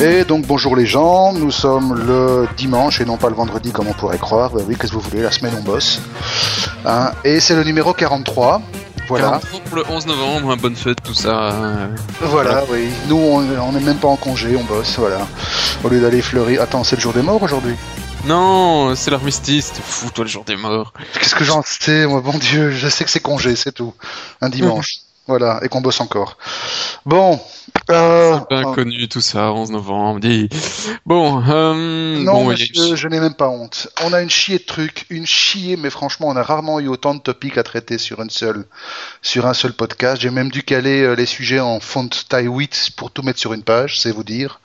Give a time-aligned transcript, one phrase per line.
[0.00, 3.86] Et donc bonjour les gens, nous sommes le dimanche et non pas le vendredi comme
[3.88, 4.50] on pourrait croire.
[4.50, 6.00] Bah oui, qu'est-ce que vous voulez, la semaine on bosse.
[6.86, 8.62] Hein, et c'est le numéro 43.
[9.08, 9.40] Voilà.
[9.42, 11.50] 43 pour le 11 novembre, bonne fête, tout ça.
[11.52, 11.88] euh,
[12.20, 12.88] Voilà, oui.
[13.08, 15.26] Nous, on on n'est même pas en congé, on bosse, voilà.
[15.84, 16.62] Au lieu d'aller fleurir.
[16.62, 17.74] Attends, c'est le jour des morts aujourd'hui?
[18.24, 20.92] Non, c'est l'armistice, t'es fou, toi, le jour des morts.
[21.18, 23.92] Qu'est-ce que j'en sais, moi, bon Dieu, je sais que c'est congé, c'est tout.
[24.40, 24.88] Un dimanche.
[25.26, 26.38] Voilà, et qu'on bosse encore.
[27.06, 27.38] Bon.
[28.74, 30.20] Connu, tout ça, 11 novembre.
[31.06, 33.88] Bon, euh, non, bon, a monsieur, eu- je n'ai même pas honte.
[34.04, 37.14] On a une chier de trucs, une chier, mais franchement, on a rarement eu autant
[37.14, 38.64] de topics à traiter sur une seule,
[39.22, 40.20] sur un seul podcast.
[40.22, 43.52] J'ai même dû caler euh, les sujets en font taille 8 pour tout mettre sur
[43.52, 44.60] une page, c'est vous dire.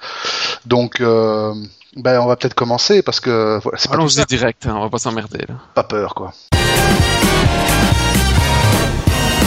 [0.66, 1.54] Donc, euh,
[1.96, 4.90] ben, on va peut-être commencer parce que voilà, c'est pas, Allons-y direct, hein, on va
[4.90, 6.34] pas s'emmerder, pas peur, quoi.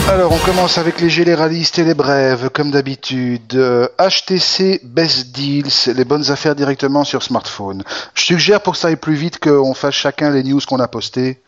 [0.07, 3.53] Alors, on commence avec les généralistes et les brèves, comme d'habitude.
[3.53, 7.83] Euh, HTC Best Deals, les bonnes affaires directement sur smartphone.
[8.15, 10.87] Je suggère pour que ça aille plus vite qu'on fasse chacun les news qu'on a
[10.87, 11.39] postées.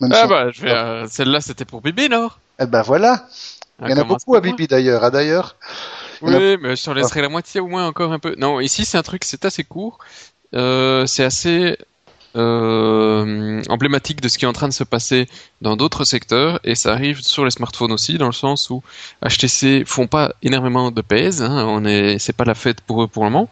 [0.00, 2.30] Même Ah bah, euh, celle-là, c'était pour Bibi, non?
[2.58, 3.26] Eh ben voilà.
[3.82, 5.04] Il y en a beaucoup à Bibi d'ailleurs.
[5.04, 5.56] Ah, d'ailleurs.
[6.22, 8.34] A- Oui, mais je t'en laisserai la moitié au moins encore un peu.
[8.38, 9.98] Non, ici c'est un truc, c'est assez court.
[10.54, 11.76] Euh, c'est assez
[12.36, 15.28] euh, emblématique de ce qui est en train de se passer
[15.62, 18.82] dans d'autres secteurs et ça arrive sur les smartphones aussi dans le sens où
[19.24, 21.42] HTC font pas énormément de pèse.
[21.42, 23.48] Hein, on est, c'est pas la fête pour eux pour le moment.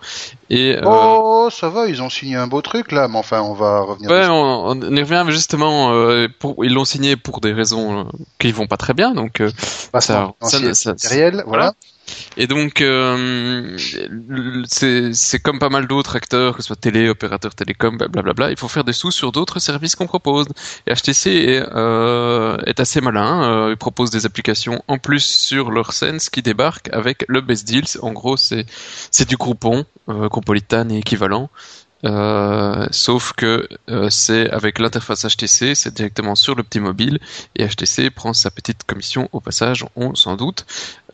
[0.50, 3.54] Et euh, Oh, ça va, ils ont signé un beau truc là, mais enfin, on
[3.54, 4.10] va revenir.
[4.10, 5.92] Ouais, on, on y revient mais justement.
[5.92, 9.42] euh, pour, ils l'ont signé pour des raisons qui vont pas très bien, donc
[9.92, 11.72] Passeport ça- ça- matériel, voilà.
[12.36, 17.96] Et donc, euh, c'est comme pas mal d'autres acteurs, que ce soit télé, opérateurs télécom,
[17.96, 18.50] blablabla.
[18.50, 20.46] Il faut faire des sous sur d'autres services qu'on propose.
[20.88, 23.44] HTC est, euh, est assez malin.
[23.44, 27.66] Euh, ils proposent des applications en plus sur leur Sense qui débarquent avec le Best
[27.66, 27.98] Deals.
[28.02, 28.66] En gros, c'est
[29.28, 31.50] du Groupon, euh, Compolitan et équivalent.
[32.04, 37.18] Euh, sauf que euh, c'est avec l'interface HTC, c'est directement sur le petit mobile
[37.56, 40.66] et HTC prend sa petite commission au passage, on s'en doute.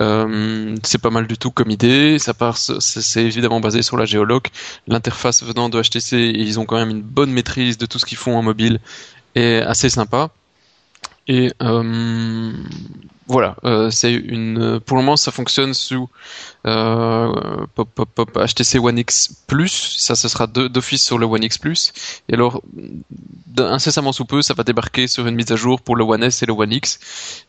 [0.02, 2.18] Euh, c'est pas mal du tout comme idée.
[2.18, 4.50] Ça part, c'est évidemment basé sur la géoloc.
[4.88, 8.18] L'interface venant de HTC, ils ont quand même une bonne maîtrise de tout ce qu'ils
[8.18, 8.80] font en mobile
[9.34, 10.30] et assez sympa.
[11.28, 12.52] Et euh,
[13.30, 14.80] voilà, euh, c'est une.
[14.80, 16.08] Pour le moment, ça fonctionne sous
[16.66, 17.32] euh,
[17.76, 19.94] pop, pop, pop, HTC One X Plus.
[19.98, 21.92] Ça, ce sera d'office sur le One X Plus.
[22.28, 22.60] Et alors,
[23.56, 26.42] incessamment sous peu, ça va débarquer sur une mise à jour pour le One S
[26.42, 26.98] et le One X,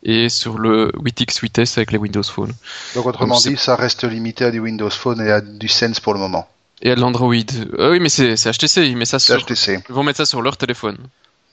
[0.03, 2.53] et sur le 8X, 8S avec les Windows Phone.
[2.94, 6.00] Donc autrement Donc, dit, ça reste limité à du Windows Phone et à du Sense
[6.00, 6.47] pour le moment.
[6.84, 7.34] Et à de l'Android.
[7.80, 9.36] Ah oui, mais c'est HTC, ils mettent ça sur.
[9.36, 9.80] HTC.
[9.90, 11.00] Ils vont mettre ça sur leur téléphone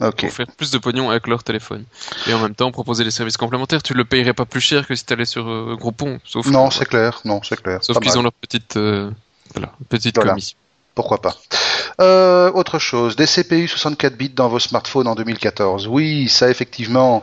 [0.01, 0.21] Ok.
[0.21, 1.85] pour faire plus de pognon avec leur téléphone.
[2.29, 3.83] Et en même temps proposer des services complémentaires.
[3.83, 6.71] Tu le payerais pas plus cher que si tu allais sur euh, Groupon, sauf Non,
[6.71, 7.21] c'est clair.
[7.25, 7.79] Non, c'est clair.
[7.83, 9.11] sauf qu'ils ont leur petite euh,
[9.55, 10.33] voilà, petite Voilà.
[10.33, 10.57] commission.
[10.95, 11.37] Pourquoi pas.
[12.01, 15.87] Euh, autre chose, des CPU 64 bits dans vos smartphones en 2014.
[15.87, 17.23] Oui, ça effectivement,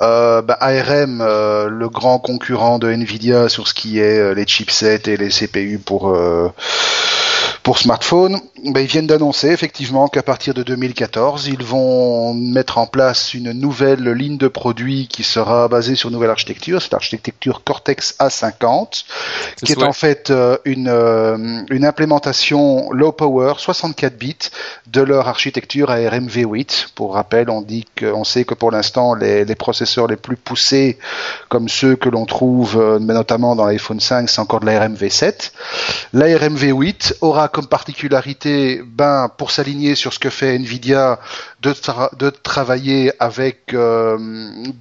[0.00, 5.02] euh, bah, ARM, euh, le grand concurrent de Nvidia sur ce qui est les chipsets
[5.06, 6.16] et les CPU pour
[7.62, 12.86] pour smartphone, bah, ils viennent d'annoncer effectivement qu'à partir de 2014, ils vont mettre en
[12.86, 17.62] place une nouvelle ligne de produits qui sera basée sur une nouvelle architecture, c'est l'architecture
[17.64, 19.04] Cortex A50
[19.56, 24.36] C'est qui est en fait euh, une, euh, une implémentation low power 64 bits
[24.86, 26.88] de leur architecture ARM V8.
[26.94, 30.36] Pour rappel, on dit que, on sait que pour l'instant les, les processeurs les plus
[30.36, 30.98] poussés,
[31.48, 34.94] comme ceux que l'on trouve euh, mais notamment dans l'iPhone 5, c'est encore de l'ARM
[34.94, 35.50] V7.
[36.12, 41.18] L'ARM V8 aura comme particularité, ben, pour s'aligner sur ce que fait Nvidia,
[41.62, 44.16] de, tra- de travailler avec euh,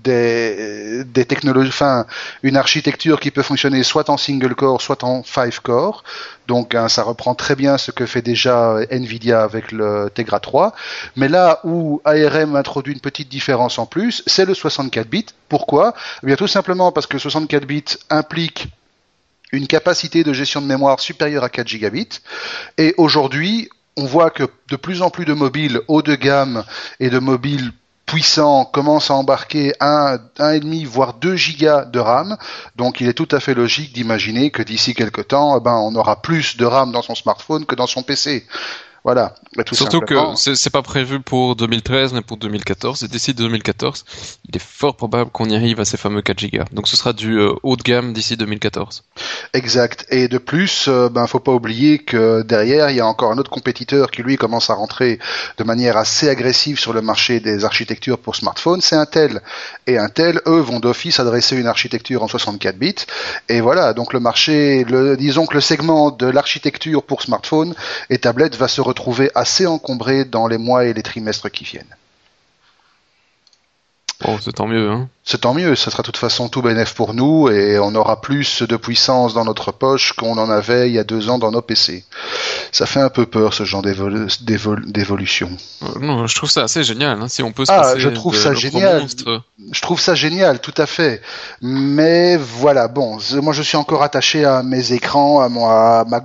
[0.04, 2.06] des, des technologies, enfin,
[2.44, 6.04] une architecture qui peut fonctionner soit en single core, soit en five core.
[6.48, 10.74] Donc hein, ça reprend très bien ce que fait déjà Nvidia avec le Tegra 3.
[11.16, 15.26] Mais là où ARM introduit une petite différence en plus, c'est le 64 bits.
[15.48, 15.94] Pourquoi?
[16.24, 18.70] Eh bien tout simplement parce que 64 bits implique
[19.52, 22.22] une capacité de gestion de mémoire supérieure à 4 gigabits.
[22.78, 26.64] Et aujourd'hui, on voit que de plus en plus de mobiles haut de gamme
[27.00, 27.72] et de mobiles
[28.06, 32.38] puissants commencent à embarquer 1,5 voire 2 gigas de RAM.
[32.76, 35.94] Donc il est tout à fait logique d'imaginer que d'ici quelques temps, eh ben, on
[35.96, 38.48] aura plus de RAM dans son smartphone que dans son PC.
[39.04, 39.34] Voilà.
[39.66, 44.06] Tout Surtout que c'est pas prévu pour 2013 mais pour 2014 et d'ici 2014,
[44.48, 46.64] il est fort probable qu'on y arrive à ces fameux 4 Go.
[46.72, 49.04] Donc ce sera du euh, haut de gamme d'ici 2014.
[49.54, 50.06] Exact.
[50.10, 53.38] Et de plus, euh, ben faut pas oublier que derrière il y a encore un
[53.38, 55.20] autre compétiteur qui lui commence à rentrer
[55.58, 59.42] de manière assez agressive sur le marché des architectures pour smartphones, c'est Intel.
[59.88, 62.96] Et Intel, eux, vont d'office adresser une architecture en 64 bits.
[63.48, 67.76] Et voilà, donc le marché, le, disons que le segment de l'architecture pour smartphone
[68.10, 71.96] et tablette va se retrouver assez encombré dans les mois et les trimestres qui viennent.
[74.22, 76.96] Bon, c'est tant mieux, hein c'est tant mieux, ça sera de toute façon tout bénéf
[76.96, 80.96] pour nous et on aura plus de puissance dans notre poche qu'on en avait il
[80.96, 82.04] y a deux ans dans nos PC.
[82.72, 85.50] Ça fait un peu peur ce genre d'évolution.
[85.84, 87.22] Euh, non, je trouve ça assez génial.
[87.22, 89.06] Hein, si on peut se ah, je trouve ça génial.
[89.72, 91.22] Je trouve ça génial, tout à fait.
[91.62, 96.22] Mais voilà, bon, moi je suis encore attaché à mes écrans, à, moi, ma,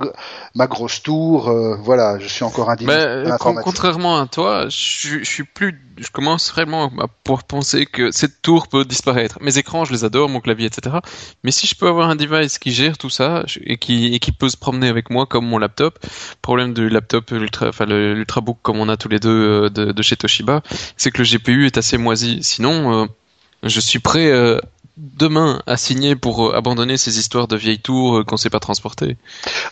[0.55, 1.49] ma grosse tour.
[1.49, 2.97] Euh, voilà, je suis encore individu.
[2.97, 3.31] Mais
[3.63, 8.43] contrairement à toi, je, je suis plus, je commence vraiment à pouvoir penser que cette
[8.43, 9.39] tour peut disparaître.
[9.41, 10.97] Mes écrans, je les adore, mon clavier, etc.
[11.43, 14.49] Mais si je peux avoir un device qui gère tout ça et qui, qui peut
[14.49, 15.99] se promener avec moi comme mon laptop,
[16.43, 20.03] problème du laptop ultra, enfin l'ultrabook comme on a tous les deux euh, de, de
[20.03, 20.63] chez Toshiba,
[20.97, 22.39] c'est que le GPU est assez moisi.
[22.43, 23.07] Sinon, euh,
[23.63, 24.59] je suis prêt euh,
[24.97, 28.51] demain à signer pour euh, abandonner ces histoires de vieilles tours euh, qu'on ne sait
[28.51, 29.17] pas transporter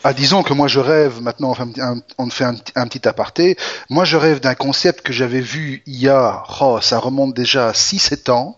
[0.03, 1.55] ah, Disons que moi je rêve, maintenant
[2.19, 3.57] on fait un, petit aparté,
[3.89, 7.69] moi je rêve d'un concept que j'avais vu il y a, oh, ça remonte déjà
[7.69, 8.57] à 6-7 ans,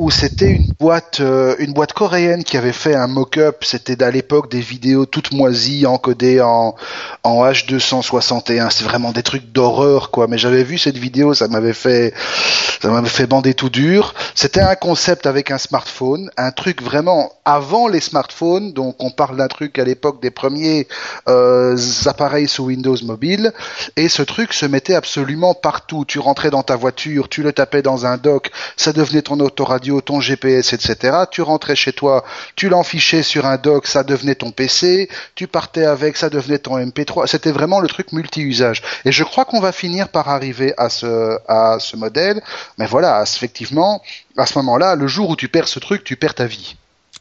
[0.00, 4.10] où c'était une boîte, euh, une boîte coréenne qui avait fait un mock-up, c'était à
[4.10, 6.74] l'époque des vidéos toutes moisies encodées en,
[7.22, 11.74] en H261, c'est vraiment des trucs d'horreur quoi, mais j'avais vu cette vidéo, ça m'avait
[11.74, 12.14] fait,
[12.80, 14.14] ça m'avait fait bander tout dur.
[14.34, 19.36] C'était un concept avec un smartphone un truc vraiment avant les smartphones, donc on parle
[19.36, 20.88] d'un truc à l'époque des premiers
[21.28, 21.76] euh,
[22.06, 23.52] appareils sous Windows Mobile,
[23.96, 26.06] et ce truc se mettait absolument partout.
[26.06, 29.89] Tu rentrais dans ta voiture, tu le tapais dans un dock, ça devenait ton autoradio,
[30.00, 31.24] ton GPS, etc.
[31.30, 35.84] Tu rentrais chez toi, tu l'enfichais sur un dock, ça devenait ton PC, tu partais
[35.84, 37.26] avec, ça devenait ton MP3.
[37.26, 38.82] C'était vraiment le truc multi-usage.
[39.04, 42.40] Et je crois qu'on va finir par arriver à ce, à ce modèle,
[42.78, 44.02] mais voilà, effectivement,
[44.36, 46.76] à ce moment-là, le jour où tu perds ce truc, tu perds ta vie.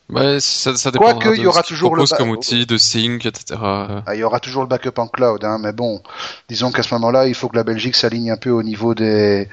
[0.09, 1.06] Ouais, ça, ça dépend.
[1.06, 3.59] Quoique, il y aura toujours le comme outil de sync, etc.
[3.61, 6.01] Ah, il y aura toujours le backup en cloud, hein, mais bon,
[6.50, 9.47] disons qu'à ce moment-là, il faut que la Belgique s'aligne un peu au niveau des,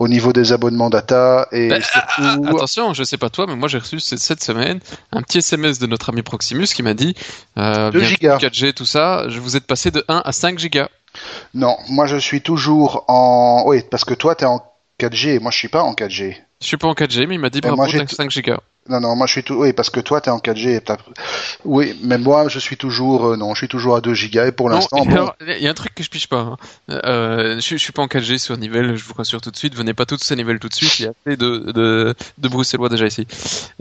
[0.00, 2.46] au niveau des abonnements data et bah, surtout...
[2.56, 4.80] Attention, je sais pas toi, mais moi j'ai reçu cette semaine
[5.12, 7.14] un petit SMS de notre ami Proximus qui m'a dit,
[7.56, 8.38] euh, 2 gigas.
[8.38, 10.88] 4G, tout ça, je vous êtes passé de 1 à 5 gigas.
[11.54, 14.60] Non, moi je suis toujours en, oui, parce que toi t'es en
[14.98, 16.36] 4G, moi je suis pas en 4G.
[16.60, 18.56] Je suis pas en 4G, mais il m'a dit par rapport à 5 Go.
[18.88, 19.54] Non, non, moi je suis tout.
[19.54, 20.80] Oui, parce que toi, tu es en 4G.
[21.64, 23.26] Oui, mais moi, je suis toujours.
[23.26, 25.04] Euh, non, je suis toujours à 2 gigas et pour l'instant.
[25.46, 26.40] Il y a un truc que je piche pas.
[26.40, 26.56] Hein.
[26.90, 29.74] Euh, je, je, suis pas en 4G sur Nivelle, je vous rassure tout de suite.
[29.74, 30.98] Venez pas tous ces Nivelle tout de suite.
[30.98, 33.26] Il y a assez de, de, de Bruxellois déjà ici.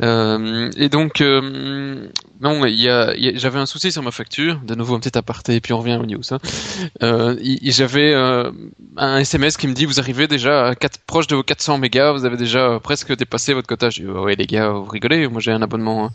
[0.04, 4.60] Euh, et donc, non, il y a, j'avais un souci sur ma facture.
[4.64, 6.22] De nouveau, un petit aparté, et puis on revient aux news.
[6.32, 7.36] Hein.
[7.64, 11.78] J'avais un SMS qui me dit vous arrivez déjà à 4, proche de vos 400
[11.78, 13.90] mégas, vous avez déjà presque dépassé votre quota.
[13.90, 16.12] Je dis ouais les gars, vous Moi j'ai un abonnement hein,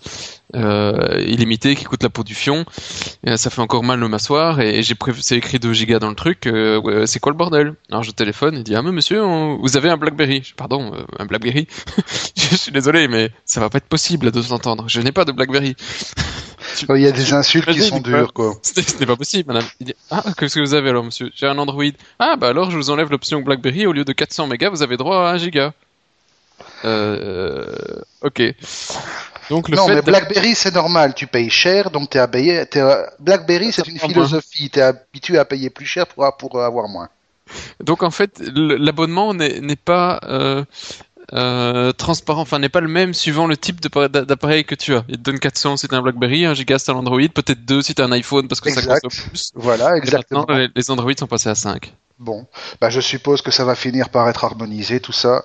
[0.54, 2.64] euh, illimité qui coûte la peau du fion.
[3.24, 6.10] Et ça fait encore mal le m'asseoir et j'ai prévu, c'est écrit 2 gigas dans
[6.10, 6.46] le truc.
[6.46, 7.74] Euh, c'est quoi le bordel?
[7.90, 10.42] Alors je téléphone et dit ah mais monsieur, vous avez un BlackBerry.
[10.44, 11.66] Je, Pardon, euh, un BlackBerry?
[12.36, 14.84] je suis désolé mais ça va pas être possible de s'entendre.
[14.88, 15.76] Je n'ai pas de BlackBerry.
[16.88, 18.54] Il y a des insultes qui sont dures, quoi.
[18.62, 19.68] Ce n'est pas possible, madame.
[19.80, 21.30] Il dit, ah, qu'est-ce que vous avez alors, monsieur?
[21.34, 21.84] J'ai un Android.
[22.18, 23.86] Ah, bah alors, je vous enlève l'option BlackBerry.
[23.86, 25.72] Au lieu de 400 mégas, vous avez droit à 1 giga.
[26.84, 27.64] Euh,
[28.22, 28.42] ok.
[29.50, 32.64] Donc le non, mais BlackBerry c'est normal, tu payes cher, donc t'es à payer.
[33.20, 37.08] BlackBerry c'est une philosophie, t'es habitué à payer plus cher pour, pour avoir moins.
[37.80, 40.64] Donc en fait, l'abonnement n'est pas euh,
[41.32, 45.04] euh, transparent, enfin n'est pas le même suivant le type d'appareil que tu as.
[45.08, 47.64] Il te donne 400 si t'as un BlackBerry, 1 giga si t'as un Android, peut-être
[47.64, 49.50] 2 si t'as un iPhone parce que ça consomme plus.
[49.54, 50.46] Voilà, exactement.
[50.50, 51.92] les, les Android sont passés à 5.
[52.18, 52.46] Bon,
[52.80, 55.44] bah je suppose que ça va finir par être harmonisé tout ça.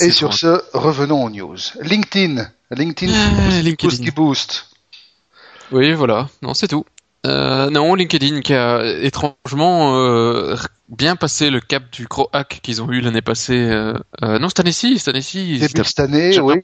[0.00, 1.56] Et sur ce, revenons aux news.
[1.80, 4.10] LinkedIn, LinkedIn, ah, LinkedIn.
[4.14, 4.66] Boost,
[5.72, 6.28] Oui, voilà.
[6.42, 6.84] Non, c'est tout.
[7.24, 10.56] Euh, non, LinkedIn qui a étrangement euh,
[10.88, 13.58] bien passé le cap du gros hack qu'ils ont eu l'année passée.
[13.58, 15.58] Euh, euh non, cette année-ci, cette année-ci.
[15.58, 16.62] Début cette année, oui.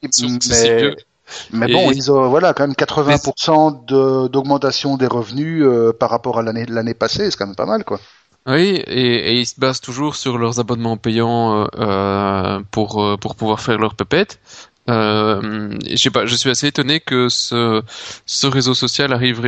[0.49, 6.39] Mais, mais bon, ils ont voilà quand même 80% d'augmentation des revenus euh, par rapport
[6.39, 8.01] à l'année l'année passée, c'est quand même pas mal, quoi.
[8.47, 13.79] Oui, et, ils se basent toujours sur leurs abonnements payants euh, pour pour pouvoir faire
[13.79, 14.41] leur pépette.
[14.91, 17.83] Euh, je sais pas, je suis assez étonné que ce
[18.27, 19.41] ce réseau social arrive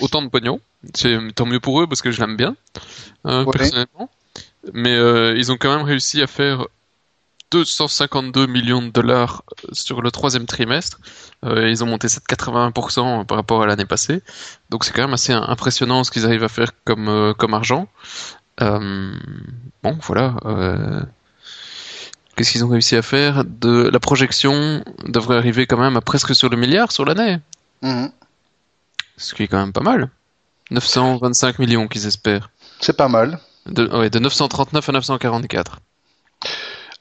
[0.00, 0.60] autant de pognon.
[0.94, 2.56] C'est tant mieux pour eux parce que je l'aime bien,
[3.26, 3.52] euh, Ouais.
[3.52, 4.10] personnellement.
[4.72, 6.66] Mais euh, ils ont quand même réussi à faire
[7.50, 10.98] 252 millions de dollars sur le troisième trimestre.
[11.44, 14.22] Euh, ils ont monté ça de 80% par rapport à l'année passée.
[14.70, 17.86] Donc c'est quand même assez impressionnant ce qu'ils arrivent à faire comme, comme argent.
[18.60, 20.36] Bon, voilà.
[22.36, 23.44] Qu'est-ce qu'ils ont réussi à faire?
[23.44, 27.38] De La projection devrait arriver quand même à presque sur le milliard sur l'année.
[27.82, 28.10] Mhm.
[29.16, 30.10] Ce qui est quand même pas mal.
[30.70, 32.50] 925 millions qu'ils espèrent.
[32.80, 33.38] C'est pas mal.
[33.66, 35.78] De, ouais, de 939 à 944.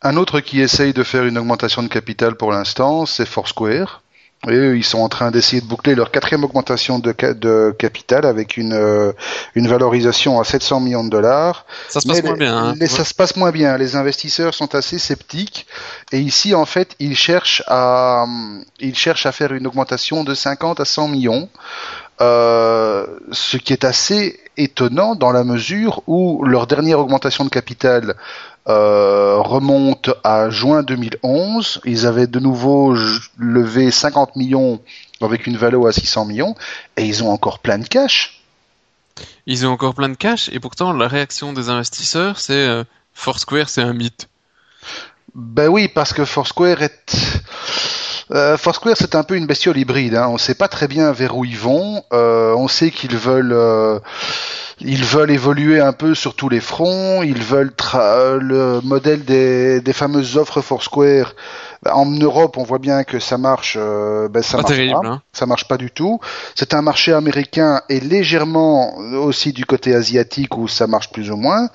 [0.02, 4.03] Un autre qui essaye de faire une augmentation de capital pour l'instant, c'est Foursquare.
[4.50, 7.74] Et eux, ils sont en train d'essayer de boucler leur quatrième augmentation de, ca- de
[7.80, 9.14] capital avec une, euh,
[9.56, 11.66] une valorisation à 700 millions de dollars.
[11.88, 12.58] Ça se passe Mais moins les- bien.
[12.58, 12.74] Hein.
[12.78, 13.78] les- ça se passe moins bien.
[13.78, 15.66] Les investisseurs sont assez sceptiques.
[16.12, 18.26] Et ici, en fait, ils cherchent à,
[18.80, 21.48] ils cherchent à faire une augmentation de 50 à 100 millions.
[22.22, 28.16] Euh, ce qui est assez étonnant dans la mesure où leur dernière augmentation de capital
[28.68, 31.82] euh, remonte à juin 2011.
[31.86, 32.96] Ils avaient de nouveau
[33.38, 34.80] levé 50 millions
[35.22, 36.56] avec une valeur à 600 millions
[36.98, 38.42] et ils ont encore plein de cash.
[39.46, 43.70] Ils ont encore plein de cash et pourtant la réaction des investisseurs c'est euh, Foursquare
[43.70, 44.28] c'est un mythe.
[45.36, 47.16] Ben oui, parce que Foursquare est...
[48.32, 50.16] Euh, Foursquare, c'est un peu une bestiole hybride.
[50.16, 50.28] Hein.
[50.30, 52.04] On ne sait pas très bien vers où ils vont.
[52.14, 54.00] Euh, on sait qu'ils veulent, euh,
[54.84, 57.24] ils veulent évoluer un peu sur tous les fronts.
[57.24, 61.34] Ils veulent tra- le modèle des, des fameuses offres Foursquare.
[61.84, 63.78] Ben, En Europe, on voit bien que ça marche.
[63.80, 65.00] euh, ben, ça Pas marche terrible.
[65.02, 65.08] pas.
[65.08, 65.22] Hein.
[65.32, 66.20] Ça marche pas du tout.
[66.56, 71.38] C'est un marché américain et légèrement aussi du côté asiatique où ça marche plus ou
[71.38, 71.70] moins.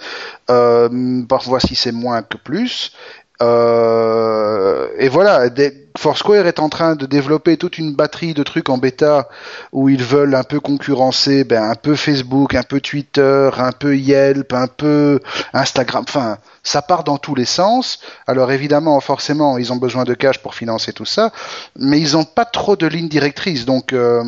[0.50, 2.92] Euh, parfois, si c'est moins que plus.
[3.40, 8.68] Euh, et voilà, des- Foursquare est en train de développer toute une batterie de trucs
[8.68, 9.28] en bêta
[9.72, 13.96] où ils veulent un peu concurrencer, ben, un peu Facebook, un peu Twitter, un peu
[13.96, 15.18] Yelp, un peu
[15.52, 16.04] Instagram.
[16.06, 17.98] Enfin, ça part dans tous les sens.
[18.28, 21.32] Alors évidemment, forcément, ils ont besoin de cash pour financer tout ça,
[21.76, 23.64] mais ils n'ont pas trop de ligne directrice.
[23.64, 24.22] Donc, euh,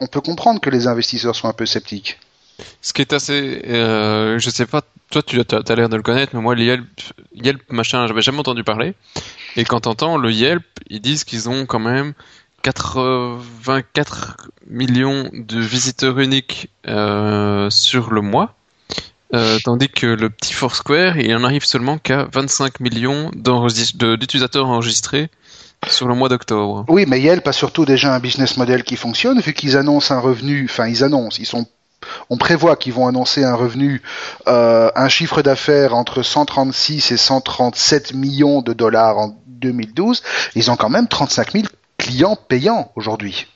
[0.00, 2.18] on peut comprendre que les investisseurs soient un peu sceptiques.
[2.80, 6.34] Ce qui est assez, euh, je sais pas, toi tu as, l'air de le connaître,
[6.34, 6.84] mais moi Yelp,
[7.32, 8.94] Yelp machin, j'avais jamais entendu parler.
[9.56, 12.14] Et quand t'entends le Yelp, ils disent qu'ils ont quand même
[12.62, 18.54] 84 millions de visiteurs uniques euh, sur le mois.
[19.34, 25.30] Euh, tandis que le petit Foursquare, il en arrive seulement qu'à 25 millions d'utilisateurs enregistrés
[25.88, 26.84] sur le mois d'octobre.
[26.88, 30.20] Oui, mais Yelp a surtout déjà un business model qui fonctionne, vu qu'ils annoncent un
[30.20, 31.66] revenu, enfin ils annoncent, ils sont,
[32.28, 34.02] on prévoit qu'ils vont annoncer un revenu,
[34.48, 40.22] euh, un chiffre d'affaires entre 136 et 137 millions de dollars en 2012.
[40.56, 41.64] Ils ont quand même 35 000
[41.96, 43.46] clients payants aujourd'hui.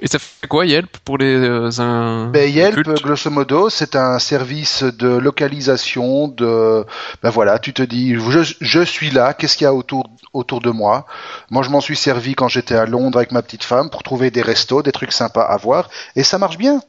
[0.00, 3.96] Et ça fait quoi Yelp pour les euh, un- Ben, Yelp, cultes grosso modo, c'est
[3.96, 6.86] un service de localisation, de,
[7.22, 10.60] ben voilà, tu te dis, je, je suis là, qu'est-ce qu'il y a autour, autour
[10.60, 11.06] de moi?
[11.50, 14.30] Moi, je m'en suis servi quand j'étais à Londres avec ma petite femme pour trouver
[14.30, 16.80] des restos, des trucs sympas à voir, et ça marche bien.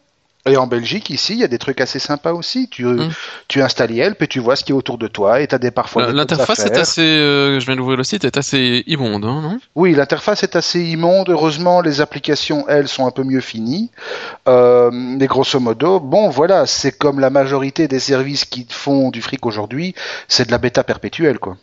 [0.47, 2.67] Et en Belgique, ici, il y a des trucs assez sympas aussi.
[2.67, 3.09] Tu, Mm.
[3.47, 5.59] tu installes Yelp et tu vois ce qui est autour de toi et tu as
[5.59, 9.23] des parfois bonnes L'interface est assez, euh, je viens d'ouvrir le site, est assez immonde,
[9.23, 9.59] hein, non?
[9.75, 11.29] Oui, l'interface est assez immonde.
[11.29, 13.91] Heureusement, les applications, elles, sont un peu mieux finies.
[14.47, 19.21] Euh, mais grosso modo, bon, voilà, c'est comme la majorité des services qui font du
[19.21, 19.93] fric aujourd'hui,
[20.27, 21.55] c'est de la bêta perpétuelle, quoi.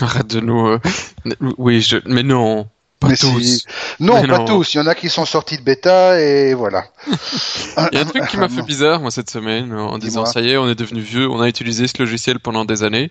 [0.00, 0.66] Arrête de nous.
[0.66, 0.78] euh,
[1.58, 1.96] Oui, je...
[2.06, 2.66] mais non,
[3.00, 3.40] pas Mais tous.
[3.42, 3.64] si-
[3.98, 4.44] Non, Mais pas non.
[4.44, 4.74] tous.
[4.74, 6.84] Il y en a qui sont sortis de bêta et voilà.
[7.08, 10.40] Il y a un truc qui m'a fait bizarre, moi, cette semaine, en disant, ça
[10.40, 13.10] y est, on est devenu vieux, on a utilisé ce logiciel pendant des années,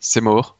[0.00, 0.56] c'est mort.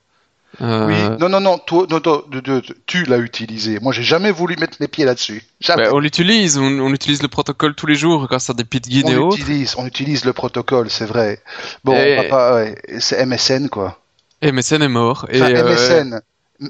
[0.61, 3.79] Euh, Oui, non, non, non, toi, non, de- tu l'as utilisé.
[3.81, 5.45] Moi, j'ai jamais voulu mettre mes pieds là-dessus.
[5.61, 5.85] Jamais.
[5.85, 9.09] bah, on l'utilise, on, on utilise le protocole tous les jours grâce à des plugins
[9.09, 9.39] et on autres.
[9.39, 11.41] utilise, on utilise le protocole, c'est vrai.
[11.85, 14.01] Bon, Et- ouais, c'est MSN, quoi.
[14.43, 15.27] Et MSN est mort.
[15.33, 16.21] Enfin, et, euh, MSN,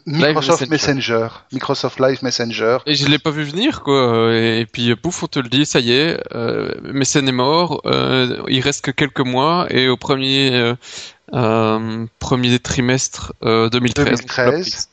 [0.07, 0.95] Microsoft Messenger.
[0.95, 1.29] Messenger.
[1.53, 2.79] Microsoft Live Messenger.
[2.87, 4.35] Et je l'ai pas vu venir, quoi.
[4.35, 7.81] Et, puis, pouf, on te le dit, ça y est, euh, Mécène est mort.
[7.87, 9.67] Euh, il reste que quelques mois.
[9.71, 10.75] Et au premier, euh,
[11.35, 14.07] euh, premier trimestre euh, 2013.
[14.07, 14.89] 2013.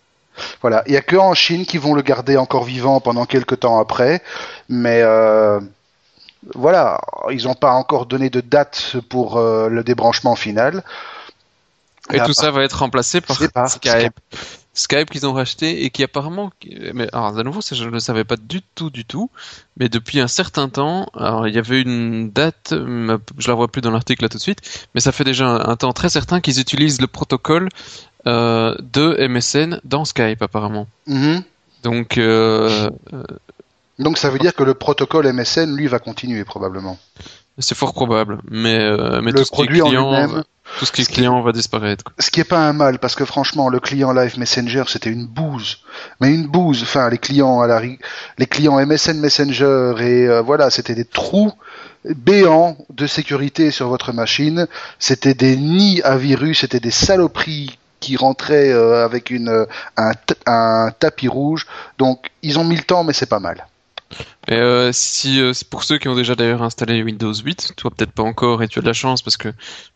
[0.62, 3.62] Voilà, il y a que en Chine qui vont le garder encore vivant pendant quelques
[3.62, 4.22] temps après,
[4.70, 5.60] mais euh,
[6.54, 7.02] voilà,
[7.32, 10.84] ils n'ont pas encore donné de date pour euh, le débranchement final.
[12.14, 13.36] Et tout ça va être remplacé par
[13.70, 14.14] Skype.
[14.78, 16.52] Skype qu'ils ont racheté et qui apparemment,
[16.94, 19.30] mais alors à nouveau ça je ne le savais pas du tout du tout,
[19.78, 23.82] mais depuis un certain temps, alors il y avait une date, je la vois plus
[23.82, 26.42] dans l'article là tout de suite, mais ça fait déjà un, un temps très certain
[26.42, 27.70] qu'ils utilisent le protocole
[28.28, 30.88] euh, de MSN dans Skype apparemment.
[31.08, 31.44] Mhm.
[31.84, 33.24] Donc euh, euh,
[34.00, 37.00] Donc ça veut dire que le protocole MSN, lui, va continuer probablement.
[37.60, 40.44] C'est fort probable, mais, euh, mais Le tout ce qui est produit en client,
[40.78, 42.04] tout ce qui est ce qui- client va disparaître.
[42.20, 45.26] Ce qui est pas un mal, parce que franchement, le client Live Messenger, c'était une
[45.26, 45.80] bouse.
[46.22, 46.84] Mais une bouse.
[46.84, 51.52] Enfin, les clients à la les clients MSN Messenger et euh, voilà, c'était des trous
[52.06, 54.68] béants de sécurité sur votre machine.
[55.00, 59.66] C'était des nids à virus, c'était des saloperies qui rentraient euh, avec une euh,
[59.98, 60.12] un,
[60.46, 61.66] un tapis rouge.
[61.98, 63.66] Donc, ils ont mis le temps, mais c'est pas mal.
[64.50, 67.92] Et euh, si euh, c'est pour ceux qui ont déjà d'ailleurs installé Windows 8, toi
[67.92, 69.50] peut-être pas encore et tu as de la chance parce que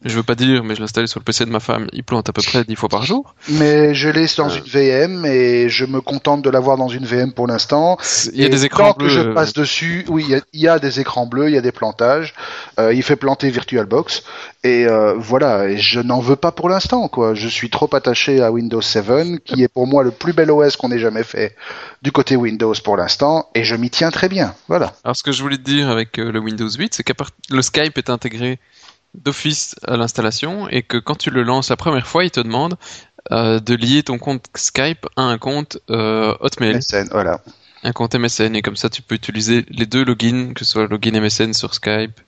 [0.03, 2.03] je veux pas dire, mais je l'ai installé sur le PC de ma femme, il
[2.03, 3.34] plante à peu près 10 fois par jour.
[3.48, 4.58] Mais je l'ai dans Euh.
[4.58, 7.98] une VM et je me contente de l'avoir dans une VM pour l'instant.
[8.34, 9.08] Il y a Et des écrans tant bleus.
[9.08, 11.58] que je euh, passe dessus, oui, il y y, a des écrans bleus, il y
[11.58, 12.34] a des plantages.
[12.77, 14.24] Il fait planter VirtualBox
[14.63, 14.86] et
[15.18, 15.70] voilà.
[15.70, 17.36] Et je n'en veux pas pour l'instant, quoi.
[17.36, 20.75] Je suis trop attaché à Windows 7, qui est pour moi le plus bel OS
[20.75, 21.56] qu'on ait jamais fait
[22.01, 24.55] du côté Windows pour l'instant, et je m'y tiens très bien.
[24.67, 24.93] Voilà.
[25.03, 27.29] Alors ce que je voulais te dire avec euh, le Windows 8, c'est qu'à part
[27.51, 28.58] le Skype est intégré
[29.13, 32.75] d'office à l'installation et que quand tu le lances la première fois, il te demande
[33.31, 37.41] euh, de lier ton compte Skype à un compte euh, Hotmail, MSN, voilà.
[37.84, 40.84] un compte MSN et comme ça tu peux utiliser les deux logins, que ce soit
[40.84, 42.20] le login MSN sur Skype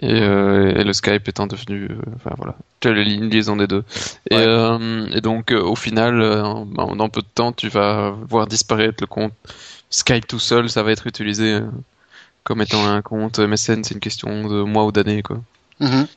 [0.00, 3.84] et, euh, et le Skype étant devenu, enfin voilà, tu as une liaison des deux.
[4.30, 5.08] Et, Ouais.
[5.14, 6.64] et donc au final, en-
[6.96, 9.32] dans peu de temps, tu vas voir disparaître le compte
[9.94, 11.70] Skype tout seul, ça va être utilisé euh,
[12.42, 15.40] comme étant un compte MSN, c'est une question de mois ou d'années quoi.
[15.78, 16.08] Mhm.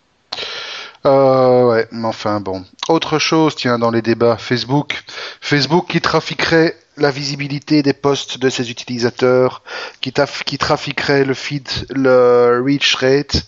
[1.08, 2.64] Euh, ouais, mais enfin bon.
[2.90, 5.04] Autre chose, tiens, dans les débats, Facebook.
[5.42, 9.62] Facebook qui trafiquerait la visibilité des posts de ses utilisateurs,
[10.02, 13.44] qui, trafiquerait le feed, le reach rate.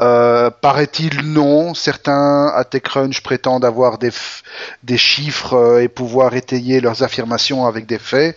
[0.00, 1.74] Euh, Paraît-il non.
[1.74, 7.98] Certains à TechCrunch prétendent avoir des chiffres euh, et pouvoir étayer leurs affirmations avec des
[7.98, 8.36] faits.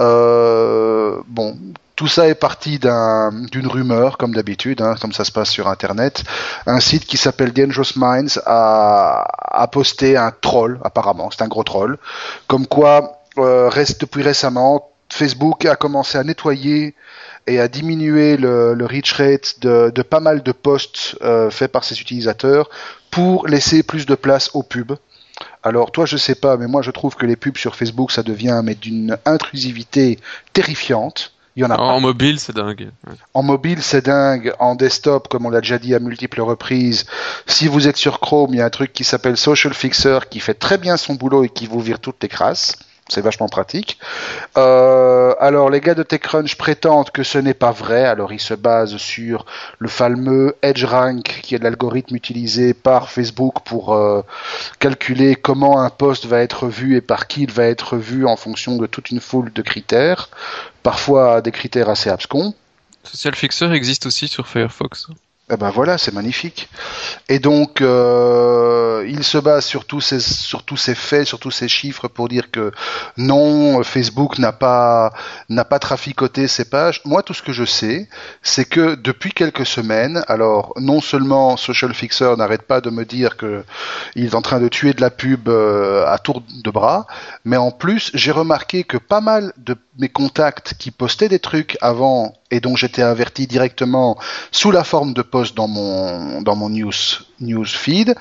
[0.00, 1.56] Euh, bon,
[1.96, 5.68] tout ça est parti d'un- d'une rumeur, comme d'habitude, hein, comme ça se passe sur
[5.68, 6.24] Internet.
[6.66, 9.24] Un site qui s'appelle Dangerous Minds a,
[9.62, 11.98] a posté un troll, apparemment, c'est un gros troll,
[12.48, 16.94] comme quoi, euh, reste depuis récemment, Facebook a commencé à nettoyer
[17.46, 21.84] et à diminuer le, reach rate de, de pas mal de posts euh, faits par
[21.84, 22.70] ses utilisateurs
[23.10, 24.96] pour laisser plus de place aux pubs.
[25.62, 28.22] Alors toi je sais pas, mais moi je trouve que les pubs sur Facebook ça
[28.22, 30.18] devient mais d'une intrusivité
[30.52, 31.33] terrifiante.
[31.56, 32.90] Il y en a En mobile, c'est dingue.
[33.06, 33.14] Ouais.
[33.32, 34.52] en mobile, c'est dingue.
[34.58, 37.06] En desktop, comme on l'a déjà dit à multiples reprises,
[37.46, 40.40] si vous êtes sur Chrome, il y a un truc qui s'appelle Social Fixer qui
[40.40, 42.76] fait très bien son boulot et qui vous vire toutes les crasses.
[43.08, 43.98] C'est vachement pratique.
[44.56, 48.04] Euh, alors, les gars de TechCrunch prétendent que ce n'est pas vrai.
[48.04, 49.44] Alors, ils se basent sur
[49.78, 54.22] le fameux EdgeRank, qui est l'algorithme utilisé par Facebook pour euh,
[54.78, 58.36] calculer comment un post va être vu et par qui il va être vu en
[58.36, 60.30] fonction de toute une foule de critères.
[60.82, 62.54] Parfois, des critères assez abscons.
[63.02, 65.08] Social Fixer existe aussi sur Firefox.
[65.52, 66.70] Eh ben voilà, c'est magnifique.
[67.28, 71.50] Et donc, euh, il se base sur tous ces sur tous ces faits, sur tous
[71.50, 72.72] ces chiffres pour dire que
[73.18, 75.12] non, Facebook n'a pas
[75.50, 77.02] n'a pas traficoté ces pages.
[77.04, 78.08] Moi, tout ce que je sais,
[78.40, 83.36] c'est que depuis quelques semaines, alors non seulement Social Fixer n'arrête pas de me dire
[83.36, 83.64] que
[84.14, 87.06] il est en train de tuer de la pub euh, à tour de bras,
[87.44, 91.76] mais en plus, j'ai remarqué que pas mal de mes contacts qui postaient des trucs
[91.80, 94.18] avant et dont j'étais averti directement
[94.50, 96.92] sous la forme de post dans mon dans mon news
[97.40, 98.14] news feed,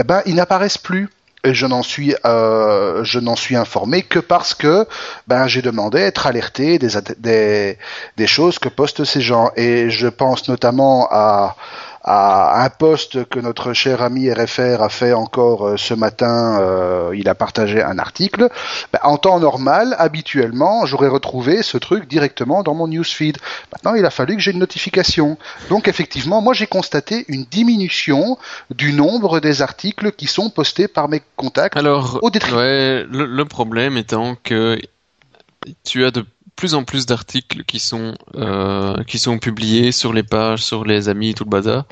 [0.00, 1.08] eh ben ils n'apparaissent plus.
[1.44, 3.04] Et je n'en suis euh,
[3.52, 4.86] informé que parce que
[5.28, 7.78] ben j'ai demandé à être alerté des
[8.16, 11.54] des choses que postent ces gens et je pense notamment à
[12.10, 17.12] à un post que notre cher ami RFR a fait encore euh, ce matin, euh,
[17.14, 18.48] il a partagé un article.
[18.94, 23.36] Ben, en temps normal, habituellement, j'aurais retrouvé ce truc directement dans mon newsfeed.
[23.72, 25.36] Maintenant, il a fallu que j'ai une notification.
[25.68, 28.38] Donc, effectivement, moi, j'ai constaté une diminution
[28.74, 31.76] du nombre des articles qui sont postés par mes contacts.
[31.76, 32.56] Alors, Au détriment.
[32.56, 34.78] ouais, le, le problème étant que
[35.84, 36.24] tu as de
[36.58, 41.08] plus en plus d'articles qui sont euh, qui sont publiés sur les pages, sur les
[41.08, 41.84] amis, tout le bazar.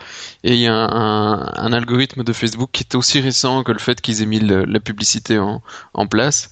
[0.42, 3.78] Et il y a un, un algorithme de Facebook qui est aussi récent que le
[3.78, 5.62] fait qu'ils aient mis la publicité en,
[5.94, 6.50] en place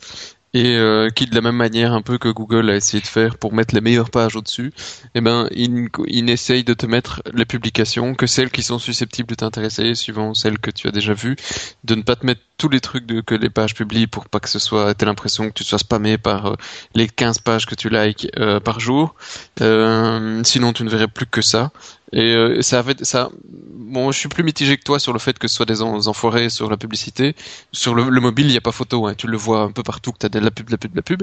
[0.55, 3.37] et euh, qui de la même manière un peu que Google a essayé de faire
[3.37, 4.73] pour mettre les meilleures pages au-dessus,
[5.17, 9.35] eh ben il, essaye de te mettre les publications que celles qui sont susceptibles de
[9.35, 11.37] t'intéresser, suivant celles que tu as déjà vues,
[11.83, 14.39] de ne pas te mettre tous les trucs de, que les pages publient pour pas
[14.39, 16.55] que ce soit t'aies l'impression que tu sois spammé par euh,
[16.95, 19.17] les 15 pages que tu likes euh, par jour.
[19.61, 21.73] Euh, sinon tu ne verrais plus que ça.
[22.15, 23.31] Et euh, ça avait ça.
[23.75, 26.49] Bon, je suis plus mitigé que toi sur le fait que ce soit des enfoirés
[26.49, 27.35] sur la publicité.
[27.73, 29.07] Sur le, mobile, il n'y a pas photo.
[29.07, 29.15] Hein.
[29.17, 30.93] Tu le vois un peu partout que tu as de la pub, de la pub,
[30.93, 31.23] de la pub.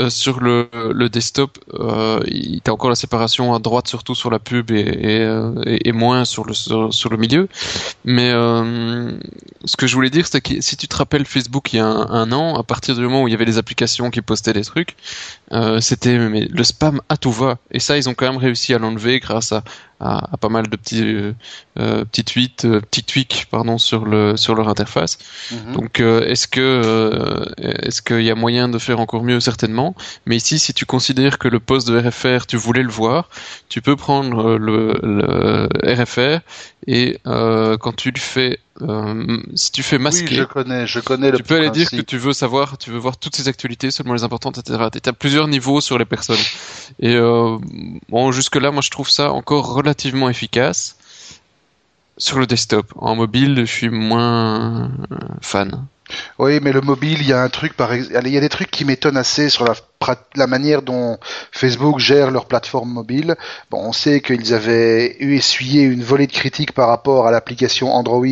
[0.00, 4.28] Euh, sur le, le desktop, euh, tu as encore la séparation à droite, surtout sur
[4.30, 7.48] la pub, et, et, euh, et moins sur le sur, le milieu.
[8.04, 9.12] Mais euh,
[9.64, 11.86] ce que je voulais dire, c'est que si tu te rappelles Facebook il y a
[11.86, 14.52] un, un, an, à partir du moment où il y avait les applications qui postaient
[14.52, 14.96] des trucs,
[15.52, 17.58] euh, c'était le spam à tout va.
[17.70, 19.62] Et ça, ils ont quand même réussi à l'enlever grâce à,
[20.04, 21.32] à, pas mal de petits euh,
[21.78, 25.18] euh petits tweets, euh, petits tweaks pardon sur le sur leur interface.
[25.50, 25.72] Mhm.
[25.72, 29.40] Donc euh, est-ce que est-ce qu'il y a moyen de faire encore mieux?
[29.40, 29.94] Certainement.
[30.26, 33.28] Mais ici, si tu considères que le poste de RFR, tu voulais le voir,
[33.68, 36.40] tu peux prendre le, le RFR
[36.86, 41.00] et euh, quand tu le fais, euh, si tu fais masquer, oui, je connais, je
[41.00, 43.48] connais le Tu peux aller dire que tu veux savoir, tu veux voir toutes ces
[43.48, 44.88] actualités, seulement les importantes, etc.
[44.92, 46.42] Tu as plusieurs niveaux sur les personnes.
[46.98, 47.56] Et euh,
[48.08, 50.96] bon, jusque là, moi, je trouve ça encore relativement efficace
[52.16, 52.92] sur le desktop.
[52.96, 54.90] En mobile, je suis moins
[55.40, 55.86] fan.
[56.38, 58.84] Oui, mais le mobile, il y a un truc, il y a des trucs qui
[58.84, 59.74] m'étonnent assez sur la,
[60.34, 61.18] la, manière dont
[61.50, 63.36] Facebook gère leur plateforme mobile.
[63.70, 67.92] Bon, on sait qu'ils avaient eu essuyé une volée de critiques par rapport à l'application
[67.92, 68.26] Android.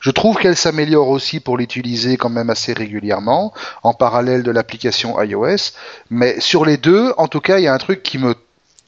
[0.00, 5.20] Je trouve qu'elle s'améliore aussi pour l'utiliser quand même assez régulièrement, en parallèle de l'application
[5.20, 5.72] iOS.
[6.10, 8.36] Mais sur les deux, en tout cas, il y a un truc qui me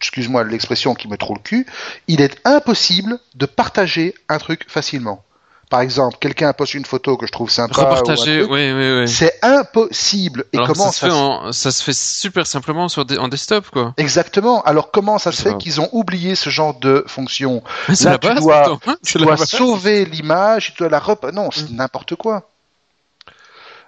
[0.01, 1.67] excuse-moi l'expression qui me trouve le cul,
[2.07, 5.25] il est impossible de partager un truc facilement.
[5.71, 7.83] Par exemple, quelqu'un poste une photo que je trouve sympa.
[7.83, 9.09] Repartager, oui, oui, oui.
[9.09, 10.47] C'est impossible.
[10.55, 13.93] Et comment ça, se fait ça se fait super simplement sur en desktop, quoi.
[13.99, 14.63] Exactement.
[14.63, 18.79] Alors comment ça se fait qu'ils ont oublié ce genre de fonction Là, tu dois,
[19.05, 21.25] tu dois sauver l'image, tu dois la rep...
[21.35, 21.77] Non, c'est mm.
[21.77, 22.49] n'importe quoi.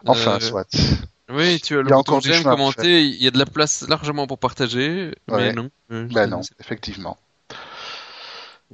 [0.06, 0.68] Enfin, euh, soit.
[1.32, 4.38] Oui, tu as le bouton j'aime commenter, il y a de la place largement pour
[4.38, 5.70] partager, mais non.
[5.88, 7.16] ben non, effectivement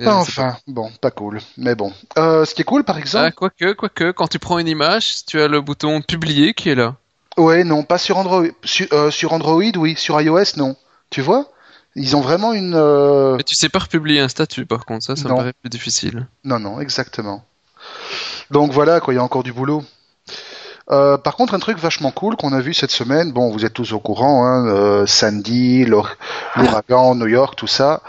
[0.04, 1.92] enfin, bon, pas cool, mais bon.
[2.18, 3.26] Euh, ce qui est cool, par exemple.
[3.28, 6.74] Ah, quoique, quoique, quand tu prends une image, tu as le bouton publier qui est
[6.74, 6.96] là.
[7.36, 8.46] Ouais, non, pas sur Android.
[8.64, 9.94] Sur, euh, sur Android, oui.
[9.96, 10.76] Sur iOS, non.
[11.10, 11.50] Tu vois?
[11.94, 12.74] Ils ont vraiment une.
[12.74, 13.36] Euh...
[13.36, 16.26] Mais tu sais pas republier un statut, par contre, ça, ça me paraît plus difficile.
[16.44, 17.44] Non, non, exactement.
[18.50, 19.82] Donc voilà, quoi, il y a encore du boulot.
[20.90, 23.72] Euh, par contre, un truc vachement cool qu'on a vu cette semaine, bon, vous êtes
[23.72, 28.02] tous au courant, hein, euh, Sandy, l'ouragan, New York, tout ça,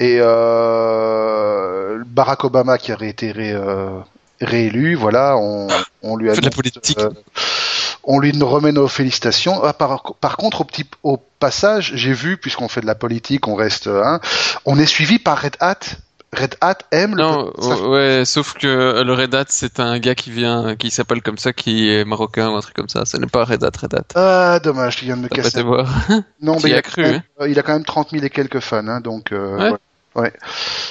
[0.00, 3.32] et euh, Barack Obama qui a été
[4.40, 6.98] réélu, voilà, on, lui a la politique.
[8.02, 9.62] on lui remet nos félicitations.
[9.62, 13.54] Ah, par, contre, au petit au passage, j'ai vu, puisqu'on fait de la politique, on
[13.54, 14.18] reste, hein,
[14.64, 15.78] on est suivi par Red Hat
[16.34, 17.52] Red Hat aime non,
[17.88, 21.52] ouais, sauf que le Red Hat c'est un gars qui vient, qui s'appelle comme ça,
[21.52, 23.04] qui est marocain ou un truc comme ça.
[23.04, 24.04] Ce n'est pas Red Hat, Red Hat.
[24.14, 25.62] Ah, dommage, tu viens de me casser.
[25.62, 25.88] voir.
[26.40, 27.04] Non, mais il a, cru.
[27.04, 27.22] Hein.
[27.40, 29.32] Euh, il a quand même 30 000 et quelques fans, hein, donc.
[29.32, 29.72] Euh,
[30.14, 30.32] ouais.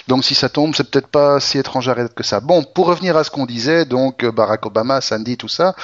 [0.08, 2.40] Donc si ça tombe, c'est peut-être pas si étranger à Red Hat que ça.
[2.40, 5.76] Bon, pour revenir à ce qu'on disait, donc euh, Barack Obama, Sandy, tout ça.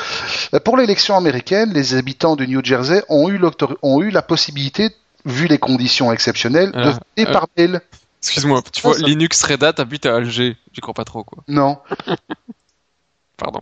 [0.64, 3.40] Pour l'élection américaine, les habitants du New Jersey ont eu,
[3.82, 4.90] ont eu la possibilité,
[5.26, 7.82] vu les conditions exceptionnelles, de voter par mail.
[8.22, 10.58] Excuse-moi, tu vois, Linux Red Hat habite à Alger.
[10.74, 11.44] J'y crois pas trop, quoi.
[11.48, 11.80] Non.
[13.38, 13.62] Pardon.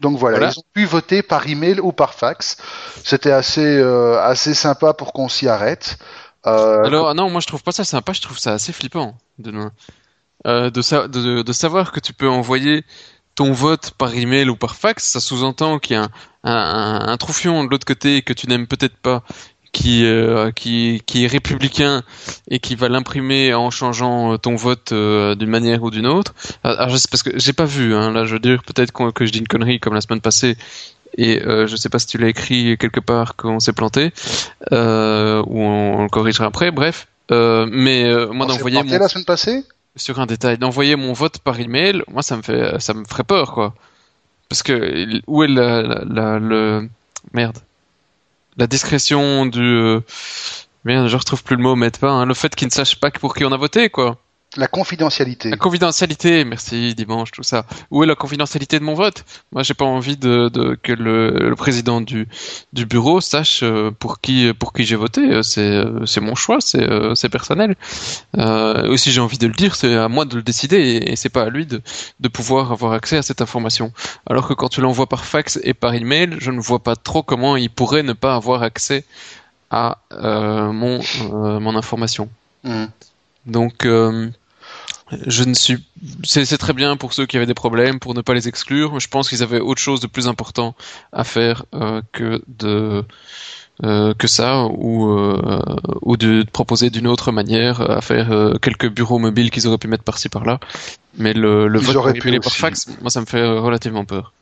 [0.00, 2.56] Donc voilà, ils ont pu voter par email ou par fax.
[3.04, 5.98] C'était assez, euh, assez sympa pour qu'on s'y arrête.
[6.46, 9.16] Euh, Alors, non, moi je trouve pas ça sympa, je trouve ça assez flippant.
[9.38, 9.52] De,
[10.46, 12.84] euh, de, de, savoir que tu peux envoyer
[13.34, 16.10] ton vote par email ou par fax, ça sous-entend qu'il y a un,
[16.44, 19.22] un, un, troufion de l'autre côté que tu n'aimes peut-être pas
[19.74, 22.02] qui, euh, qui, qui est républicain
[22.48, 26.32] et qui va l'imprimer en changeant euh, ton vote euh, d'une manière ou d'une autre.
[26.62, 29.26] Alors, je sais, parce que j'ai pas vu, hein, là je veux dire peut-être que
[29.26, 30.56] je dis une connerie comme la semaine passée
[31.18, 34.12] et euh, je sais pas si tu l'as écrit quelque part qu'on s'est planté
[34.72, 36.70] euh, ou on, le corrigera après.
[36.70, 39.64] Bref, mais moi d'envoyer mon la semaine passée?
[39.96, 43.24] Sur un détail, d'envoyer mon vote par email, moi ça me fait ça me ferait
[43.24, 43.74] peur quoi.
[44.48, 46.88] Parce que où est la, la, le
[47.32, 47.58] merde
[48.56, 50.00] la discrétion du euh,
[50.84, 53.10] merde, je retrouve plus le mot, mais pas hein, le fait qu'ils ne sachent pas
[53.10, 54.18] pour qui on a voté, quoi.
[54.56, 55.50] La confidentialité.
[55.50, 57.66] La confidentialité, merci dimanche, tout ça.
[57.90, 59.24] Où est la confidentialité de mon vote?
[59.50, 62.28] Moi, j'ai pas envie de, de que le, le, président du,
[62.72, 65.42] du bureau sache euh, pour qui pour qui j'ai voté.
[65.42, 67.74] C'est euh, c'est mon choix, c'est personnel.
[68.38, 71.16] Euh, aussi, j'ai envie de le dire, c'est à moi de le décider et, et
[71.16, 71.82] c'est pas à lui de
[72.20, 73.92] de pouvoir avoir accès à cette information.
[74.30, 77.24] Alors que quand tu l'envoies par fax et par email, je ne vois pas trop
[77.24, 79.04] comment il pourrait ne pas avoir accès
[79.70, 81.00] à euh, mon
[81.32, 82.28] mon information.
[82.62, 82.84] Mmh.
[83.46, 83.86] Donc
[85.10, 85.84] je ne suis.
[86.24, 88.98] C'est très bien pour ceux qui avaient des problèmes, pour ne pas les exclure.
[89.00, 90.74] Je pense qu'ils avaient autre chose de plus important
[91.12, 93.04] à faire euh, que de
[93.82, 95.60] euh, que ça, ou euh,
[96.02, 99.88] ou de proposer d'une autre manière à faire euh, quelques bureaux mobiles qu'ils auraient pu
[99.88, 100.60] mettre par-ci par-là.
[101.18, 104.32] Mais le, le Ils vote pu par fax, moi ça me fait euh, relativement peur.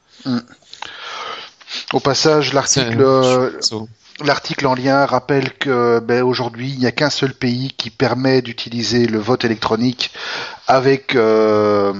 [1.92, 3.50] Au passage, l'article euh.
[4.24, 8.40] L'article en lien rappelle que ben, aujourd'hui, il n'y a qu'un seul pays qui permet
[8.40, 10.12] d'utiliser le vote électronique
[10.68, 11.92] avec euh,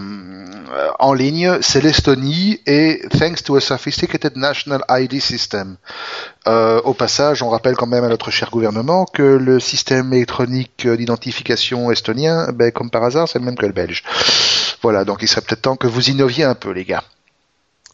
[0.98, 5.76] en ligne, c'est l'Estonie et thanks to a sophisticated national ID system.
[6.46, 10.86] Euh, au passage, on rappelle quand même à notre cher gouvernement que le système électronique
[10.86, 14.04] d'identification estonien, ben, comme par hasard, c'est le même que le belge.
[14.80, 17.04] Voilà, donc il serait peut-être temps que vous innoviez un peu, les gars.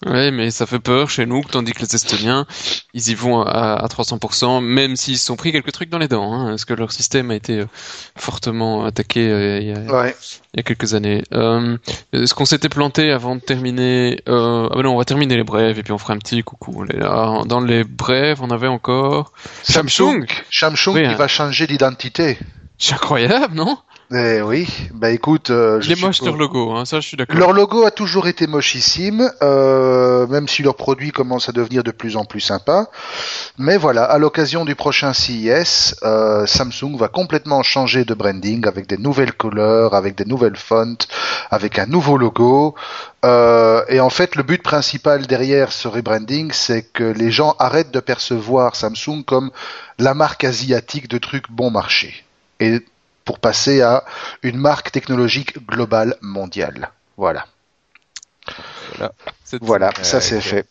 [0.07, 2.47] Ouais, mais ça fait peur chez nous, tandis que les Estoniens,
[2.95, 6.07] ils y vont à, à 300%, même s'ils se sont pris quelques trucs dans les
[6.07, 7.67] dents, hein, parce que leur système a été euh,
[8.17, 10.15] fortement attaqué euh, il y a, Ouais.
[10.55, 11.25] il y a quelques années.
[11.33, 11.77] Euh,
[12.13, 15.45] Est-ce qu'on s'était planté avant de terminer euh, Ah ben non, on va terminer les
[15.45, 16.85] brèves et puis on fera un petit coucou.
[16.87, 19.33] Dans les brèves, on avait encore
[19.65, 20.27] Samsung.
[20.51, 21.15] Samsung Oui, qui hein.
[21.17, 22.39] va changer d'identité.
[22.79, 23.77] C'est incroyable, non?
[24.11, 27.17] Eh oui, bah écoute, euh, Il est je moche leur logo, hein, ça je suis
[27.19, 27.37] d'accord.
[27.37, 31.91] Leur logo a toujours été mochissime, euh, même si leurs produits commencent à devenir de
[31.91, 32.87] plus en plus sympas.
[33.59, 38.87] Mais voilà, à l'occasion du prochain CES, euh, Samsung va complètement changer de branding avec
[38.87, 40.97] des nouvelles couleurs, avec des nouvelles fonts,
[41.51, 42.75] avec un nouveau logo.
[43.27, 47.93] Euh, et en fait, le but principal derrière ce rebranding, c'est que les gens arrêtent
[47.93, 49.51] de percevoir Samsung comme
[49.99, 52.25] la marque asiatique de trucs bon marché.
[52.59, 52.81] Et
[53.29, 54.05] pour passer à
[54.43, 56.91] une marque technologique globale mondiale.
[57.19, 57.45] Voilà.
[59.45, 60.43] C'est- Voilà, Euh, ça c'est ok.
[60.43, 60.67] fait.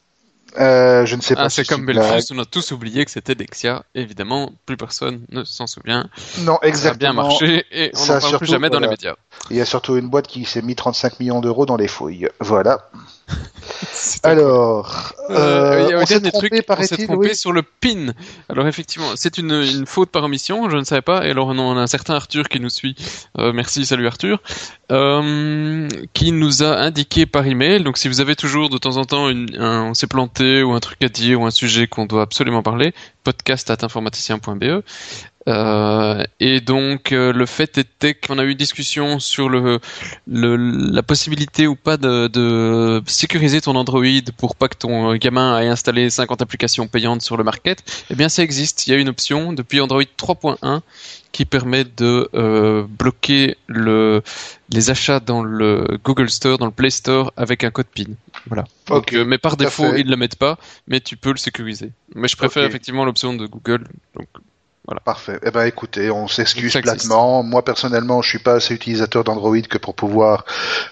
[0.59, 1.85] Euh, je ne sais pas Ah, si c'est comme.
[1.85, 3.83] Belfast, on a tous oublié que c'était Dexia.
[3.93, 6.09] Évidemment, plus personne ne s'en souvient.
[6.39, 6.97] Non, Ça a exactement.
[6.97, 9.13] bien marché et on n'en parle surtout, plus jamais dans les médias.
[9.51, 12.27] Il y a surtout une boîte qui s'est mis 35 millions d'euros dans les fouilles.
[12.39, 12.89] Voilà.
[14.23, 16.61] Alors, Euh, euh, il y a on s'est trompé,
[17.29, 17.35] oui.
[17.35, 18.13] sur le pin.
[18.49, 21.25] Alors effectivement, c'est une, une faute par omission, je ne savais pas.
[21.27, 22.95] Et alors on a un certain Arthur qui nous suit.
[23.37, 24.41] Euh, merci, salut Arthur,
[24.91, 27.83] euh, qui nous a indiqué par email.
[27.83, 30.71] Donc si vous avez toujours de temps en temps une, un, on s'est planté ou
[30.73, 32.93] un truc à dire ou un sujet qu'on doit absolument parler,
[33.25, 34.81] podcast@informaticien.be.
[35.47, 39.79] Euh, et donc euh, le fait était qu'on a eu une discussion sur le,
[40.27, 44.03] le la possibilité ou pas de, de sécuriser ton Android
[44.37, 47.83] pour pas que ton gamin ait installé 50 applications payantes sur le market.
[48.09, 48.87] Eh bien ça existe.
[48.87, 50.81] Il y a une option depuis Android 3.1
[51.31, 54.21] qui permet de euh, bloquer le
[54.69, 58.05] les achats dans le Google Store, dans le Play Store avec un code PIN.
[58.47, 58.63] Voilà.
[58.87, 60.01] Donc, Ok, euh, mais par défaut, fait.
[60.01, 60.57] ils ne le mettent pas,
[60.87, 61.91] mais tu peux le sécuriser.
[62.15, 63.87] Mais je préfère effectivement l'option de Google.
[64.15, 64.27] Donc
[65.03, 65.37] Parfait.
[65.45, 67.43] Eh ben, écoutez, on s'excuse platement.
[67.43, 70.45] Moi, personnellement, je suis pas assez utilisateur d'Android que pour pouvoir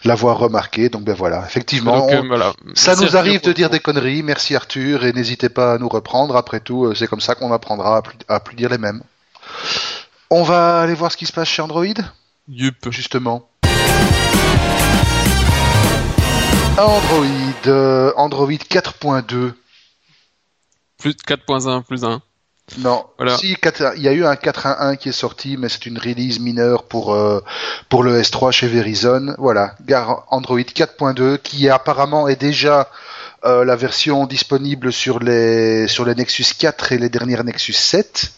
[0.04, 0.90] l'avoir remarqué.
[0.90, 1.44] Donc, ben voilà.
[1.46, 2.54] Effectivement, Donc, on- euh, voilà.
[2.74, 4.22] ça Merci, nous Arthur, arrive de pour- dire des conneries.
[4.24, 6.36] Merci Arthur et n'hésitez pas à nous reprendre.
[6.36, 9.02] Après tout, euh, c'est comme ça qu'on apprendra à plus, à plus dire les mêmes.
[10.30, 11.86] On va aller voir ce qui se passe chez Android,
[12.50, 12.90] Yup.
[12.92, 13.48] justement.
[16.78, 17.26] Android,
[17.68, 19.54] euh, Android 4.2.
[20.98, 22.22] Plus 4.1 plus 1.
[22.80, 23.38] Non, Voilà.
[23.38, 26.40] si 4 il y a eu un 4.1 qui est sorti, mais c'est une release
[26.40, 27.40] mineure pour euh,
[27.90, 29.36] pour le S3 chez Verizon.
[29.38, 32.90] Voilà, gare Android 4.2 qui apparemment est déjà
[33.46, 38.32] euh, la version disponible sur les sur les Nexus 4 et les dernières Nexus 7.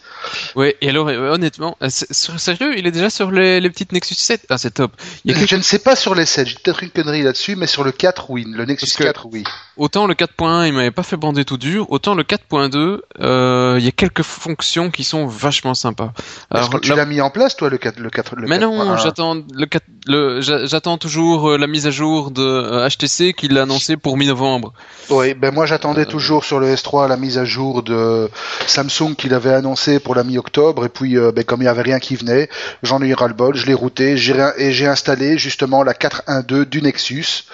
[0.56, 4.16] Ouais, et alors, euh, honnêtement, euh, sérieux, il est déjà sur les, les petites Nexus
[4.16, 4.92] 7 Ah, c'est top.
[5.26, 7.56] Il y a Je ne sais pas sur les 7, j'ai peut-être une connerie là-dessus,
[7.56, 9.44] mais sur le 4 oui, le Nexus Parce que- 4 oui.
[9.78, 13.86] Autant le 4.1, il m'avait pas fait bander tout dur, autant le 4.2, euh, il
[13.86, 16.12] y a quelques fonctions qui sont vachement sympas.
[16.52, 19.04] Que tu l'as mis en place toi le 4 le 4 le mais non, 4.1?
[19.04, 23.34] j'attends le, 4 le j'a- j'attends toujours euh, la mise à jour de euh, HTC
[23.34, 24.74] qu'il a annoncé pour mi-novembre.
[25.10, 28.30] Oui, ben moi j'attendais toujours sur le S3 la mise à jour de
[28.66, 31.82] Samsung qu'il avait annoncé pour la mi-octobre et puis euh, ben, comme il n'y avait
[31.82, 32.50] rien qui venait,
[32.84, 36.66] j'en ai eu ras le bol, je l'ai routé et j'ai installé justement la 4.1.2
[36.66, 37.46] du Nexus.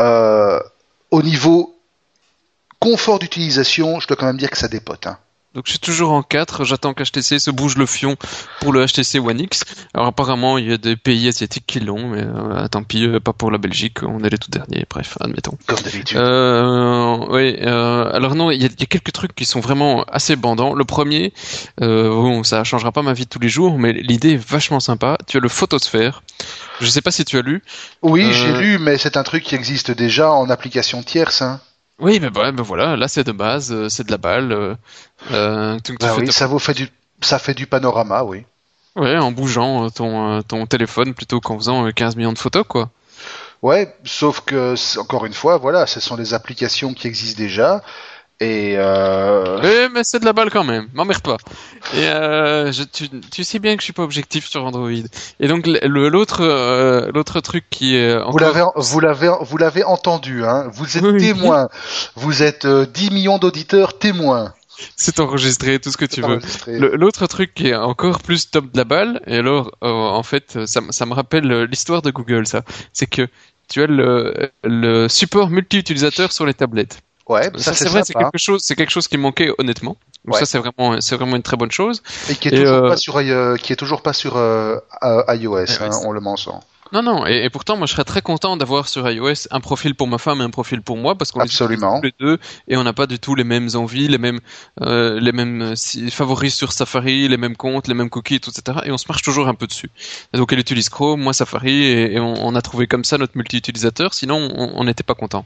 [0.00, 0.60] Euh,
[1.10, 1.76] au niveau
[2.78, 5.06] confort d'utilisation, je dois quand même dire que ça dépote.
[5.06, 5.18] Hein.
[5.52, 8.14] Donc je suis toujours en 4, j'attends qu'HTC se bouge le fion
[8.60, 9.64] pour le HTC One X.
[9.94, 13.18] Alors apparemment il y a des pays asiatiques qui l'ont, mais euh, tant pis, euh,
[13.18, 15.58] pas pour la Belgique, on est les tout derniers, bref, admettons.
[15.66, 16.18] Comme d'habitude.
[16.18, 19.58] Euh, oui, euh, alors non, il y, a, il y a quelques trucs qui sont
[19.58, 20.72] vraiment assez bandants.
[20.74, 21.32] Le premier,
[21.80, 24.78] euh, bon, ça changera pas ma vie de tous les jours, mais l'idée est vachement
[24.78, 25.18] sympa.
[25.26, 26.22] Tu as le photosphère.
[26.80, 27.62] Je sais pas si tu as lu.
[28.02, 31.42] Oui, j'ai lu, mais c'est un truc qui existe déjà en application tierce.
[31.42, 31.60] Hein.
[32.00, 34.76] Oui, mais bah, bah voilà, là c'est de base, euh, c'est de la balle.
[35.30, 36.88] Euh, tu- tu fais oui, ta- ça vous fait du
[37.22, 38.44] ça fait du panorama, oui.
[38.96, 42.64] Ouais, en bougeant euh, ton, ton téléphone plutôt qu'en faisant euh, 15 millions de photos,
[42.66, 42.90] quoi.
[43.62, 47.82] Ouais, sauf que, encore une fois, voilà, ce sont des applications qui existent déjà.
[48.42, 49.60] Et euh...
[49.62, 51.36] Oui, mais c'est de la balle quand même, m'emmerde pas.
[51.92, 54.88] Et euh, je, tu, tu, sais bien que je suis pas objectif sur Android.
[55.40, 58.32] Et donc l'autre euh, l'autre truc qui est encore...
[58.32, 60.70] vous l'avez vous l'avez vous l'avez entendu, hein.
[60.72, 61.68] Vous êtes témoin.
[62.16, 64.54] Vous êtes 10 millions d'auditeurs témoins.
[64.96, 66.40] C'est enregistré, tout ce que tu veux.
[66.96, 70.80] L'autre truc qui est encore plus top de la balle, et alors en fait ça,
[70.88, 72.62] ça me rappelle l'histoire de Google, ça,
[72.94, 73.28] c'est que
[73.68, 77.02] tu as le, le support multi-utilisateur sur les tablettes.
[77.30, 79.96] Ouais, ça, c'est vrai, c'est quelque chose, c'est quelque chose qui manquait honnêtement.
[80.24, 82.02] Donc ça c'est vraiment, c'est vraiment une très bonne chose.
[82.28, 84.78] Et qui est toujours pas sur, euh, qui est toujours pas sur euh,
[85.28, 86.58] iOS, hein, on le mentionne.
[86.92, 90.08] Non, non, et, pourtant, moi, je serais très content d'avoir sur iOS un profil pour
[90.08, 92.00] ma femme et un profil pour moi, parce qu'on Absolument.
[92.02, 94.40] les deux et on n'a pas du tout les mêmes envies, les mêmes,
[94.80, 98.78] euh, les mêmes euh, favoris sur Safari, les mêmes comptes, les mêmes cookies, etc.
[98.84, 99.90] Et on se marche toujours un peu dessus.
[100.34, 104.14] Et donc, elle utilise Chrome, moi Safari, et, on, a trouvé comme ça notre multi-utilisateur.
[104.14, 105.44] Sinon, on n'était pas content.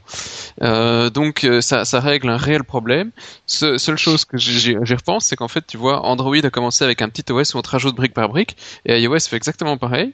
[0.61, 3.11] Euh, donc, euh, ça, ça règle un réel problème.
[3.45, 7.01] Ce, seule chose que j'y repense, c'est qu'en fait, tu vois, Android a commencé avec
[7.01, 10.13] un petit OS où on te rajoute brique par brique, et iOS fait exactement pareil.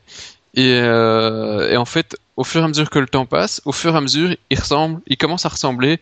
[0.56, 3.72] Et, euh, et, en fait, au fur et à mesure que le temps passe, au
[3.72, 6.00] fur et à mesure, il ressemble, il commence à ressembler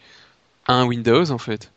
[0.67, 1.71] à un Windows en fait,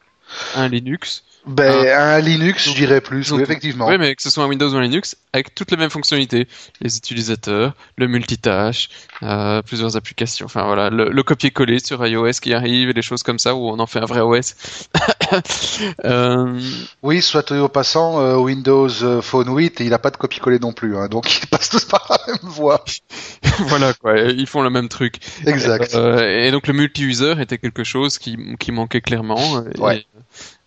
[0.55, 1.25] à un Linux.
[1.45, 3.89] Ben, un Linux, je dirais plus, oui, effectivement.
[3.89, 6.47] Oui, mais que ce soit un Windows ou un Linux, avec toutes les mêmes fonctionnalités.
[6.81, 8.89] Les utilisateurs, le multitâche,
[9.25, 10.47] euh, plusieurs applications.
[10.47, 13.81] Enfin, voilà, le, copier-coller sur iOS qui arrive et des choses comme ça où on
[13.81, 14.55] en fait un vrai OS.
[16.05, 16.61] euh...
[17.03, 20.73] Oui, soit au passant, euh, Windows euh, Phone 8, il n'a pas de copier-coller non
[20.73, 20.97] plus.
[20.97, 22.85] Hein, donc, ils passent tous par la même voie.
[23.67, 24.19] voilà, quoi.
[24.19, 25.17] Ils font le même truc.
[25.47, 25.95] Exact.
[25.95, 29.65] et donc, le multi-user était quelque chose qui, qui manquait clairement.
[29.79, 30.07] Ouais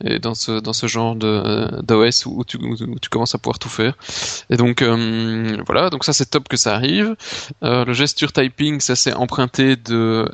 [0.04, 3.58] et dans ce dans ce genre de d'OS où, tu, où tu commences à pouvoir
[3.58, 3.98] tout faire.
[4.50, 7.16] Et donc voilà, donc ça c'est top que ça arrive.
[7.62, 10.30] Le gesture typing, ça c'est emprunté de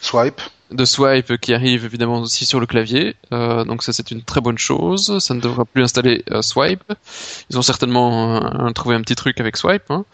[0.00, 0.40] swipe
[0.70, 3.16] de swipe qui arrive évidemment aussi sur le clavier.
[3.32, 5.18] Euh, donc ça c'est une très bonne chose.
[5.18, 6.84] Ça ne devra plus installer euh, swipe.
[7.50, 9.90] Ils ont certainement euh, trouvé un petit truc avec swipe.
[9.90, 10.04] Hein.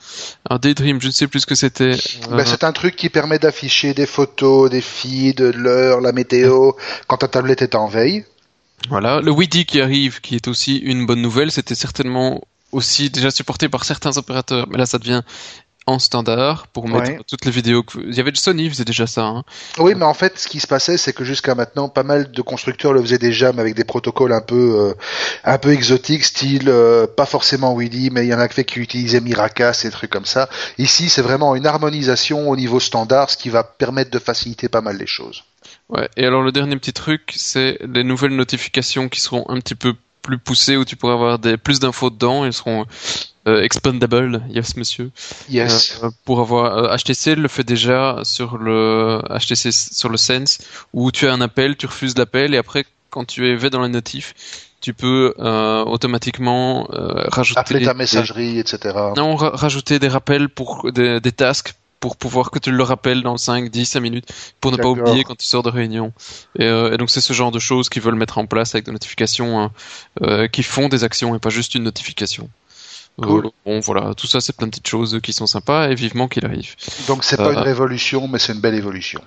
[0.49, 1.97] Alors Daydream, je ne sais plus ce que c'était.
[2.31, 6.73] Ben, c'est un truc qui permet d'afficher des photos, des feeds, l'heure, la météo
[7.07, 8.25] quand ta tablette est en veille.
[8.91, 12.43] Voilà, le WIDI qui arrive, qui est aussi une bonne nouvelle, c'était certainement
[12.75, 15.23] aussi déjà supporté par certains opérateurs, mais là ça devient
[15.87, 17.83] en standard pour mettre toutes les vidéos.
[17.83, 17.99] Que...
[17.99, 19.25] Il y avait le Sony faisait déjà ça.
[19.25, 19.45] Hein.
[19.79, 22.43] Oui, mais en fait, ce qui se passait, c'est que jusqu'à maintenant, pas mal de
[22.43, 24.95] constructeurs le faisaient déjà, mais avec des protocoles un peu, euh,
[25.45, 29.21] un peu exotiques, style euh, pas forcément WIDI, mais il y en a qui utilisaient
[29.21, 30.49] Miracas et des trucs comme ça.
[30.79, 34.81] Ici, c'est vraiment une harmonisation au niveau standard, ce qui va permettre de faciliter pas
[34.81, 35.45] mal les choses.
[35.89, 36.09] Ouais.
[36.17, 39.95] Et alors le dernier petit truc, c'est les nouvelles notifications qui seront un petit peu
[40.23, 42.45] plus poussées où tu pourras avoir des plus d'infos dedans.
[42.45, 42.87] Elles seront
[43.47, 45.11] euh, expandable, yes monsieur.
[45.51, 46.01] Yes.
[46.03, 50.59] Euh, pour avoir HTC euh, le fait déjà sur le HTC sur le Sense
[50.95, 53.89] où tu as un appel, tu refuses l'appel et après quand tu es dans la
[53.89, 54.35] notif,
[54.81, 58.97] tu peux automatiquement rajouter appeler ta messagerie, etc.
[59.17, 63.37] Non, rajouter des rappels pour des, des tasks pour pouvoir que tu le rappelles dans
[63.37, 64.29] 5, 10, 5 minutes
[64.61, 66.13] pour ne pas oublier quand tu sors de réunion.
[66.59, 68.93] Et, et donc c'est ce genre de choses qu'ils veulent mettre en place avec des
[68.93, 69.71] notifications hein,
[70.23, 72.49] euh, qui font des actions et pas juste une notification.
[73.17, 76.45] Bon, voilà, tout ça, c'est plein de petites choses qui sont sympas et vivement qu'il
[76.45, 76.75] arrive.
[77.07, 79.21] Donc, c'est pas une euh, révolution, mais c'est une belle évolution.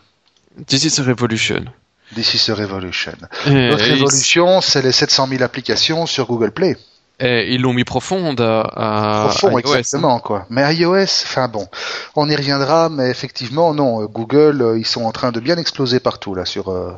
[0.66, 1.66] This is a revolution.
[2.14, 3.14] This is a revolution.
[3.46, 6.78] Notre révolution, c'est les 700 000 applications sur Google Play.
[7.20, 10.46] Et ils l'ont mis profonde à, profond, exactement, quoi.
[10.52, 11.68] Mais iOS, enfin bon,
[12.16, 16.00] on y reviendra, mais effectivement, non, Google, euh, ils sont en train de bien exploser
[16.00, 16.92] partout, là, sur, euh,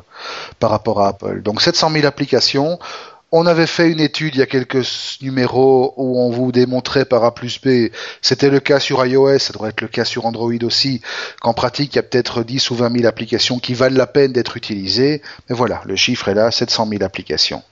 [0.58, 1.40] par rapport à Apple.
[1.42, 2.78] Donc 700 000 applications,
[3.32, 7.24] on avait fait une étude il y a quelques numéros où on vous démontrait par
[7.24, 10.52] A plus B, c'était le cas sur iOS, ça devrait être le cas sur Android
[10.62, 11.00] aussi,
[11.40, 14.32] qu'en pratique il y a peut-être 10 ou 20 000 applications qui valent la peine
[14.32, 15.22] d'être utilisées.
[15.48, 17.62] Mais voilà, le chiffre est là, 700 000 applications.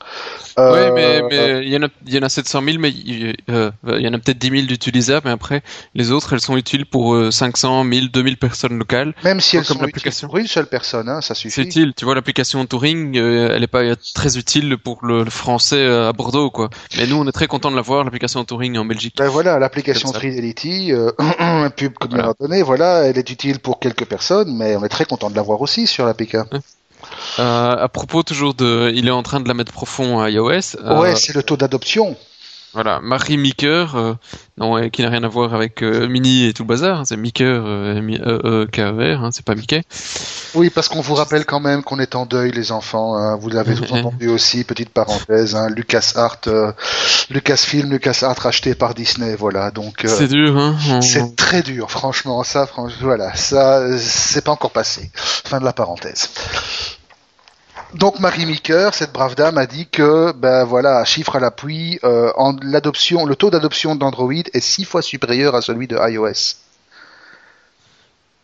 [0.59, 0.93] Euh, oui,
[1.31, 4.01] mais, il, y en a, il y en a 700 000, mais il, euh, il
[4.01, 5.63] y en a peut-être 10 000 d'utilisables, mais après,
[5.95, 9.15] les autres, elles sont utiles pour 500, 1000, 2000 personnes locales.
[9.23, 11.55] Même si elles sont utiles pour une seule personne, hein, ça suffit.
[11.55, 13.83] C'est utile, tu vois, l'application Touring, euh, elle n'est pas
[14.15, 16.69] très utile pour le, le français à Bordeaux, quoi.
[16.99, 19.15] Mais nous, on est très content de l'avoir, l'application Touring en Belgique.
[19.17, 22.35] Ben voilà, l'application Fidelity, euh, un pub comme voilà.
[22.39, 25.63] donné, voilà, elle est utile pour quelques personnes, mais on est très content de l'avoir
[25.63, 26.35] aussi sur l'APK.
[26.35, 26.43] Euh,
[27.39, 30.77] à propos toujours de, il est en train de la mettre profond à iOS.
[30.85, 32.15] Ouais, c'est le taux d'adoption.
[32.75, 34.15] Voilà, Marie Meeker, euh,
[34.59, 37.17] non, qui n'a rien à voir avec euh, Mini et tout le bazar, hein, c'est
[37.17, 39.83] Meeker, euh, e e k e r hein, c'est pas Mickey.
[40.55, 43.17] Oui, parce qu'on vous rappelle quand même qu'on est en deuil, les enfants.
[43.17, 45.55] Hein, vous l'avez tous entendu aussi, petite parenthèse.
[45.55, 46.41] Hein, Lucas Art,
[47.31, 49.71] Lucas Film, Lucas Art racheté par Disney, voilà.
[49.71, 50.77] Donc c'est dur, hein.
[51.01, 52.45] C'est très dur, franchement.
[52.45, 52.69] Ça,
[53.01, 55.11] voilà, ça, c'est pas encore passé.
[55.15, 56.29] Fin de la parenthèse.
[57.95, 62.31] Donc Marie Meeker, cette brave dame, a dit que, ben voilà, chiffre à l'appui, euh,
[62.63, 66.57] l'adoption, le taux d'adoption d'Android est six fois supérieur à celui de iOS.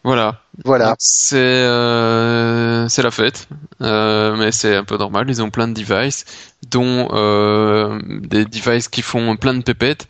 [0.05, 0.39] Voilà.
[0.65, 0.95] Voilà.
[0.99, 3.49] C'est euh, c'est la fête,
[3.81, 5.27] euh, mais c'est un peu normal.
[5.29, 6.27] Ils ont plein de devices,
[6.71, 10.07] dont euh, des devices qui font plein de pépettes.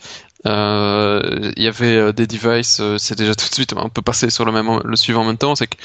[0.47, 4.03] Euh, il y avait euh, des devices, euh, c'est déjà tout de suite, on peut
[4.03, 5.77] passer sur le même, le suivant en même temps, c'est que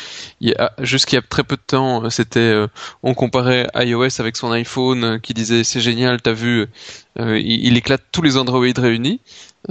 [0.80, 2.54] jusqu'il y a très peu de temps, c'était,
[3.02, 6.68] on comparait iOS avec son iPhone qui disait c'est génial, t'as vu,
[7.18, 9.22] il, il, éclate tous les Android réunis.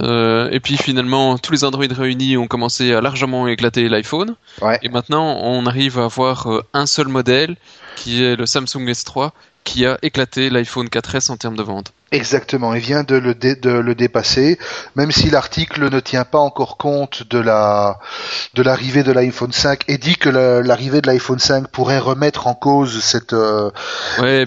[0.01, 4.35] Euh, et puis finalement, tous les Android réunis ont commencé à largement éclater l'iPhone.
[4.81, 7.55] Et maintenant, on arrive à avoir un seul modèle,
[7.95, 9.31] qui est le Samsung S3,
[9.63, 11.91] qui a éclaté l'iPhone 4S en termes de vente.
[12.11, 14.57] Exactement, il vient de le, de le dépasser,
[14.95, 17.99] même si l'article ne tient pas encore compte de la
[18.55, 22.55] de l'arrivée de l'iPhone 5 et dit que l'arrivée de l'iPhone 5 pourrait remettre en
[22.55, 23.69] cause cette euh,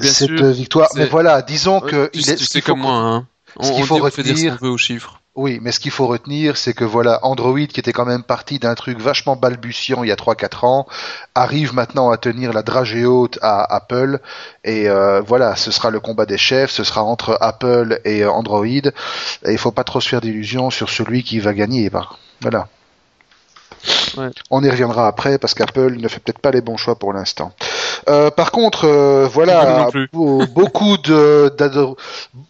[0.02, 0.88] cette victoire.
[0.96, 2.36] Mais voilà, disons que il est.
[2.36, 3.26] Tu sais comme moi, hein.
[3.56, 5.21] On, ce qu'il faut retenir, aux chiffres.
[5.34, 8.58] Oui, mais ce qu'il faut retenir, c'est que voilà, Android, qui était quand même parti
[8.58, 10.86] d'un truc vachement balbutiant il y a 3-4 ans,
[11.34, 14.20] arrive maintenant à tenir la dragée haute à Apple.
[14.62, 18.66] Et euh, voilà, ce sera le combat des chefs, ce sera entre Apple et Android.
[18.66, 18.92] Et
[19.46, 21.90] il faut pas trop se faire d'illusions sur celui qui va gagner.
[22.42, 22.68] Voilà.
[24.50, 27.54] On y reviendra après parce qu'Apple ne fait peut-être pas les bons choix pour l'instant.
[28.08, 31.52] Euh, par contre, euh, voilà, beaucoup de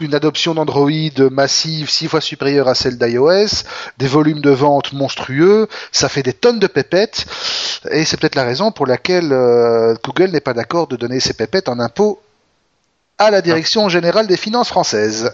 [0.00, 0.90] une adoption d'Android
[1.30, 3.64] massive, six fois supérieure à celle d'iOS,
[3.98, 7.26] des volumes de vente monstrueux, ça fait des tonnes de pépettes,
[7.90, 11.34] et c'est peut-être la raison pour laquelle euh, Google n'est pas d'accord de donner ces
[11.34, 12.20] pépettes en impôt
[13.18, 15.30] à la Direction générale des finances françaises.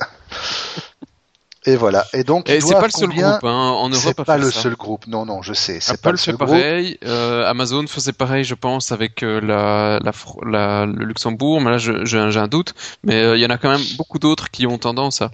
[1.66, 2.06] Et voilà.
[2.12, 4.02] Et donc, et c'est pas le seul groupe hein, en Europe.
[4.04, 5.06] C'est pas le seul groupe.
[5.06, 5.78] Non, non, je sais.
[5.80, 6.98] C'est pas le seul pareil.
[7.04, 11.60] Euh, Amazon faisait pareil, je pense, avec euh, la, la, le Luxembourg.
[11.60, 12.74] Mais là, j'ai un, doute.
[13.02, 15.30] Mais euh, il y en a quand même beaucoup d'autres qui ont tendance à,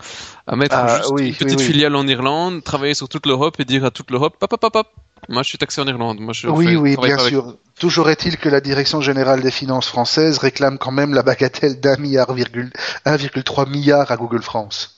[0.47, 3.85] à mettre ah, juste une petite filiale en Irlande, travailler sur toute l'Europe et dire
[3.85, 4.89] à toute l'Europe, pop, pop, pop,
[5.29, 6.21] Moi, je suis taxé en Irlande.
[6.21, 7.57] Moi, je oui, oui, bien sûr.
[7.79, 11.97] Toujours est-il que la Direction générale des finances françaises réclame quand même la bagatelle d'un
[11.97, 14.94] milliard, 1,3 milliard à Google France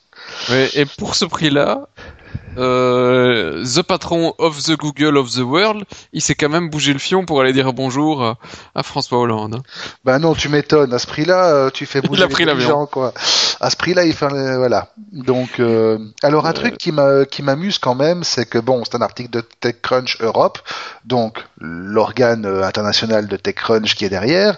[0.75, 1.89] et pour ce prix-là,
[2.59, 6.99] euh, the patron of the Google of the world, il s'est quand même bougé le
[6.99, 8.37] fion pour aller dire bonjour
[8.75, 9.63] à, François Hollande.
[10.05, 10.93] Bah non, tu m'étonnes.
[10.95, 13.13] À ce prix-là, euh, tu fais bouger les gens, quoi.
[13.61, 14.89] À ce prix-là, il fait, euh, voilà.
[15.13, 15.61] Donc,
[16.23, 16.93] alors un truc qui
[17.31, 20.59] qui m'amuse quand même, c'est que bon, c'est un article de TechCrunch Europe,
[21.05, 24.57] donc l'organe international de TechCrunch qui est derrière,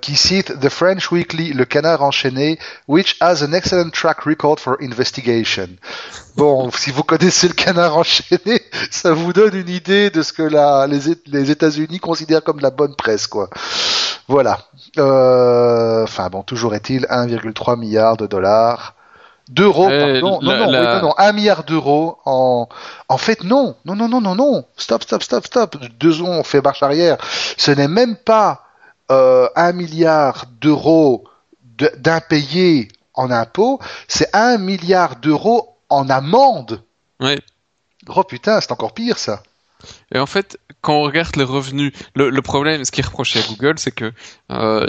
[0.00, 4.76] qui cite The French Weekly, le canard enchaîné, which has an excellent track record for
[4.80, 5.68] investigation.
[6.36, 8.60] Bon, si vous connaissez le canard enchaîné,
[8.90, 12.62] ça vous donne une idée de ce que la, les, les États-Unis considèrent comme de
[12.62, 13.48] la bonne presse, quoi.
[14.26, 14.58] Voilà.
[14.98, 18.94] Euh, enfin bon, toujours est-il 1,3 milliard de dollars.
[19.48, 20.40] D'euros, euh, pardon.
[20.40, 22.66] Non, non, non, non, 1 milliard d'euros en,
[23.08, 23.76] en fait, non.
[23.84, 24.64] Non, non, non, non, non.
[24.76, 25.76] Stop, stop, stop, stop.
[26.00, 27.18] Deux ans, on fait marche arrière.
[27.58, 28.62] Ce n'est même pas,
[29.12, 31.24] euh, 1 milliard d'euros
[31.98, 33.78] d'impayés en impôts.
[34.08, 36.82] C'est 1 milliard d'euros en amende.
[37.20, 37.40] Ouais.
[38.08, 39.42] Oh putain, c'est encore pire ça.
[40.14, 43.42] Et en fait, quand on regarde les revenus, le, problème, ce qui est reproché à
[43.48, 44.12] Google, c'est que
[44.52, 44.86] euh,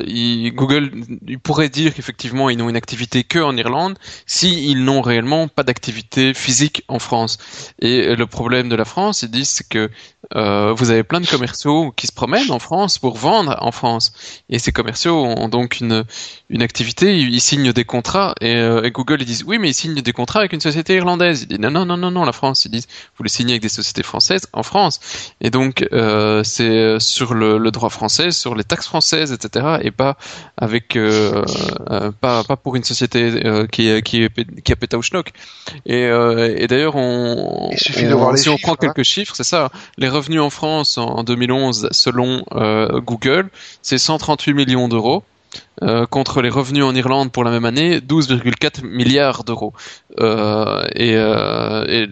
[0.51, 0.91] Google
[1.27, 5.47] il pourrait dire qu'effectivement ils n'ont une activité que en Irlande, si ils n'ont réellement
[5.47, 7.37] pas d'activité physique en France.
[7.79, 9.89] Et le problème de la France, ils disent, que
[10.35, 14.41] euh, vous avez plein de commerciaux qui se promènent en France pour vendre en France.
[14.49, 16.03] Et ces commerciaux ont donc une,
[16.49, 18.35] une activité, ils signent des contrats.
[18.41, 21.43] Et, euh, Google, ils disent, oui, mais ils signent des contrats avec une société irlandaise.
[21.43, 22.65] Ils disent, non, non, non, non, non, la France.
[22.65, 24.99] Ils disent, vous les signez avec des sociétés françaises en France.
[25.41, 29.77] Et donc, euh, c'est sur le, le, droit français, sur les taxes françaises, etc.
[29.81, 30.17] Et pas
[30.57, 31.43] avec, euh,
[31.89, 33.41] euh, pas, pas pour une société
[33.71, 34.27] qui, qui,
[34.63, 35.31] qui a pété au schnock.
[35.85, 39.03] Et, et d'ailleurs, on, si on prend quelques hein.
[39.03, 39.71] chiffres, c'est ça.
[39.97, 42.43] Les revenus en France en 2011, selon
[43.05, 43.49] Google,
[43.81, 45.23] c'est 138 millions d'euros.
[45.83, 49.73] Euh, contre les revenus en Irlande pour la même année, 12,4 milliards d'euros.
[50.19, 52.07] Euh, et,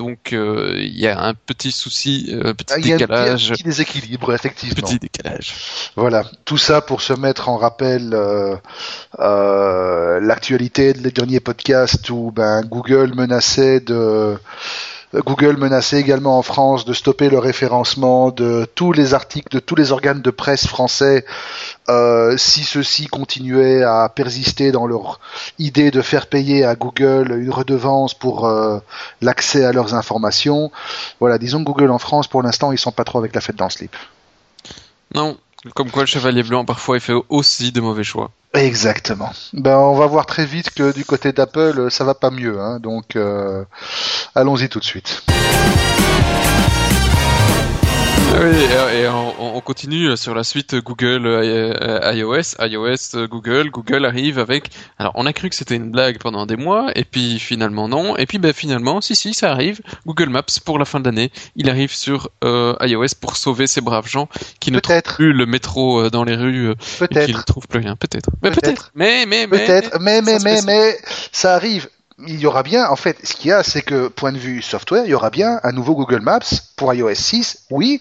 [0.00, 3.50] donc il y a un petit souci, un petit ah, décalage.
[3.50, 4.88] Un petit déséquilibre, effectivement.
[4.88, 5.54] Petit décalage.
[5.94, 8.16] Voilà, tout ça pour se mettre en rappel
[9.18, 14.38] l'actualité des derniers podcasts où ben, Google menaçait de
[15.12, 19.74] Google menaçait également en France de stopper le référencement de tous les articles de tous
[19.74, 21.24] les organes de presse français
[21.88, 25.18] euh, si ceux-ci continuaient à persister dans leur
[25.58, 28.78] idée de faire payer à Google une redevance pour euh,
[29.20, 30.70] l'accès à leurs informations.
[31.18, 33.56] Voilà, disons que Google en France, pour l'instant, ils sont pas trop avec la fête
[33.56, 33.96] dans slip.
[35.14, 35.36] Non,
[35.74, 38.30] Comme quoi le chevalier blanc parfois il fait aussi de mauvais choix.
[38.52, 39.30] Exactement.
[39.52, 42.80] Ben on va voir très vite que du côté d'Apple ça va pas mieux, hein.
[42.80, 43.64] donc euh,
[44.34, 45.22] allons-y tout de suite.
[48.32, 48.56] Oui,
[48.94, 53.70] et, on, continue sur la suite Google euh, iOS, iOS euh, Google.
[53.70, 54.70] Google arrive avec.
[54.98, 58.16] Alors, on a cru que c'était une blague pendant des mois, et puis finalement non.
[58.16, 59.80] Et puis, ben finalement, si si, ça arrive.
[60.06, 63.80] Google Maps pour la fin de l'année, il arrive sur euh, iOS pour sauver ces
[63.80, 64.28] braves gens
[64.60, 67.96] qui ne trouvent plus le métro dans les rues et qui ne trouvent plus rien.
[67.96, 68.30] Peut-être.
[68.42, 68.90] Mais peut-être.
[68.94, 69.58] mais mais mais.
[69.58, 69.98] Peut-être.
[70.00, 70.96] Mais mais mais mais
[71.32, 71.88] ça arrive
[72.26, 74.62] il y aura bien, en fait, ce qu'il y a, c'est que, point de vue
[74.62, 76.40] software, il y aura bien un nouveau Google Maps
[76.76, 78.00] pour iOS 6, oui,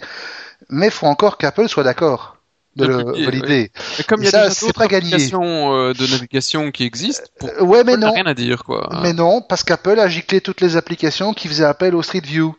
[0.70, 2.38] mais il faut encore qu'Apple soit d'accord
[2.76, 3.72] de le valider.
[4.08, 5.16] comme il y a ça, c'est pas gagné.
[5.34, 7.50] Euh, de navigation qui existent, pour...
[7.50, 8.14] Euh, ouais, mais non.
[8.14, 8.90] rien à dire, quoi.
[9.02, 12.56] Mais non, parce qu'Apple a giclé toutes les applications qui faisaient appel au Street View.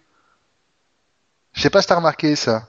[1.53, 2.69] Je sais pas si t'as remarqué ça.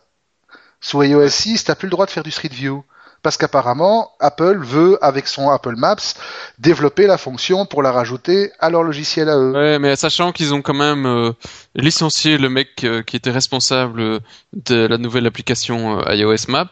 [0.79, 2.83] Sous iOS 6, t'as plus le droit de faire du Street View
[3.23, 6.15] parce qu'apparemment Apple veut avec son Apple Maps
[6.59, 9.51] développer la fonction pour la rajouter à leur logiciel à eux.
[9.51, 11.31] Ouais, mais sachant qu'ils ont quand même euh,
[11.75, 14.19] licencié le mec euh, qui était responsable
[14.53, 16.71] de la nouvelle application euh, iOS Map.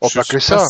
[0.00, 0.68] Oh, pas que ça.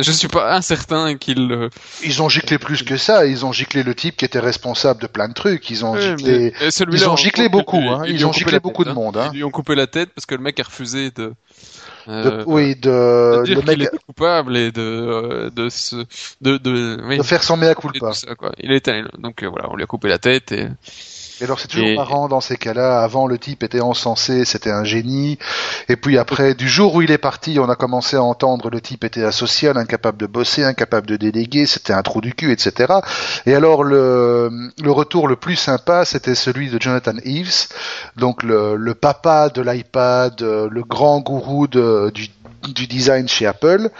[0.00, 1.68] je suis pas incertain qu'ils.
[2.02, 3.26] Ils ont giclé plus que ça.
[3.26, 5.68] Ils ont giclé le type qui était responsable de plein de trucs.
[5.70, 6.54] Ils ont giclé.
[6.60, 7.76] Ils ont giclé beaucoup.
[7.76, 8.04] Hein.
[8.06, 8.94] Ils, ont giclé beaucoup de hein.
[8.94, 9.16] monde.
[9.18, 9.30] Hein.
[9.32, 11.34] Ils lui ont coupé la tête parce que le mec a refusé de
[12.08, 13.90] euh, oui, de, de dire le mec...
[14.06, 15.96] coupable et de de se,
[16.40, 18.12] de de, oui, de faire son mea culpa.
[18.12, 18.52] Ça, quoi.
[18.58, 20.66] Il était donc euh, voilà, on lui a coupé la tête et
[21.40, 23.02] et alors c'est toujours marrant dans ces cas-là.
[23.02, 25.38] Avant le type était encensé, c'était un génie.
[25.88, 28.80] Et puis après, du jour où il est parti, on a commencé à entendre le
[28.80, 32.92] type était asocial, incapable de bosser, incapable de déléguer, c'était un trou du cul, etc.
[33.46, 34.50] Et alors le,
[34.82, 37.68] le retour le plus sympa, c'était celui de Jonathan Eves,
[38.16, 42.28] donc le, le papa de l'iPad, le grand gourou de, du
[42.68, 43.90] du design chez Apple,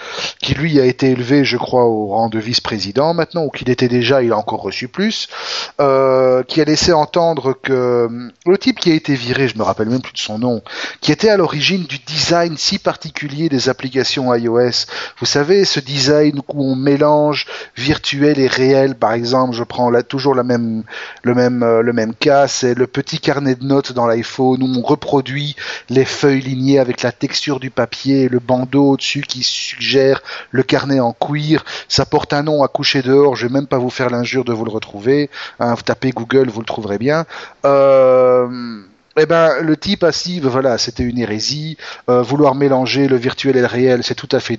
[0.40, 3.88] qui lui a été élevé, je crois, au rang de vice-président maintenant, ou qu'il était
[3.88, 5.28] déjà, il a encore reçu plus,
[5.80, 8.08] euh, qui a laissé entendre que euh,
[8.46, 10.62] le type qui a été viré, je me rappelle même plus de son nom,
[11.00, 14.86] qui était à l'origine du design si particulier des applications iOS.
[15.18, 17.46] Vous savez, ce design où on mélange
[17.76, 20.84] virtuel et réel, par exemple, je prends là toujours la même,
[21.22, 24.66] le même, euh, le même cas, c'est le petit carnet de notes dans l'iPhone où
[24.66, 25.56] on reproduit
[25.88, 31.00] les feuilles lignées avec la texture du papier, le bandeau au-dessus qui suggère le carnet
[31.00, 31.64] en cuir.
[31.88, 33.34] Ça porte un nom à coucher dehors.
[33.34, 35.30] Je vais même pas vous faire l'injure de vous le retrouver.
[35.58, 37.24] Hein, vous tapez Google, vous le trouverez bien.
[37.64, 38.82] Euh,
[39.16, 41.76] eh ben, le type assis, ben voilà, c'était une hérésie.
[42.08, 44.56] Euh, vouloir mélanger le virtuel et le réel, c'est tout à fait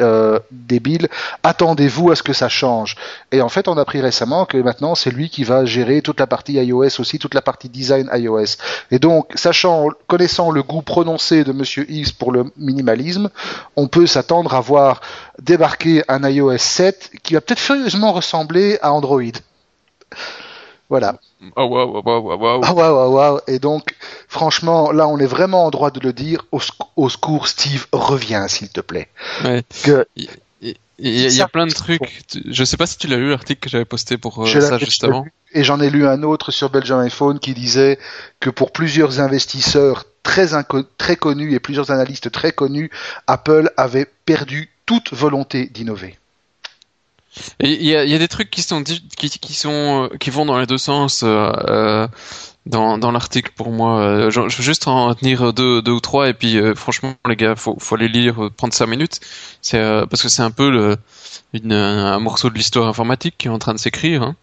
[0.00, 1.08] euh, débile.
[1.42, 2.96] Attendez-vous à ce que ça change.
[3.32, 6.20] Et en fait, on a appris récemment que maintenant, c'est lui qui va gérer toute
[6.20, 8.56] la partie iOS aussi, toute la partie design iOS.
[8.90, 13.30] Et donc, sachant, connaissant le goût prononcé de Monsieur X pour le minimalisme,
[13.74, 15.00] on peut s'attendre à voir
[15.42, 19.22] débarquer un iOS 7 qui va peut-être furieusement ressembler à Android.
[20.88, 21.18] Voilà.
[21.56, 23.40] Oh waouh, waouh, waouh, Ah waouh, waouh.
[23.48, 23.94] Et donc,
[24.28, 26.46] franchement, là, on est vraiment en droit de le dire.
[26.52, 29.08] Au, secours, Steve, reviens, s'il te plaît.
[29.44, 29.62] Ouais.
[29.82, 30.06] Que...
[30.98, 32.22] Il y, a, plein de trucs.
[32.46, 35.26] Je sais pas si tu l'as lu l'article que j'avais posté pour euh, ça justement.
[35.52, 37.98] Et j'en ai lu un autre sur Belgium iPhone qui disait
[38.40, 40.48] que pour plusieurs investisseurs très,
[40.96, 42.90] très connus et plusieurs analystes très connus,
[43.26, 46.16] Apple avait perdu toute volonté d'innover.
[47.60, 50.46] Il y a, y a, des trucs qui sont qui, qui sont euh, qui vont
[50.46, 52.08] dans les deux sens euh, euh
[52.66, 54.00] dans, dans l'article pour moi.
[54.00, 57.36] Euh, je, je, veux juste en tenir deux, deux ou trois et puis franchement les
[57.36, 59.20] gars, faut faut les lire, prendre cinq minutes.
[59.62, 60.96] C'est parce que c'est un peu le
[61.52, 64.22] une, un morceau de l'histoire informatique qui est en train de s'écrire.
[64.22, 64.36] Hein.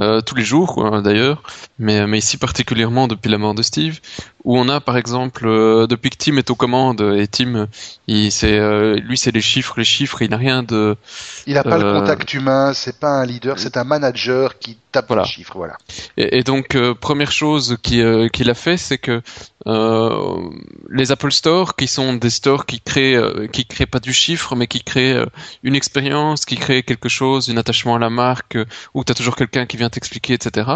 [0.00, 1.42] Euh, tous les jours d'ailleurs,
[1.78, 4.00] mais, mais ici particulièrement depuis la mort de Steve,
[4.42, 7.68] où on a par exemple euh, depuis que Tim est aux commandes et Tim,
[8.08, 10.96] il c'est euh, lui c'est les chiffres, les chiffres, il n'a rien de.
[11.46, 15.10] Il n'a pas le contact humain, c'est pas un leader, c'est un manager qui tape
[15.10, 15.78] les chiffres, voilà.
[16.16, 19.22] Et, et donc première chose qu'il qu'il a fait, c'est que
[20.90, 23.18] les Apple Store, qui sont des stores qui créent
[23.52, 25.24] qui créent pas du chiffre, mais qui créent
[25.62, 28.58] une expérience, qui créent quelque chose, un attachement à la marque,
[28.94, 30.70] où tu as toujours quelqu'un qui vient t'expliquer, etc.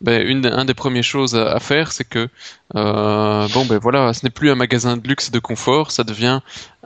[0.00, 2.28] Ben, une, un des premières choses à, faire, c'est que
[2.74, 6.04] euh, bon ben voilà, ce n'est plus un magasin de luxe et de confort, ça
[6.04, 6.40] devient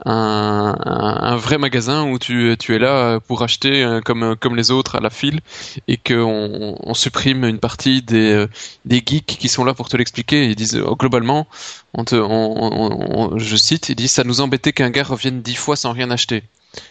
[0.05, 4.71] un, un, vrai magasin où tu, tu es là pour acheter euh, comme, comme les
[4.71, 5.39] autres à la file
[5.87, 8.47] et qu'on on supprime une partie des, euh,
[8.85, 10.45] des geeks qui sont là pour te l'expliquer.
[10.49, 11.47] Ils disent oh, globalement,
[11.93, 15.75] on te, on, je cite, ils disent ça nous embêtait qu'un gars revienne dix fois
[15.75, 16.43] sans rien acheter.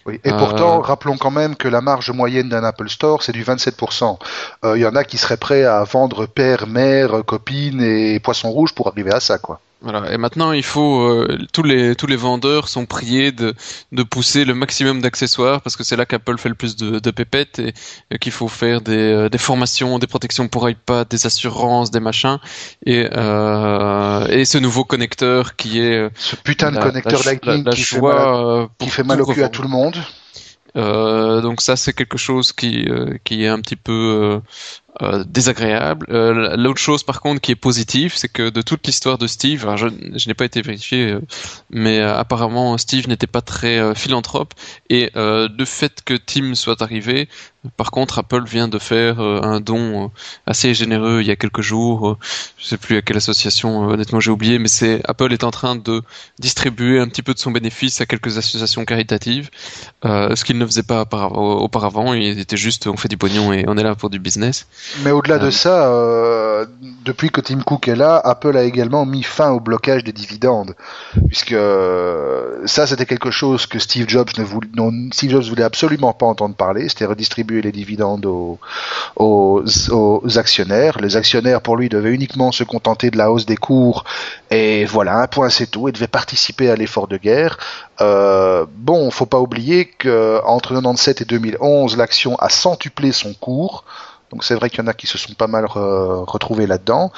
[0.06, 0.20] Oui.
[0.24, 0.80] Et pourtant, euh.
[0.80, 4.18] rappelons quand même que la marge moyenne d'un Apple Store, c'est du 27%.
[4.64, 8.50] Il euh, y en a qui seraient prêts à vendre père, mère, copine et poisson
[8.50, 9.60] rouge pour arriver à ça, quoi.
[9.82, 10.10] Voilà.
[10.12, 13.54] Et maintenant, il faut euh, tous les tous les vendeurs sont priés de
[13.92, 17.10] de pousser le maximum d'accessoires parce que c'est là qu'Apple fait le plus de, de
[17.10, 21.90] pépettes et, qu'il faut faire des, euh, des formations, des protections pour iPad, des assurances,
[21.90, 22.38] des machins
[22.86, 28.00] et euh, et ce nouveau connecteur qui est ce putain de connecteur Lightning qui, fait
[28.00, 29.96] mal, qui fait mal au cul à tout le monde.
[30.76, 32.88] Euh, donc ça c'est quelque chose qui
[33.24, 34.40] qui est un petit peu
[35.02, 36.06] euh, désagréable.
[36.10, 39.66] Euh, l'autre chose par contre qui est positive, c'est que de toute l'histoire de Steve,
[39.76, 41.20] je, je n'ai pas été vérifié, euh,
[41.70, 44.54] mais apparemment Steve n'était pas très philanthrope
[44.88, 47.28] et le fait que Tim soit arrivé,
[47.76, 50.08] par contre, Apple vient de faire euh, un don euh,
[50.46, 52.10] assez généreux il y a quelques jours.
[52.10, 52.18] Euh,
[52.58, 55.76] je sais plus à quelle association, honnêtement j'ai oublié, mais c'est Apple est en train
[55.76, 56.02] de
[56.38, 59.50] distribuer un petit peu de son bénéfice à quelques associations caritatives,
[60.04, 62.14] ce qu'il ne faisait pas auparavant.
[62.14, 64.66] Il était juste on fait du pognon et on est là pour du business.
[65.02, 65.90] Mais au-delà de ça,
[67.04, 70.74] depuis que Tim Cook est là, Apple a également mis fin au blocage des dividendes,
[71.28, 71.56] puisque
[72.66, 76.26] ça c'était quelque chose que Steve Jobs ne voulait, non, Steve Jobs voulait absolument pas
[76.26, 76.88] entendre parler.
[76.88, 78.58] C'était redistribuer les dividendes aux,
[79.16, 80.98] aux, actionnaires.
[81.00, 84.04] Les actionnaires, pour lui, devaient uniquement se contenter de la hausse des cours.
[84.50, 85.88] Et voilà, un point, c'est tout.
[85.88, 87.58] Ils devaient participer à l'effort de guerre.
[88.00, 93.84] Euh, bon, faut pas oublier que entre 97 et 2011, l'action a centuplé son cours.
[94.30, 97.12] Donc c'est vrai qu'il y en a qui se sont pas mal retrouvés là-dedans.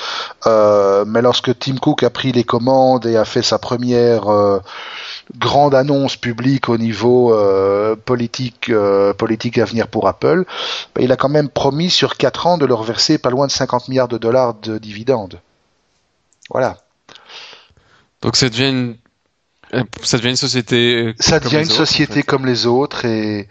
[0.46, 4.60] Euh, mais lorsque Tim Cook a pris les commandes et a fait sa première euh,
[5.36, 10.44] grande annonce publique au niveau euh, politique euh, politique à venir pour Apple,
[10.94, 13.52] bah, il a quand même promis sur 4 ans de leur verser pas loin de
[13.52, 15.40] 50 milliards de dollars de dividendes.
[16.50, 16.76] Voilà.
[18.22, 18.96] Donc ça devient une
[20.02, 23.48] ça devient une société ça devient une société comme les autres et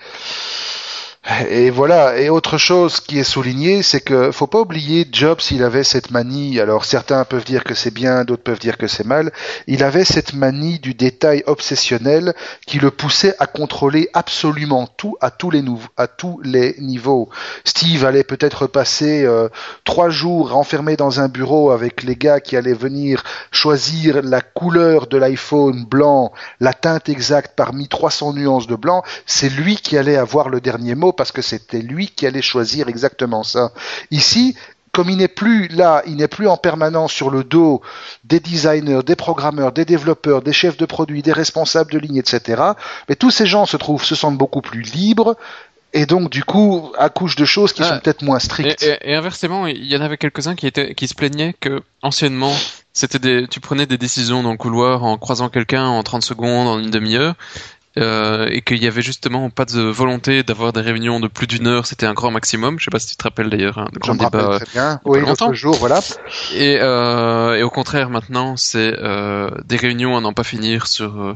[1.50, 2.18] et voilà.
[2.18, 6.12] Et autre chose qui est soulignée, c'est que faut pas oublier Jobs, il avait cette
[6.12, 6.60] manie.
[6.60, 9.32] Alors certains peuvent dire que c'est bien, d'autres peuvent dire que c'est mal.
[9.68, 12.34] Il avait cette manie du détail obsessionnel
[12.66, 17.30] qui le poussait à contrôler absolument tout à tous les, niveaux.
[17.66, 19.50] Steve allait peut-être passer euh,
[19.84, 25.08] trois jours enfermé dans un bureau avec les gars qui allaient venir choisir la couleur
[25.08, 29.04] de l'iPhone blanc, la teinte exacte parmi 300 nuances de blanc.
[29.26, 32.88] C'est lui qui allait avoir le dernier mot parce que c'était lui qui allait choisir
[32.88, 33.74] exactement ça.
[34.12, 34.56] Ici,
[34.98, 37.82] comme il n'est plus là, il n'est plus en permanence sur le dos
[38.24, 42.64] des designers, des programmeurs, des développeurs, des chefs de produits, des responsables de ligne, etc.
[43.08, 45.38] Mais tous ces gens se trouvent, se sentent beaucoup plus libres.
[45.94, 48.84] Et donc, du coup, accouchent de choses qui ah, sont peut-être moins strictes.
[49.04, 52.54] Et, inversement, il y en avait quelques-uns qui étaient, qui se plaignaient que, anciennement,
[52.92, 56.68] c'était des, tu prenais des décisions dans le couloir en croisant quelqu'un en 30 secondes,
[56.68, 57.36] en une demi-heure.
[57.98, 61.66] Euh, et qu'il y avait justement pas de volonté d'avoir des réunions de plus d'une
[61.66, 62.78] heure, c'était un grand maximum.
[62.80, 64.60] Je sais pas si tu te rappelles d'ailleurs, hein, grand débat.
[64.60, 65.00] Très bien.
[65.04, 66.00] Oui, l'autre jour, voilà.
[66.54, 71.34] Et, euh, et au contraire, maintenant, c'est euh, des réunions à n'en pas finir sur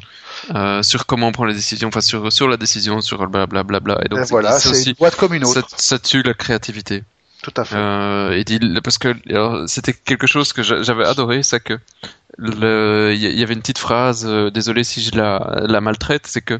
[0.53, 3.63] euh, sur comment on prend les décisions, enfin sur sur la décision, sur blablabla.
[3.63, 4.05] Bla, bla, bla.
[4.05, 5.67] Et donc voilà, c'est une boîte comme une autre.
[5.69, 7.03] Ça, ça tue la créativité.
[7.41, 7.75] Tout à fait.
[7.75, 9.15] Euh, et dit, parce que
[9.65, 11.73] c'était quelque chose que j'avais adoré, c'est que
[12.39, 16.59] il y, avait une petite phrase, euh, désolé si je la, la maltraite, c'est que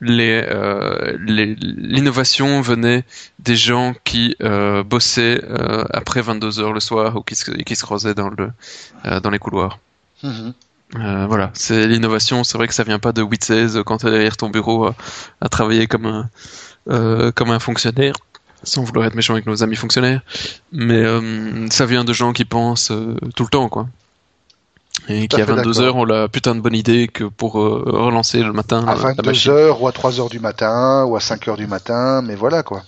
[0.00, 3.04] les euh, l'innovation venait
[3.38, 5.42] des gens qui euh, bossaient
[5.92, 8.50] après 22 heures le soir ou qui se, qui se creusaient dans le
[9.20, 9.78] dans les couloirs.
[10.24, 11.26] Mm-hmm.
[11.26, 12.42] Voilà, c'est l'innovation.
[12.44, 14.94] C'est vrai que ça vient pas de 8-16 quand tu es derrière ton bureau à,
[15.40, 18.14] à travailler comme un comme un fonctionnaire
[18.62, 20.20] sans vouloir être méchant avec nos amis fonctionnaires,
[20.72, 23.88] mais euh, ça vient de gens qui pensent euh, tout le temps, quoi.
[25.08, 28.42] Et qui à 22 heures ont la putain de bonne idée que pour euh, relancer
[28.42, 28.86] le matin.
[28.86, 32.22] À 22 heures ou à 3 heures du matin ou à 5 heures du matin,
[32.22, 32.82] mais voilà quoi.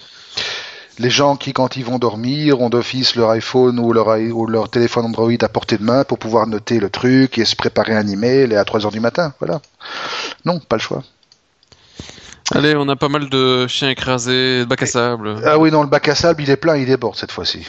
[0.98, 4.68] Les gens qui, quand ils vont dormir, ont d'office leur iPhone ou leur, ou leur
[4.68, 8.06] téléphone Android à portée de main pour pouvoir noter le truc et se préparer un
[8.06, 9.60] email et à 3 heures du matin, voilà.
[10.44, 11.02] Non, pas le choix.
[12.54, 15.36] Allez, on a pas mal de chiens écrasés, de bac à sable.
[15.46, 17.66] Ah oui, non, le bac à sable, il est plein, il déborde cette fois-ci.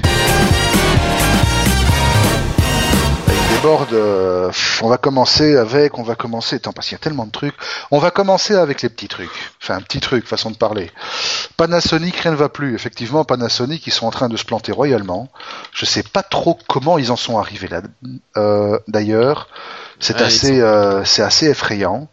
[3.65, 4.51] Euh,
[4.81, 6.57] on va commencer avec, on va commencer.
[6.57, 7.55] Attends, parce qu'il y a tellement de trucs.
[7.91, 9.53] On va commencer avec les petits trucs.
[9.61, 10.91] Enfin, un petit truc, façon de parler.
[11.55, 12.75] Panasonic, rien ne va plus.
[12.75, 15.29] Effectivement, Panasonic, ils sont en train de se planter royalement.
[15.71, 17.81] Je sais pas trop comment ils en sont arrivés là.
[18.37, 19.47] Euh, D'ailleurs,
[19.99, 22.07] c'est assez, euh, c'est assez effrayant.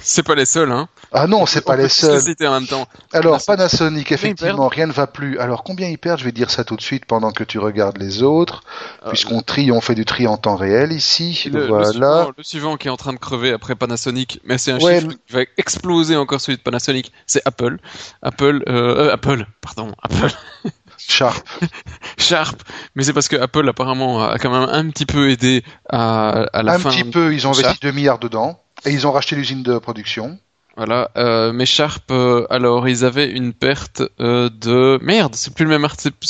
[0.00, 0.88] C'est pas les seuls, hein.
[1.12, 2.20] Ah non, c'est pas les seuls.
[2.46, 2.86] En même temps.
[3.12, 5.38] Alors Panasonic, effectivement, rien ne va plus.
[5.38, 6.18] Alors combien ils perdent?
[6.20, 8.62] Je vais dire ça tout de suite pendant que tu regardes les autres,
[9.04, 11.48] euh, puisqu'on trie, on fait du tri en temps réel ici.
[11.52, 12.28] Le, voilà.
[12.36, 15.32] Le suivant, qui est en train de crever après Panasonic, mais c'est un chiffre qui
[15.32, 17.12] va exploser encore celui de Panasonic.
[17.26, 17.78] C'est Apple.
[18.22, 20.32] Apple, euh, euh, Apple, pardon, Apple.
[20.98, 21.46] Sharp.
[22.18, 22.60] Sharp,
[22.96, 26.62] Mais c'est parce que Apple apparemment a quand même un petit peu aidé à, à
[26.62, 26.90] la Un fin.
[26.90, 30.38] petit peu, ils ont investi 2 milliards dedans et ils ont racheté l'usine de production.
[30.78, 35.64] Voilà, euh, mais Sharp, euh, alors ils avaient une perte euh, de merde, c'est plus
[35.64, 36.16] le même article.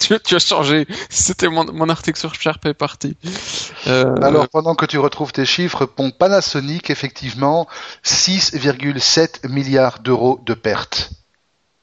[0.00, 0.86] Tu, tu as changé.
[1.10, 3.18] C'était mon, mon article sur Sharp est parti.
[3.86, 7.68] Euh, Alors, pendant que tu retrouves tes chiffres, pour Panasonic, effectivement,
[8.02, 11.10] 6,7 milliards d'euros de pertes.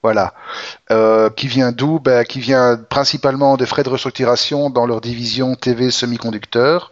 [0.03, 0.33] Voilà.
[0.91, 1.99] Euh, qui vient d'où?
[1.99, 6.91] Ben, Qui vient principalement des frais de restructuration dans leur division TV semi-conducteurs,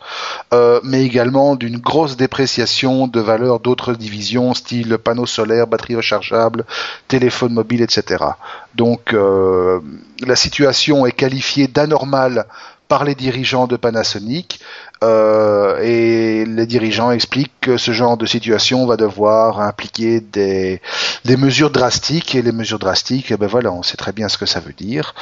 [0.53, 6.65] euh, mais également d'une grosse dépréciation de valeur d'autres divisions, style panneaux solaires, batteries rechargeables,
[7.07, 8.25] téléphone mobile, etc.
[8.73, 9.79] Donc, euh,
[10.25, 12.45] la situation est qualifiée d'anormale
[12.87, 14.59] par les dirigeants de Panasonic
[15.03, 20.81] euh, et les dirigeants expliquent que ce genre de situation va devoir impliquer des,
[21.25, 24.37] des mesures drastiques et les mesures drastiques, eh ben voilà, on sait très bien ce
[24.37, 25.13] que ça veut dire.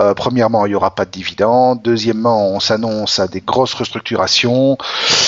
[0.00, 1.80] Euh, premièrement, il n'y aura pas de dividendes.
[1.82, 4.76] Deuxièmement, on s'annonce à des grosses restructurations.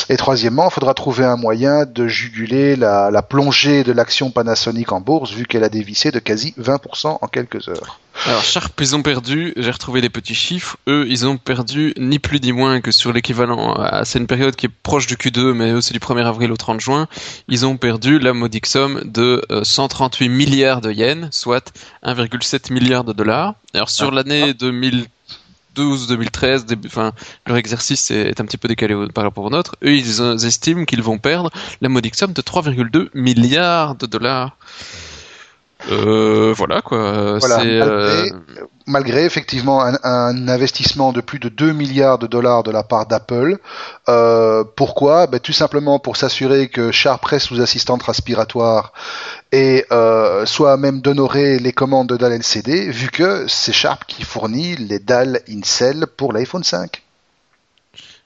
[0.08, 4.92] Et troisièmement, il faudra trouver un moyen de juguler la, la plongée de l'action Panasonic
[4.92, 8.00] en bourse vu qu'elle a dévissé de quasi 20% en quelques heures.
[8.24, 12.20] Alors Sharp, ils ont perdu, j'ai retrouvé les petits chiffres, eux, ils ont perdu ni
[12.20, 15.52] plus ni moins que sur l'équivalent, à- c'est une période qui est proche du Q2,
[15.54, 17.08] mais eux, c'est du 1er avril au 30 juin,
[17.48, 21.72] ils ont perdu la modique somme de euh, 138 milliards de yens, soit
[22.04, 23.54] 1,7 milliard de dollars.
[23.74, 24.14] Alors sur Ah.
[24.14, 27.10] l'année 2012-2013, début- enfin,
[27.48, 30.84] leur exercice est, un petit peu décalé par rapport au nôtre, eux, ils euh, estiment
[30.84, 31.50] qu'ils vont perdre
[31.80, 34.56] la modique somme de 3,2 milliards de dollars.
[35.90, 37.38] Euh, voilà quoi.
[37.38, 38.30] Voilà, c'est, malgré- euh,
[38.86, 43.06] malgré effectivement un, un investissement de plus de 2 milliards de dollars de la part
[43.06, 43.58] d'Apple.
[44.08, 45.26] Euh, pourquoi?
[45.26, 48.92] Ben, Tout simplement pour s'assurer que Sharp reste sous assistante respiratoire
[49.50, 54.04] et euh, soit à même d'honorer les commandes de dalles LCD, vu que c'est Sharp
[54.06, 57.01] qui fournit les dalles Incel pour l'iPhone 5.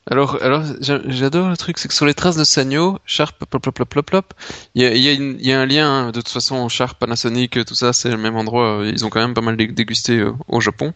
[0.08, 3.60] Alors, alors j'a- j'adore le truc, c'est que sur les traces de Sanyo, Sharp, plop,
[3.60, 4.34] plop, plop, plop, plop,
[4.76, 7.64] il y a, y, a y a un lien, hein, de toute façon, Sharp, Panasonic,
[7.64, 10.18] tout ça, c'est le même endroit, euh, ils ont quand même pas mal dé- dégusté
[10.20, 10.94] euh, au Japon.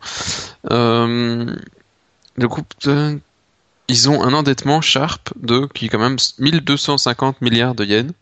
[0.70, 1.44] Euh,
[2.36, 2.72] le groupe,
[3.88, 8.12] ils ont un endettement Sharp de, qui est quand même 1250 milliards de yens.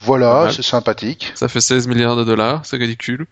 [0.00, 1.30] Voilà, c'est sympathique.
[1.36, 3.26] Ça fait 16 milliards de dollars, c'est ridicule.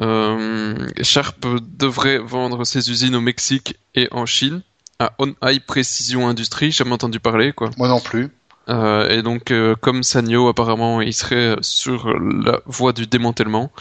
[0.00, 1.36] Euh, Sharp
[1.78, 4.62] devrait vendre ses usines au Mexique et en Chine
[4.98, 7.70] à On High Precision Industries, jamais entendu parler quoi.
[7.76, 8.30] Moi non plus.
[8.68, 13.72] Euh, et donc euh, comme Sanyo apparemment il serait sur la voie du démantèlement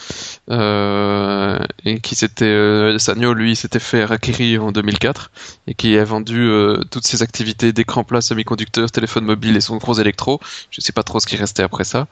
[0.50, 5.32] euh, et qui s'était euh, Sanyo lui s'était fait acquérir en 2004
[5.68, 9.76] et qui a vendu euh, toutes ses activités d'écran plat, semi-conducteurs, téléphone mobile et son
[9.76, 10.40] gros électro.
[10.72, 12.08] Je sais pas trop ce qui restait après ça.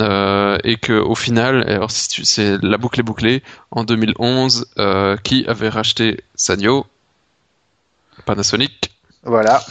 [0.00, 3.42] Euh, et que au final, alors c'est la boucle est bouclée.
[3.70, 6.86] En 2011, euh, qui avait racheté Sanyo
[8.24, 8.92] Panasonic.
[9.22, 9.62] Voilà.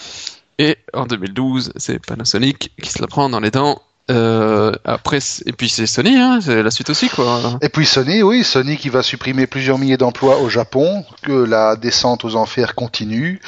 [0.59, 3.81] Et en 2012, c'est Panasonic qui se la prend dans les dents.
[4.09, 7.41] Euh, après, et puis c'est Sony, hein, c'est la suite aussi, quoi.
[7.61, 11.75] Et puis Sony, oui, Sony qui va supprimer plusieurs milliers d'emplois au Japon, que la
[11.75, 13.41] descente aux enfers continue.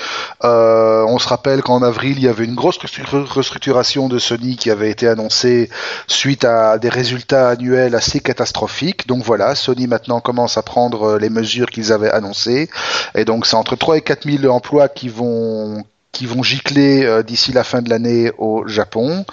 [0.43, 4.57] Euh, on se rappelle qu'en avril, il y avait une grosse restru- restructuration de Sony
[4.57, 5.69] qui avait été annoncée
[6.07, 9.07] suite à des résultats annuels assez catastrophiques.
[9.07, 12.69] Donc voilà, Sony maintenant commence à prendre les mesures qu'ils avaient annoncées.
[13.15, 17.21] Et donc c'est entre 3 et 4 000 emplois qui vont qui vont gicler euh,
[17.23, 19.25] d'ici la fin de l'année au Japon.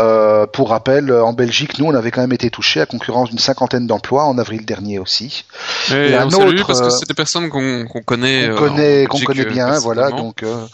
[0.00, 3.38] Euh, pour rappel, en Belgique, nous, on avait quand même été touchés à concurrence d'une
[3.38, 5.44] cinquantaine d'emplois en avril dernier aussi.
[5.90, 8.48] Et, Et un on salue parce que euh, c'est des personnes qu'on qu'on connaît.
[8.48, 10.10] Qu'on euh, connaît, qu'on Belgique, connaît euh, bien, voilà.
[10.10, 10.66] Donc, euh,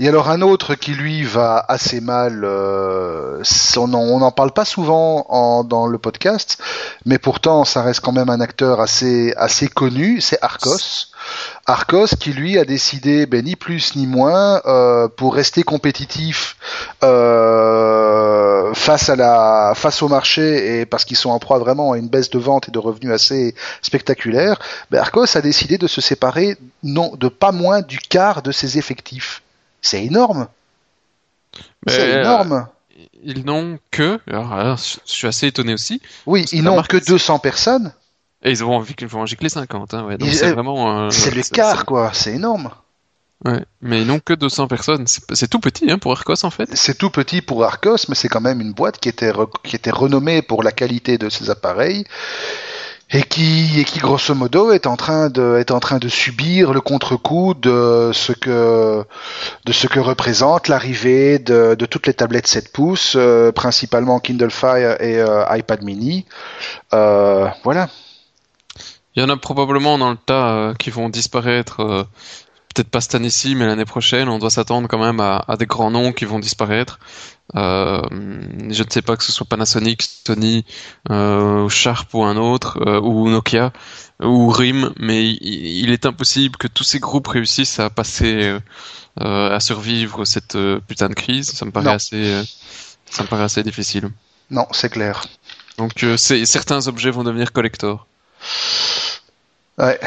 [0.00, 2.42] et alors un autre qui lui va assez mal.
[2.44, 3.42] euh,
[3.76, 6.58] on en- on n'en parle pas souvent en, dans le podcast,
[7.06, 10.20] mais pourtant ça reste quand même un acteur assez assez connu.
[10.20, 11.08] C'est Arcos.
[11.66, 16.56] Arcos qui lui a décidé, ben, ni plus ni moins, euh, pour rester compétitif
[17.02, 21.98] euh, face à la face au marché et parce qu'ils sont en proie vraiment à
[21.98, 24.58] une baisse de vente et de revenus assez spectaculaire,
[24.90, 28.78] ben, Arcos a décidé de se séparer non de pas moins du quart de ses
[28.78, 29.42] effectifs.
[29.82, 30.48] C'est énorme.
[31.86, 32.68] C'est euh, énorme.
[33.22, 37.38] Ils n'ont que, alors, alors, je suis assez étonné aussi, Oui, ils n'ont que 200
[37.38, 37.92] personnes.
[38.42, 41.06] Et ils vont, ils vont en gicler 50, hein, ouais, donc Ils- c'est euh, vraiment...
[41.06, 42.10] euh, C'est le quart, quoi.
[42.12, 42.70] C'est énorme.
[43.44, 46.68] Ouais, mais ils n'ont que 200 personnes, c'est tout petit hein, pour Arcos en fait.
[46.74, 49.32] C'est tout petit pour Arcos, mais c'est quand même une boîte qui était,
[49.62, 52.04] qui était renommée pour la qualité de ses appareils
[53.10, 56.72] et qui, et qui grosso modo est en train de, est en train de subir
[56.72, 59.04] le contre-coup de ce que,
[59.64, 64.50] de ce que représente l'arrivée de, de toutes les tablettes 7 pouces, euh, principalement Kindle
[64.50, 66.26] Fire et euh, iPad Mini.
[66.92, 67.88] Euh, voilà.
[69.18, 72.04] Il y en a probablement dans le tas euh, qui vont disparaître euh,
[72.72, 75.90] peut-être pas cette année-ci, mais l'année prochaine, on doit s'attendre quand même à, des grands
[75.90, 77.00] noms qui vont disparaître.
[77.56, 78.00] Euh,
[78.70, 80.64] je ne sais pas que ce soit Panasonic, Sony,
[81.08, 83.72] Sharp ou un autre, ou Nokia,
[84.22, 88.56] ou RIM, mais il, est impossible que tous ces groupes réussissent à passer,
[89.16, 90.56] à survivre cette
[90.86, 91.50] putain de crise.
[91.50, 92.40] Ça me paraît assez,
[93.10, 94.10] ça me paraît assez difficile.
[94.52, 95.24] Non, c'est clair.
[95.76, 98.06] Donc certains objets vont devenir collector.
[99.78, 99.98] Ouais,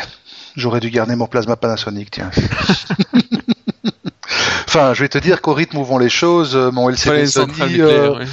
[0.56, 2.30] j'aurais dû garder mon plasma Panasonic, tiens.
[4.68, 7.80] enfin, je vais te dire qu'au rythme où vont les choses, euh, mon LCD Sony,
[7.80, 8.26] euh,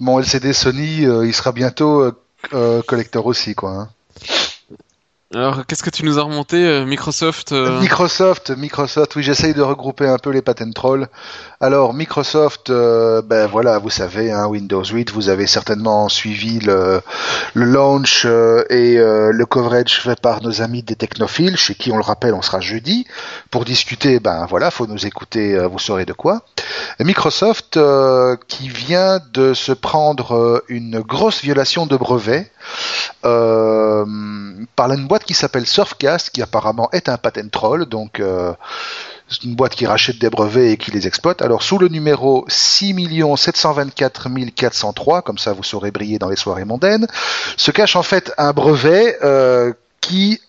[0.00, 2.12] mon LCD Sony, euh, il sera bientôt
[2.86, 3.70] collector aussi, quoi.
[3.70, 3.88] Hein.
[5.32, 9.62] Alors, qu'est-ce que tu nous as remonté, euh, Microsoft euh Microsoft, Microsoft, oui, j'essaye de
[9.62, 11.08] regrouper un peu les patent trolls.
[11.60, 17.00] Alors, Microsoft, euh, ben voilà, vous savez, hein, Windows 8, vous avez certainement suivi le,
[17.54, 22.02] le launch et le coverage fait par nos amis des technophiles, chez qui, on le
[22.02, 23.06] rappelle, on sera jeudi.
[23.50, 26.42] Pour discuter, ben voilà, faut nous écouter, vous saurez de quoi.
[27.00, 27.78] Microsoft,
[28.46, 32.50] qui vient de se prendre une grosse violation de brevet
[33.22, 38.52] par une boîte qui s'appelle Surfcast, qui apparemment est un patent troll, donc euh,
[39.28, 41.42] c'est une boîte qui rachète des brevets et qui les exploite.
[41.42, 42.94] Alors sous le numéro 6
[43.36, 47.06] 724 403, comme ça vous saurez briller dans les soirées mondaines,
[47.56, 50.40] se cache en fait un brevet euh, qui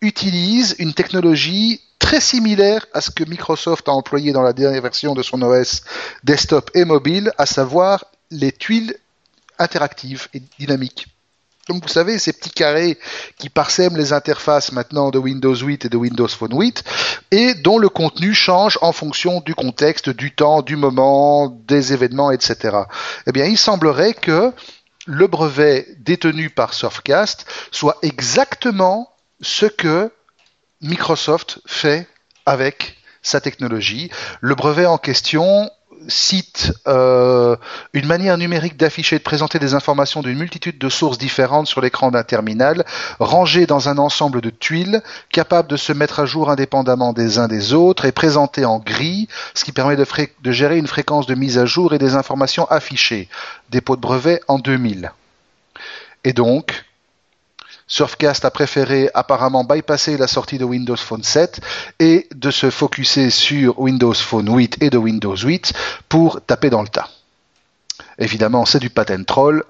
[0.00, 5.14] utilise une technologie très similaire à ce que Microsoft a employé dans la dernière version
[5.14, 5.82] de son OS
[6.24, 8.96] desktop et mobile, à savoir les tuiles
[9.58, 11.06] interactives et dynamiques.
[11.68, 12.98] Donc vous savez, ces petits carrés
[13.38, 16.82] qui parsèment les interfaces maintenant de Windows 8 et de Windows Phone 8
[17.30, 22.32] et dont le contenu change en fonction du contexte, du temps, du moment, des événements,
[22.32, 22.78] etc.
[23.26, 24.52] Eh bien, il semblerait que
[25.06, 30.10] le brevet détenu par Surfcast soit exactement ce que
[30.80, 32.08] Microsoft fait
[32.46, 34.10] avec sa technologie.
[34.40, 35.70] Le brevet en question
[36.08, 37.56] cite euh,
[37.92, 41.80] une manière numérique d'afficher et de présenter des informations d'une multitude de sources différentes sur
[41.80, 42.84] l'écran d'un terminal,
[43.18, 47.48] rangées dans un ensemble de tuiles, capables de se mettre à jour indépendamment des uns
[47.48, 50.06] des autres et présentées en gris, ce qui permet de,
[50.42, 53.28] de gérer une fréquence de mise à jour et des informations affichées.
[53.70, 55.12] Dépôt de brevet en 2000.
[56.24, 56.84] Et donc,
[57.90, 61.60] Surfcast a préféré apparemment bypasser la sortie de Windows Phone 7
[61.98, 65.72] et de se focuser sur Windows Phone 8 et de Windows 8
[66.08, 67.08] pour taper dans le tas.
[68.18, 69.64] Évidemment, c'est du patent troll,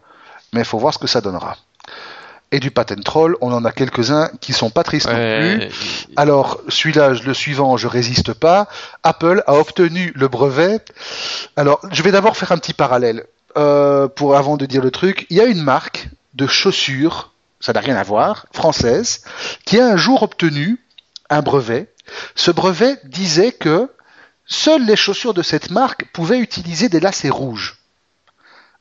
[0.53, 1.57] mais il faut voir ce que ça donnera.
[2.53, 5.15] Et du patent troll, on en a quelques-uns qui sont pas tristes non
[5.59, 5.71] plus.
[6.17, 8.69] Alors, celui-là, le suivant, je résiste pas.
[9.03, 10.81] Apple a obtenu le brevet.
[11.57, 13.25] Alors, je vais d'abord faire un petit parallèle.
[13.57, 17.73] Euh, pour avant de dire le truc, il y a une marque de chaussures ça
[17.73, 19.23] n'a rien à voir, française,
[19.65, 20.79] qui a un jour obtenu
[21.29, 21.93] un brevet.
[22.35, 23.91] Ce brevet disait que
[24.47, 27.77] seules les chaussures de cette marque pouvaient utiliser des lacets rouges.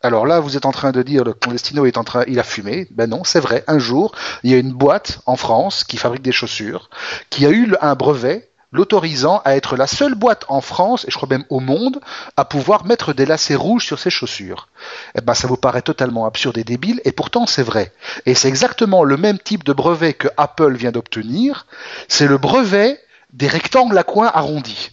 [0.01, 2.43] Alors là, vous êtes en train de dire le clandestino est en train, il a
[2.43, 2.87] fumé.
[2.91, 3.65] Ben non, c'est vrai.
[3.67, 6.89] Un jour, il y a une boîte en France qui fabrique des chaussures,
[7.29, 11.15] qui a eu un brevet l'autorisant à être la seule boîte en France, et je
[11.15, 11.99] crois même au monde,
[12.37, 14.69] à pouvoir mettre des lacets rouges sur ses chaussures.
[15.15, 17.91] Eh ben, ça vous paraît totalement absurde et débile, et pourtant c'est vrai.
[18.25, 21.65] Et c'est exactement le même type de brevet que Apple vient d'obtenir,
[22.07, 22.99] c'est le brevet
[23.33, 24.91] des rectangles à coins arrondis.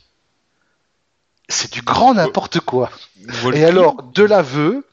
[1.49, 2.91] C'est du grand n'importe quoi.
[3.55, 4.85] Et alors, de l'aveu,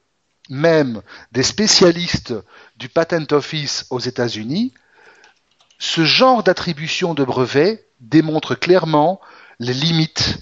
[0.50, 2.34] même des spécialistes
[2.78, 4.74] du Patent Office aux États-Unis,
[5.84, 9.20] ce genre d'attribution de brevet démontre clairement
[9.60, 10.40] les limites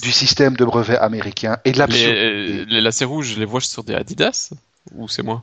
[0.00, 2.14] du système de brevet américain et de l'absurde.
[2.14, 4.50] Les, les lacets rouges, je les vois sur des Adidas
[4.94, 5.42] ou c'est moi?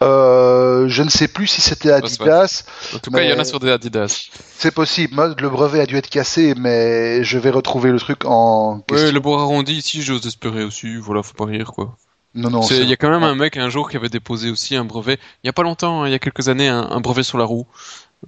[0.00, 2.64] Euh, je ne sais plus si c'était Adidas.
[2.94, 4.30] En tout cas, il y en a sur des Adidas.
[4.56, 5.36] C'est possible.
[5.38, 8.82] Le brevet a dû être cassé, mais je vais retrouver le truc en.
[8.90, 10.96] Oui, le bord arrondi ici, j'ose espérer aussi.
[10.96, 11.98] Voilà, faut pas rire quoi.
[12.34, 12.62] Non, non.
[12.62, 15.18] Il y a quand même un mec un jour qui avait déposé aussi un brevet.
[15.44, 17.44] Il y a pas longtemps, hein, il y a quelques années, un brevet sur la
[17.44, 17.66] roue.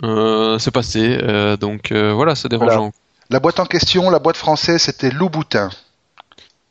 [0.03, 1.19] Euh, c'est passé.
[1.23, 2.93] Euh, donc euh, voilà, c'est dérangeant.
[3.31, 5.71] La boîte en question, la boîte française, c'était Louboutin.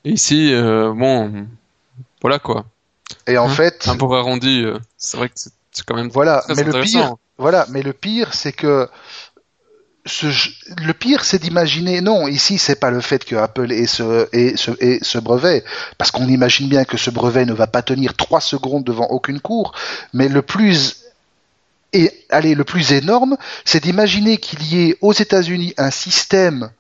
[0.06, 1.48] Et ici, bon,
[2.22, 2.66] voilà quoi.
[3.28, 4.66] Et en hein fait, un peu arrondi,
[4.98, 6.44] c'est vrai que c'est quand même voilà.
[6.56, 8.88] mais le pire, voilà, mais le pire, c'est que
[10.06, 10.28] ce,
[10.84, 12.02] le pire, c'est d'imaginer.
[12.02, 15.64] Non, ici, c'est pas le fait que Apple ait ce, ait ce, ait ce brevet,
[15.98, 19.40] parce qu'on imagine bien que ce brevet ne va pas tenir trois secondes devant aucune
[19.40, 19.74] cour.
[20.14, 21.01] Mais le plus
[21.94, 26.72] et allez, le plus énorme, c'est d'imaginer qu'il y ait aux États-Unis un système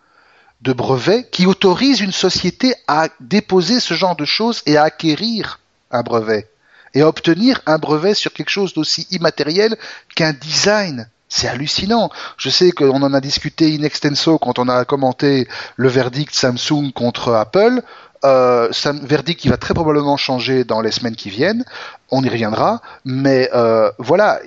[0.62, 5.60] de brevet qui autorise une société à déposer ce genre de choses et à acquérir
[5.90, 6.48] un brevet
[6.94, 9.78] et à obtenir un brevet sur quelque chose d'aussi immatériel
[10.16, 12.10] qu'un design C'est hallucinant.
[12.38, 15.48] Je sais qu'on en a discuté in extenso quand on a commenté
[15.78, 17.82] le verdict Samsung contre Apple.
[18.24, 18.70] Euh,
[19.02, 21.64] verdict qui va très probablement changer dans les semaines qui viennent.
[22.12, 22.82] On y reviendra.
[23.06, 24.42] Mais euh, voilà,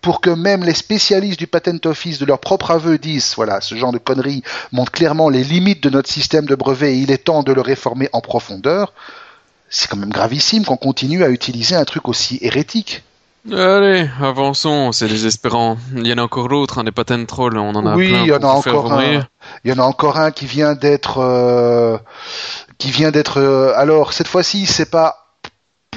[0.00, 3.74] pour que même les spécialistes du Patent Office de leur propre aveu disent, voilà, ce
[3.74, 4.42] genre de conneries
[4.72, 7.60] montre clairement les limites de notre système de brevets et il est temps de le
[7.60, 8.92] réformer en profondeur.
[9.68, 13.02] C'est quand même gravissime qu'on continue à utiliser un truc aussi hérétique.
[13.52, 15.76] Allez, avançons, c'est désespérant.
[15.94, 18.22] Il y en a encore d'autres, hein, des patent trolls, on en a oui, plein.
[18.22, 19.24] il y en a encore un.
[19.64, 21.96] Il y en a encore un qui vient d'être, euh,
[22.78, 23.40] qui vient d'être.
[23.40, 25.25] euh, alors cette fois-ci, c'est pas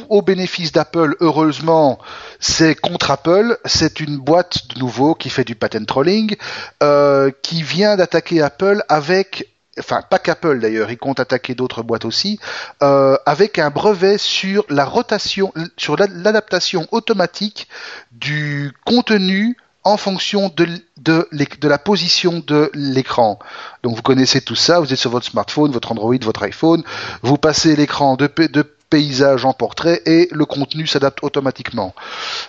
[0.10, 2.00] au bénéfice d'Apple, heureusement,
[2.40, 3.58] c'est contre Apple.
[3.66, 6.36] C'est une boîte de nouveau qui fait du patent trolling,
[6.84, 9.50] euh, qui vient d'attaquer Apple avec.
[9.80, 12.38] Enfin, pas qu'Apple d'ailleurs, il compte attaquer d'autres boîtes aussi,
[12.84, 17.70] euh, avec un brevet sur la rotation, sur la- l'adaptation automatique
[18.12, 21.28] du contenu en fonction de,
[21.64, 23.40] la position de l'écran.
[23.84, 26.84] Donc vous connaissez tout ça, vous êtes sur votre smartphone, votre Android, votre iPhone,
[27.22, 31.94] vous passez l'écran de, de paysage en portrait et le contenu s'adapte automatiquement.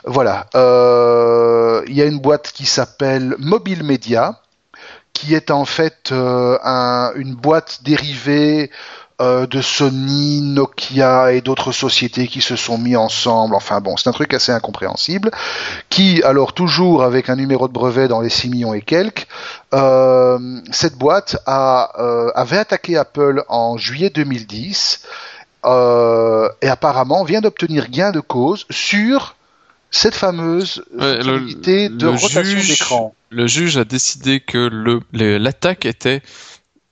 [0.05, 0.47] Voilà.
[0.55, 4.41] Euh, Il y a une boîte qui s'appelle Mobile Media,
[5.13, 8.71] qui est en fait euh, un- une boîte dérivée
[9.21, 13.55] euh, de Sony, Nokia et d'autres sociétés qui se sont mis ensemble.
[13.55, 15.31] Enfin bon, c'est un truc assez incompréhensible.
[15.91, 19.27] Qui, alors toujours avec un numéro de brevet dans les 6 millions et quelques,
[19.75, 20.39] euh,
[20.71, 25.03] cette boîte a, euh, avait attaqué Apple en juillet 2010
[25.65, 29.37] euh, et apparemment vient d'obtenir gain de cause sur
[29.91, 31.41] cette fameuse Ouais, le-
[31.89, 33.15] de le rotation d'écran.
[33.31, 34.69] Le juge a décidé que
[35.13, 36.23] l'attaque était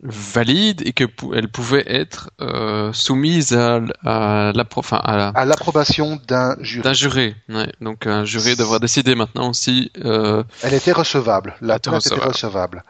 [0.02, 5.28] valide et que pou- elle pouvait être euh, soumise à, à l'appro- enfin, à la-
[5.30, 6.84] à l'approbation d'un jury.
[6.84, 7.34] d'un juré.
[7.48, 11.54] Ouais, donc un juré devra décider maintenant si euh, Elle était recevable.
[11.60, 12.84] La plainte était recevable.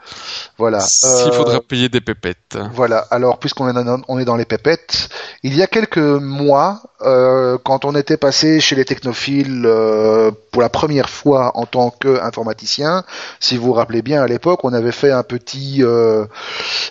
[0.58, 0.80] Voilà.
[0.80, 2.58] s'il Euh, faudra payer des pépettes.
[2.74, 3.06] Voilà.
[3.10, 5.08] Alors, puisqu'on est est dans les pépettes,
[5.42, 10.60] il y a quelques mois, euh, quand on était passé chez les technophiles euh, pour
[10.60, 13.04] la première fois en tant qu'informaticien,
[13.40, 16.26] si vous vous rappelez bien, à l'époque, on avait fait un petit, euh,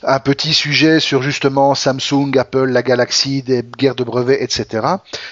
[0.08, 4.88] un petit sujet sur justement Samsung, Apple, la Galaxy, des guerres de brevets, etc.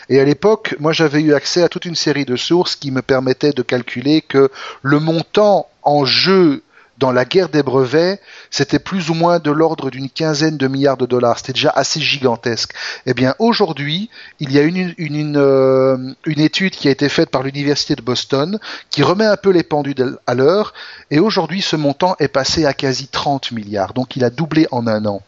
[0.10, 3.02] Et à l'époque, moi, j'avais eu accès à toute une série de sources qui me
[3.02, 4.52] permettaient de calculer que
[4.82, 6.62] le montant en jeu
[6.98, 10.98] dans la guerre des brevets, c'était plus ou moins de l'ordre d'une quinzaine de milliards
[10.98, 11.38] de dollars.
[11.40, 12.72] C'était déjà assez gigantesque.
[13.06, 17.10] Eh bien, aujourd'hui, il y a une, une, une, euh, une étude qui a été
[17.10, 20.74] faite par l'université de Boston qui remet un peu les pendules à l'heure.
[21.12, 23.94] Et aujourd'hui, ce montant est passé à quasi 30 milliards.
[23.94, 25.22] Donc, il a doublé en un an.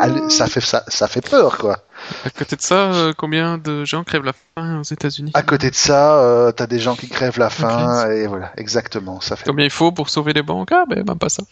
[0.00, 1.78] Hal- ça fait ça, ça fait peur quoi.
[2.24, 5.30] À côté de ça, euh, combien de gens crèvent la faim aux États-Unis?
[5.34, 9.20] À côté de ça, euh, t'as des gens qui crèvent la faim et voilà, exactement,
[9.20, 9.44] ça fait.
[9.46, 10.72] Combien il faut pour sauver les banques?
[10.72, 11.42] Ah, ben, même pas ça.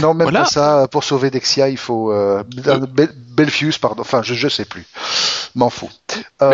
[0.00, 0.40] Non, même Voilà.
[0.40, 0.88] pas ça.
[0.90, 4.02] Pour sauver Dexia, il faut euh, Bel- Belfius, pardon.
[4.02, 4.84] Enfin, je je sais plus.
[5.54, 5.90] M'en fous.
[6.42, 6.52] Euh,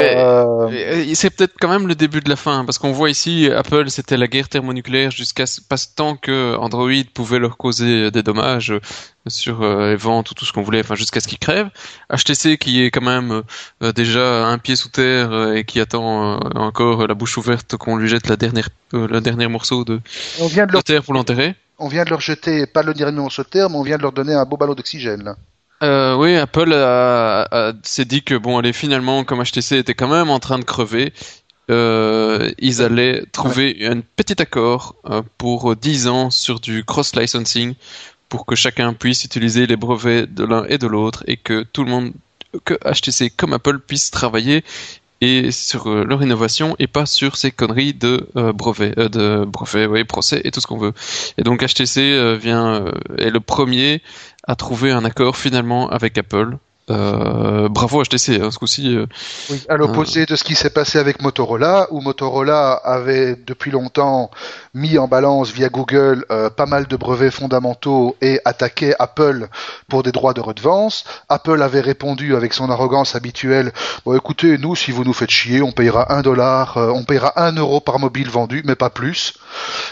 [0.68, 3.90] Euh, C'est peut-être quand même le début de la fin, parce qu'on voit ici, Apple,
[3.90, 5.60] c'était la guerre thermonucléaire jusqu'à ce-
[5.96, 8.80] temps que Android pouvait leur causer des dommages euh,
[9.28, 11.70] sur euh, les ventes ou tout ce qu'on voulait, enfin jusqu'à ce qu'ils crèvent.
[12.10, 13.42] HTC qui est quand même
[13.82, 17.76] euh, déjà un pied sous terre euh, et qui attend euh, encore la bouche ouverte
[17.76, 20.00] qu'on lui jette la dernière, euh, le dernier morceau de,
[20.40, 21.54] on vient de de leur, terre pour l'enterrer.
[21.78, 24.12] on vient de leur jeter pas le dernier sur terre, mais on vient de leur
[24.12, 25.34] donner un beau ballon d'oxygène.
[25.84, 30.08] Euh, oui, Apple a- a- s'est dit que bon, allez, finalement, comme HTC était quand
[30.08, 31.12] même en train de crever,
[31.70, 37.74] euh, ils allaient trouver un petit accord euh, pour 10 ans sur du cross-licensing
[38.28, 41.84] pour que chacun puisse utiliser les brevets de l'un et de l'autre et que tout
[41.84, 42.12] le monde,
[42.64, 44.64] que HTC comme Apple puisse travailler
[45.20, 49.44] et sur euh, leur innovation et pas sur ces conneries de euh, brevets, euh, de
[49.44, 50.92] brevets, oui, procès et tout ce qu'on veut.
[51.38, 52.84] Et donc HTC euh, vient
[53.18, 54.02] est le premier
[54.46, 56.58] à trouver un accord finalement avec Apple.
[56.90, 58.94] Euh, bravo HTC, hein, ce coup-ci.
[58.94, 59.06] euh,
[59.48, 64.30] Oui, à l'opposé de ce qui s'est passé avec Motorola, où Motorola avait depuis longtemps
[64.74, 69.48] mis en balance via Google euh, pas mal de brevets fondamentaux et attaquait Apple
[69.88, 71.04] pour des droits de redevance.
[71.28, 73.72] Apple avait répondu avec son arrogance habituelle
[74.04, 77.32] bon, écoutez, nous, si vous nous faites chier, on payera un dollar, euh, on payera
[77.36, 79.34] un euro par mobile vendu, mais pas plus.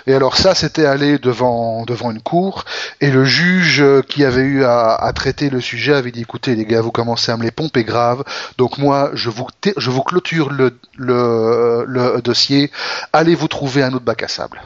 [0.06, 2.64] Et alors ça, c'était aller devant devant une cour,
[3.00, 6.54] et le juge euh, qui avait eu à, à traiter le sujet avait dit écoutez
[6.54, 8.24] les gars, vous commencez à me les pomper grave,
[8.58, 12.70] donc moi je vous je vous clôture le le, le dossier,
[13.12, 14.60] allez vous trouver un autre bac à sable.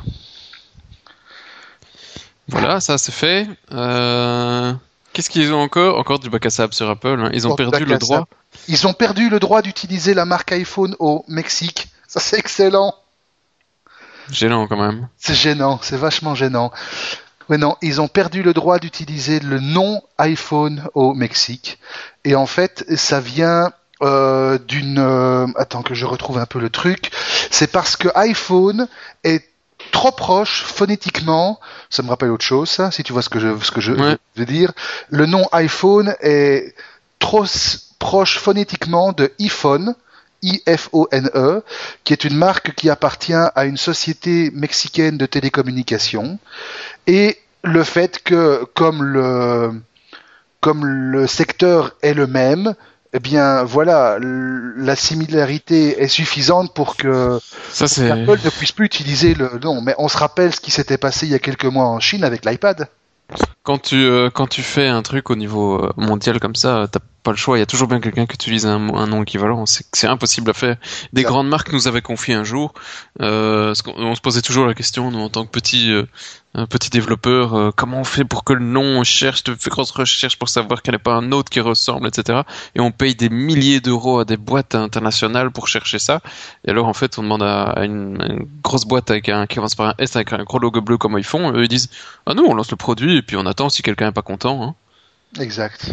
[2.49, 3.47] Voilà, ça c'est fait.
[3.73, 4.73] Euh,
[5.13, 5.99] Qu'est-ce qu'ils ont encore?
[5.99, 7.19] Encore du bac à sable sur Apple.
[7.21, 7.31] hein.
[7.33, 8.27] Ils ont Encore perdu le droit.
[8.69, 11.89] Ils ont perdu le droit d'utiliser la marque iPhone au Mexique.
[12.07, 12.95] Ça c'est excellent.
[14.31, 15.09] Gênant quand même.
[15.19, 16.73] C'est gênant, c'est vachement gênant.
[17.49, 21.79] Oui, non, ils ont perdu le droit d'utiliser le nom iPhone au Mexique.
[22.25, 23.71] Et en fait, ça vient
[24.03, 24.99] euh, d'une...
[24.99, 27.13] Euh, attends que je retrouve un peu le truc.
[27.53, 28.89] C'est parce que iPhone
[29.23, 29.45] est
[29.97, 31.59] trop proche phonétiquement.
[31.89, 33.93] Ça me rappelle autre chose, ça, si tu vois ce que je, ce que je
[33.93, 34.73] veux dire.
[35.09, 36.75] Le nom iPhone est
[37.19, 37.47] trop
[37.99, 39.95] proche phonétiquement de iPhone
[40.43, 41.63] IFONE,
[42.05, 46.39] qui est une marque qui appartient à une société mexicaine de télécommunications,
[47.07, 49.73] et le fait que comme le
[50.61, 52.75] comme le secteur est le même,
[53.13, 57.39] eh bien voilà, la similarité est suffisante pour que
[57.81, 59.81] Apple ne puisse plus utiliser le nom.
[59.81, 62.25] Mais on se rappelle ce qui s'était passé il y a quelques mois en Chine
[62.25, 62.89] avec l'iPad.
[63.63, 67.01] Quand tu euh, quand tu fais un truc au niveau euh, mondial comme ça, t'as
[67.27, 67.59] pas le choix.
[67.59, 69.64] Il y a toujours bien quelqu'un qui utilise un, un nom équivalent.
[69.66, 70.77] C'est impossible à faire.
[71.12, 72.72] Des grandes marques nous avaient confié un jour.
[73.20, 76.05] Euh, on se posait toujours la question, nous en tant que petit euh,
[76.55, 79.91] un petit développeur, euh, comment on fait pour que le nom cherche, de fait grosse
[79.91, 82.43] recherche pour savoir qu'il n'y a pas un autre qui ressemble, etc.
[82.77, 86.20] Et on paye des milliers d'euros à des boîtes internationales pour chercher ça.
[86.64, 89.89] Et alors en fait, on demande à, une, grosse boîte avec un qui commence par
[89.89, 91.53] un S avec un gros logo bleu comme ils font.
[91.53, 91.91] Eux ils disent
[92.24, 94.62] ah nous on lance le produit et puis on attend si quelqu'un n'est pas content.
[94.62, 94.74] Hein.
[95.41, 95.91] Exact.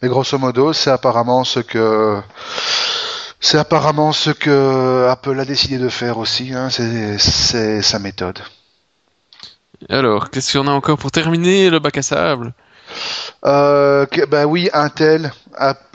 [0.00, 2.20] Mais grosso modo, c'est apparemment ce que
[3.40, 6.54] c'est apparemment ce que Apple a décidé de faire aussi.
[6.54, 6.68] Hein.
[6.70, 8.38] C'est sa méthode.
[9.88, 12.52] Alors, qu'est-ce qu'on a encore pour terminer le bac à sable?
[13.44, 15.32] Euh, bah oui, Intel,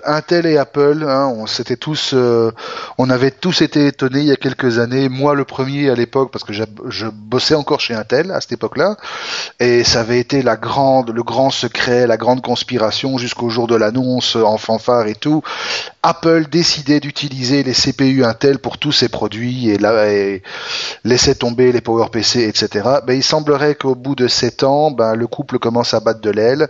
[0.05, 2.51] Intel et Apple, hein, on s'était tous, euh,
[2.97, 5.09] on avait tous été étonnés il y a quelques années.
[5.09, 8.97] Moi, le premier à l'époque, parce que je bossais encore chez Intel à cette époque-là,
[9.59, 13.75] et ça avait été la grande, le grand secret, la grande conspiration jusqu'au jour de
[13.75, 15.41] l'annonce en fanfare et tout.
[16.03, 20.43] Apple décidait d'utiliser les CPU Intel pour tous ses produits et,
[21.03, 22.87] laissait tomber les PowerPC, etc.
[23.05, 26.29] Ben, il semblerait qu'au bout de sept ans, ben, le couple commence à battre de
[26.29, 26.69] l'aile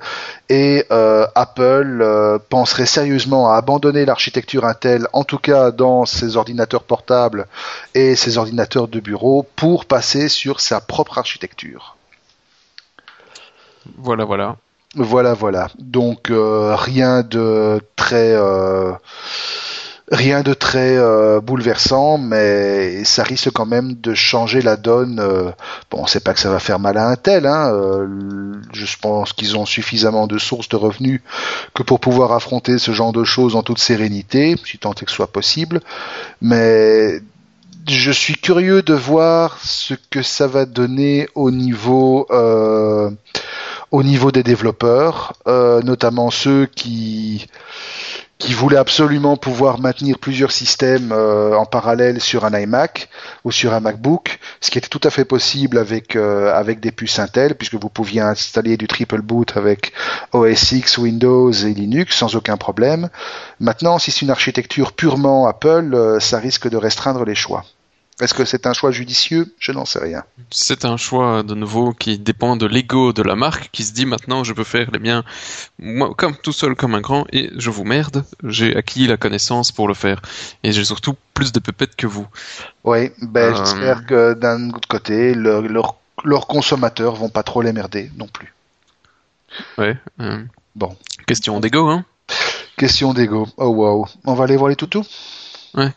[0.50, 6.38] et euh, Apple euh, penserait sérieusement à abandonner l'architecture Intel, en tout cas dans ses
[6.38, 7.47] ordinateurs portables
[7.93, 11.95] et ses ordinateurs de bureau, pour passer sur sa propre architecture.
[13.97, 14.57] Voilà, voilà.
[14.95, 15.69] Voilà, voilà.
[15.78, 18.34] Donc euh, rien de très
[20.12, 25.20] rien de très euh, bouleversant, mais ça risque quand même de changer la donne.
[25.20, 25.51] Euh,
[25.91, 27.45] bon, c'est pas que ça va faire mal à un tel.
[27.45, 28.08] Hein, euh,
[28.74, 31.22] je pense qu'ils ont suffisamment de sources de revenus
[31.74, 35.12] que pour pouvoir affronter ce genre de choses en toute sérénité, si tant est que
[35.12, 35.82] ce soit possible.
[36.41, 37.22] Mais
[37.88, 42.28] je suis curieux de voir ce que ça va donner au niveau
[43.89, 47.47] au niveau des développeurs, notamment ceux qui
[48.38, 53.10] qui voulait absolument pouvoir maintenir plusieurs systèmes euh, en parallèle sur un iMac
[53.44, 56.92] ou sur un MacBook, ce qui était tout à fait possible avec euh, avec des
[56.92, 59.92] puces Intel, puisque vous pouviez installer du triple boot avec
[60.34, 63.10] OS X, Windows et Linux sans aucun problème.
[63.60, 67.64] Maintenant, si c'est une architecture purement Apple, euh, ça risque de restreindre les choix.
[68.20, 69.53] Est-ce que c'est un choix judicieux?
[69.59, 70.24] Je n'en sais rien.
[70.49, 74.07] C'est un choix de nouveau qui dépend de l'ego de la marque qui se dit
[74.07, 75.24] maintenant je peux faire les biens
[75.78, 79.72] moi comme tout seul comme un grand et je vous merde, j'ai acquis la connaissance
[79.72, 80.20] pour le faire
[80.63, 82.28] et j'ai surtout plus de pépettes que vous.
[82.84, 88.09] Oui, ben euh, j'espère que d'un autre côté leurs consommateurs vont pas trop les merder
[88.18, 88.51] non plus.
[89.78, 89.95] Ouais.
[90.22, 90.43] Euh,
[90.76, 90.95] bon.
[91.28, 92.03] Question d'ego hein.
[92.78, 93.47] Question d'ego.
[93.57, 94.07] Oh wow.
[94.26, 95.05] On va aller voir les toutous?
[95.76, 95.91] Ouais.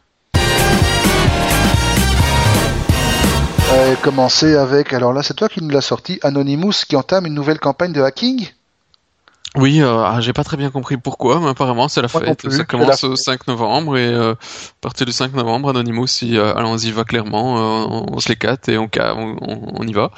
[3.70, 7.34] Euh, commencer avec, alors là c'est toi qui nous l'as sorti, Anonymous qui entame une
[7.34, 8.48] nouvelle campagne de hacking?
[9.56, 12.48] Oui, euh, ah, j'ai pas très bien compris pourquoi, mais apparemment c'est la fête.
[12.50, 14.36] Ça commence au 5 novembre et euh, à
[14.80, 18.78] partir du 5 novembre, Anonymous, si, euh, allons-y va clairement, euh, on, se l'écate et
[18.78, 20.12] on, on, on, y va.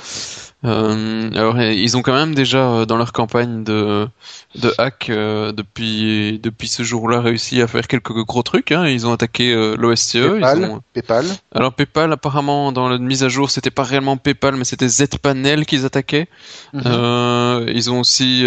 [0.65, 4.07] Euh, alors ils ont quand même déjà euh, dans leur campagne de
[4.55, 8.71] de hack euh, depuis depuis ce jour-là réussi à faire quelques gros trucs.
[8.71, 8.87] Hein.
[8.87, 10.13] Ils ont attaqué euh, l'OSCE.
[10.13, 11.27] PayPal, PayPal.
[11.53, 15.67] Alors PayPal apparemment dans la mise à jour c'était pas réellement PayPal mais c'était Zpanel
[15.67, 16.29] qu'ils attaquaient.
[16.73, 17.67] Mhm.
[17.69, 18.45] ils ont aussi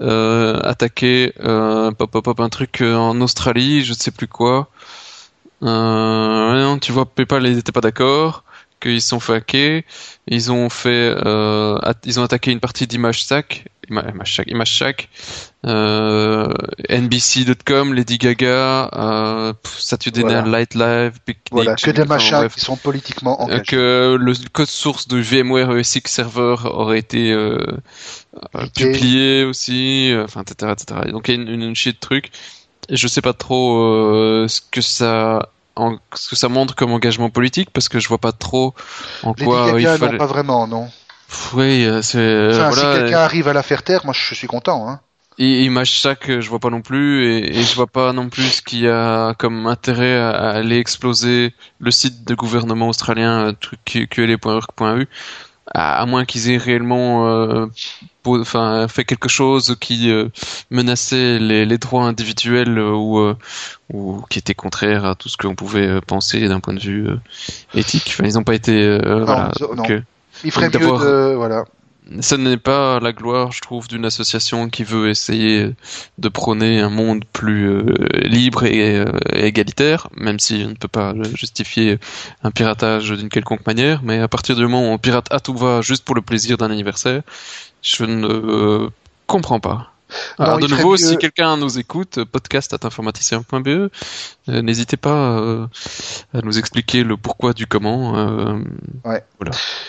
[0.00, 1.32] attaqué
[1.98, 4.70] pop pop pop un truc en Australie, je ne sais plus quoi.
[5.60, 8.45] tu vois PayPal ils étaient pas d'accord
[8.80, 9.82] qu'ils se sont fait hacker.
[10.26, 15.08] Ils ont fait, euh, ils ont attaqué une partie d'ImageStack, ImageShack,
[15.66, 16.52] euh,
[16.88, 21.48] NBC.com, Lady Gaga, euh, Saturday Night Light Live, Picnic.
[21.52, 23.62] Voilà, que des machins qui sont politiquement engagés.
[23.62, 30.42] Que le code source de VMware ESX Server aurait été euh, publié aussi, euh, enfin,
[30.42, 31.00] etc., etc.
[31.12, 32.30] Donc il y a une, une, de trucs.
[32.88, 36.92] Et je sais pas trop euh, ce que ça en, ce que ça montre comme
[36.92, 38.74] engagement politique parce que je vois pas trop
[39.22, 40.18] en quoi Gaga, il non, fallait.
[40.18, 40.88] pas vraiment, non.
[41.54, 42.94] Oui, euh, c'est Enfin, voilà.
[42.94, 44.88] si quelqu'un arrive à la faire taire, moi je suis content.
[44.88, 45.00] Hein.
[45.38, 48.62] Image Sac, je vois pas non plus, et, et je vois pas non plus ce
[48.62, 54.08] qu'il y a comme intérêt à, aller exploser le site de gouvernement australien, euh, truc
[54.08, 55.06] qla.org.eu,
[55.76, 57.66] à, à moins qu'ils aient réellement euh,
[58.24, 60.28] enfin, fait quelque chose qui euh,
[60.70, 63.36] menaçait les, les droits individuels euh, ou, euh,
[63.92, 67.06] ou qui était contraire à tout ce qu'on pouvait euh, penser d'un point de vue
[67.08, 67.16] euh,
[67.74, 68.06] éthique.
[68.08, 68.72] Enfin, ils n'ont pas été...
[68.72, 69.50] euh, voilà.
[69.60, 69.74] non.
[69.74, 70.00] Donc, euh,
[70.44, 71.34] Il ferait Donc mieux de...
[71.34, 71.64] Voilà.
[72.20, 75.70] Ce n'est pas la gloire, je trouve, d'une association qui veut essayer
[76.18, 77.82] de prôner un monde plus euh,
[78.22, 81.98] libre et, euh, et égalitaire, même si on ne peut pas justifier
[82.42, 84.02] un piratage d'une quelconque manière.
[84.02, 86.56] Mais à partir du moment où on pirate à tout va juste pour le plaisir
[86.56, 87.22] d'un anniversaire,
[87.82, 88.88] je ne euh,
[89.26, 89.95] comprends pas.
[90.38, 93.88] Alors, il de nouveau, mieux- si quelqu'un nous écoute, podcast@informaticien.be, euh,
[94.62, 95.10] n'hésitez pas
[95.40, 95.66] euh,
[96.34, 98.16] à nous expliquer le pourquoi du comment.
[98.16, 98.58] euh,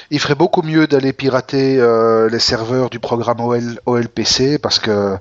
[0.09, 5.17] Il ferait beaucoup mieux d'aller pirater euh, les serveurs du programme OL, OLPC parce que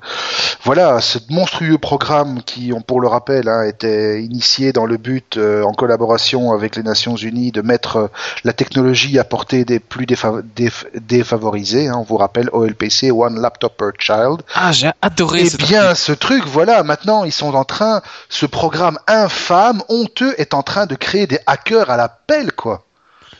[0.64, 5.38] voilà, ce monstrueux programme qui, on, pour le rappel, hein, était initié dans le but,
[5.38, 8.10] en collaboration avec les Nations Unies, de mettre
[8.44, 11.88] la technologie à portée des plus défa- déf- défavorisés.
[11.88, 11.96] hein.
[11.98, 14.42] on vous rappelle OLPC, One Laptop per Child.
[14.54, 18.98] Ah, j'ai adoré Eh bien, ce truc, voilà, maintenant, ils sont en train, ce programme
[19.06, 22.84] infâme, honteux, est en train de créer des hackers à la pelle, quoi.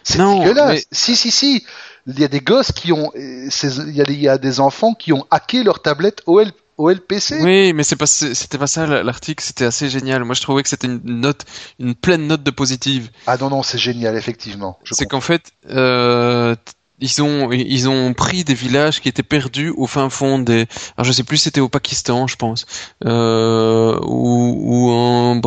[0.02, 0.70] C'est dégueulasse.
[0.70, 1.64] mais- Si, si, si.
[2.06, 4.38] Il y a des gosses qui ont, euh, il y, a des- il y a
[4.38, 7.40] des enfants qui ont hacké leur tablette OL, OLPC.
[7.42, 10.22] Oui, mais c'est pas, c'était pas ça l'article, c'était assez génial.
[10.22, 11.42] Moi, je trouvais que c'était une note,
[11.80, 13.10] une pleine note de positive.
[13.26, 14.78] Ah non, non, c'est génial, effectivement.
[14.92, 16.54] C'est qu'en fait, euh,
[16.98, 20.66] ils ont, ils ont pris des villages qui étaient perdus au fin fond des,
[20.96, 22.66] alors je sais plus, c'était au Pakistan, je pense,
[23.04, 25.40] euh, ou, ou en,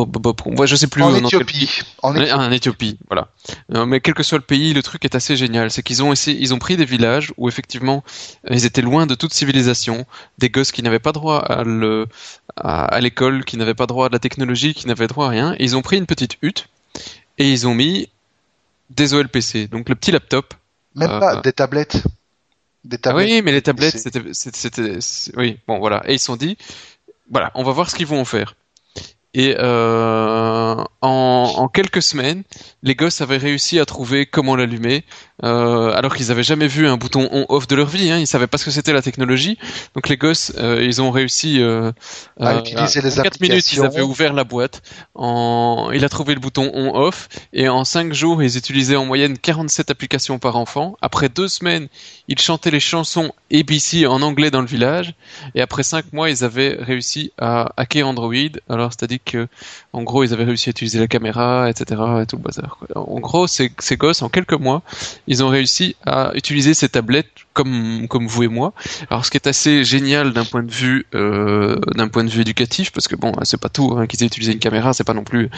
[0.56, 1.02] ouais, je sais plus.
[1.02, 1.82] en quel Éthiopie.
[2.02, 2.32] En Éthiopie.
[2.32, 3.28] en Éthiopie, voilà.
[3.74, 5.70] Euh, mais quel que soit le pays, le truc est assez génial.
[5.70, 8.04] C'est qu'ils ont essayé, ils ont pris des villages où effectivement
[8.48, 10.06] ils étaient loin de toute civilisation,
[10.38, 12.06] des gosses qui n'avaient pas droit à le,
[12.56, 15.30] à, à l'école, qui n'avaient pas droit à de la technologie, qui n'avaient droit à
[15.30, 15.54] rien.
[15.58, 16.68] Et ils ont pris une petite hutte
[17.38, 18.08] et ils ont mis
[18.90, 20.54] des OLPC, donc le petit laptop.
[20.94, 22.02] Même euh, pas des tablettes.
[22.84, 23.28] Des Ah tablettes.
[23.30, 24.98] oui, mais les tablettes, c'était,
[25.36, 26.02] oui, bon, voilà.
[26.08, 26.56] Et ils se sont dit,
[27.30, 28.56] voilà, on va voir ce qu'ils vont en faire.
[29.32, 32.42] Et euh, en, en quelques semaines,
[32.82, 35.04] les gosses avaient réussi à trouver comment l'allumer,
[35.44, 38.10] euh, alors qu'ils avaient jamais vu un bouton on/off de leur vie.
[38.10, 39.56] Hein, ils savaient pas ce que c'était la technologie.
[39.94, 41.62] Donc les gosses, euh, ils ont réussi.
[41.62, 41.92] Euh,
[42.40, 44.82] À euh, utiliser les en 4 minutes, ils avaient ouvert la boîte.
[45.14, 49.38] En, il a trouvé le bouton on/off et en 5 jours, ils utilisaient en moyenne
[49.38, 50.96] 47 applications par enfant.
[51.02, 51.86] Après deux semaines,
[52.26, 55.14] ils chantaient les chansons ABC en anglais dans le village.
[55.54, 58.34] Et après 5 mois, ils avaient réussi à hacker Android.
[58.68, 59.48] Alors, c'est-à-dire que,
[59.92, 62.00] en gros, ils avaient réussi à utiliser la caméra, etc.
[62.22, 62.78] et tout le bazar.
[62.94, 64.82] En gros, ces, ces gosses, en quelques mois,
[65.26, 67.30] ils ont réussi à utiliser ces tablettes
[67.62, 68.72] comme, comme vous et moi.
[69.10, 72.40] Alors, ce qui est assez génial d'un point de vue, euh, d'un point de vue
[72.40, 75.14] éducatif, parce que bon, c'est pas tout, hein, qu'ils aient utilisé une caméra, c'est pas
[75.14, 75.50] non plus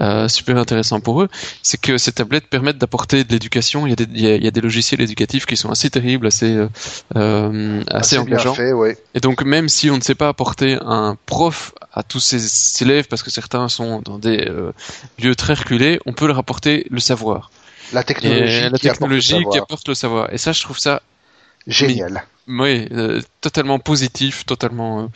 [0.00, 1.28] euh, super intéressant pour eux.
[1.62, 3.86] C'est que ces tablettes permettent d'apporter de l'éducation.
[3.86, 5.70] Il y a des, il y a, il y a des logiciels éducatifs qui sont
[5.70, 6.56] assez terribles, assez,
[7.16, 8.54] euh, assez, Assez engageants.
[8.54, 8.96] fait, ouais.
[9.14, 13.06] Et donc même si on ne sait pas apporter un prof à tous ces élèves,
[13.08, 14.48] parce que certains sont dans des
[15.22, 17.50] lieux très reculés, on peut leur apporter le savoir.
[17.92, 20.32] La technologie, qui apporte le savoir.
[20.32, 21.02] Et ça, je trouve ça,
[21.66, 22.24] Génial.
[22.48, 25.06] oui, euh, totalement positif, totalement, euh,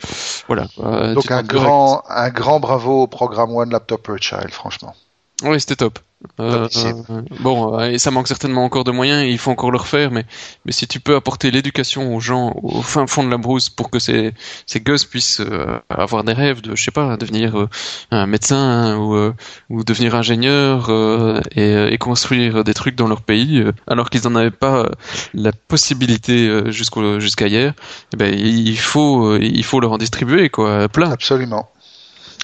[0.47, 0.67] voilà.
[0.75, 1.13] quoi.
[1.13, 4.95] Donc un grand, un grand bravo au programme One Laptop per Child, franchement.
[5.43, 5.99] Oui, c'était top.
[6.39, 9.71] Euh, euh, bon, euh, et ça manque certainement encore de moyens, et il faut encore
[9.71, 10.25] le refaire, mais,
[10.65, 13.89] mais si tu peux apporter l'éducation aux gens au fin fond de la brousse pour
[13.89, 14.33] que ces,
[14.65, 17.69] ces gosses puissent euh, avoir des rêves de, je sais pas, devenir euh,
[18.11, 19.33] un médecin hein, ou, euh,
[19.69, 24.21] ou devenir ingénieur euh, et, et construire des trucs dans leur pays, euh, alors qu'ils
[24.23, 24.89] n'en avaient pas
[25.33, 27.73] la possibilité jusqu'au jusqu'à hier,
[28.13, 31.11] eh ben, il faut il faut leur en distribuer quoi, plein.
[31.11, 31.69] Absolument.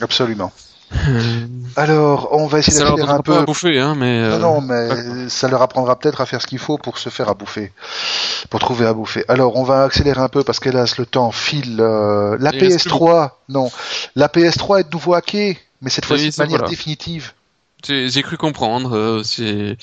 [0.02, 0.52] Absolument.
[0.94, 1.22] Euh,
[1.78, 3.38] Alors, on va essayer d'accélérer un pas peu.
[3.38, 6.48] à bouffer, hein, mais Non, euh, non, mais ça leur apprendra peut-être à faire ce
[6.48, 7.72] qu'il faut pour se faire à bouffer,
[8.50, 9.24] pour trouver à bouffer.
[9.28, 11.78] Alors, on va accélérer un peu parce qu'hélas, le temps file.
[11.80, 13.72] euh, La Il reste PS3, non,
[14.16, 16.70] la PS3 est de nouveau hackée, mais cette fois-ci de manière voilà.
[16.70, 17.32] définitive.
[17.88, 18.96] J'ai cru comprendre.
[18.96, 19.78] euh, c'est-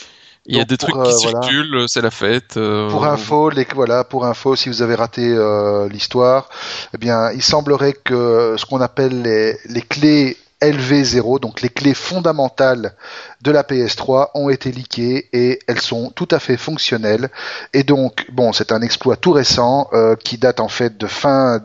[0.50, 1.42] il y a Donc, des pour, trucs euh, qui voilà.
[1.42, 2.56] circulent, euh, c'est la fête.
[2.56, 6.48] euh, Pour info, les, voilà, pour info, si vous avez raté euh, l'histoire,
[6.94, 11.94] eh bien, il semblerait que ce qu'on appelle les, les clés LV0, donc les clés
[11.94, 12.94] fondamentales
[13.42, 17.30] de la PS3, ont été leakées et elles sont tout à fait fonctionnelles.
[17.72, 21.60] Et donc, bon, c'est un exploit tout récent euh, qui date en fait de fin,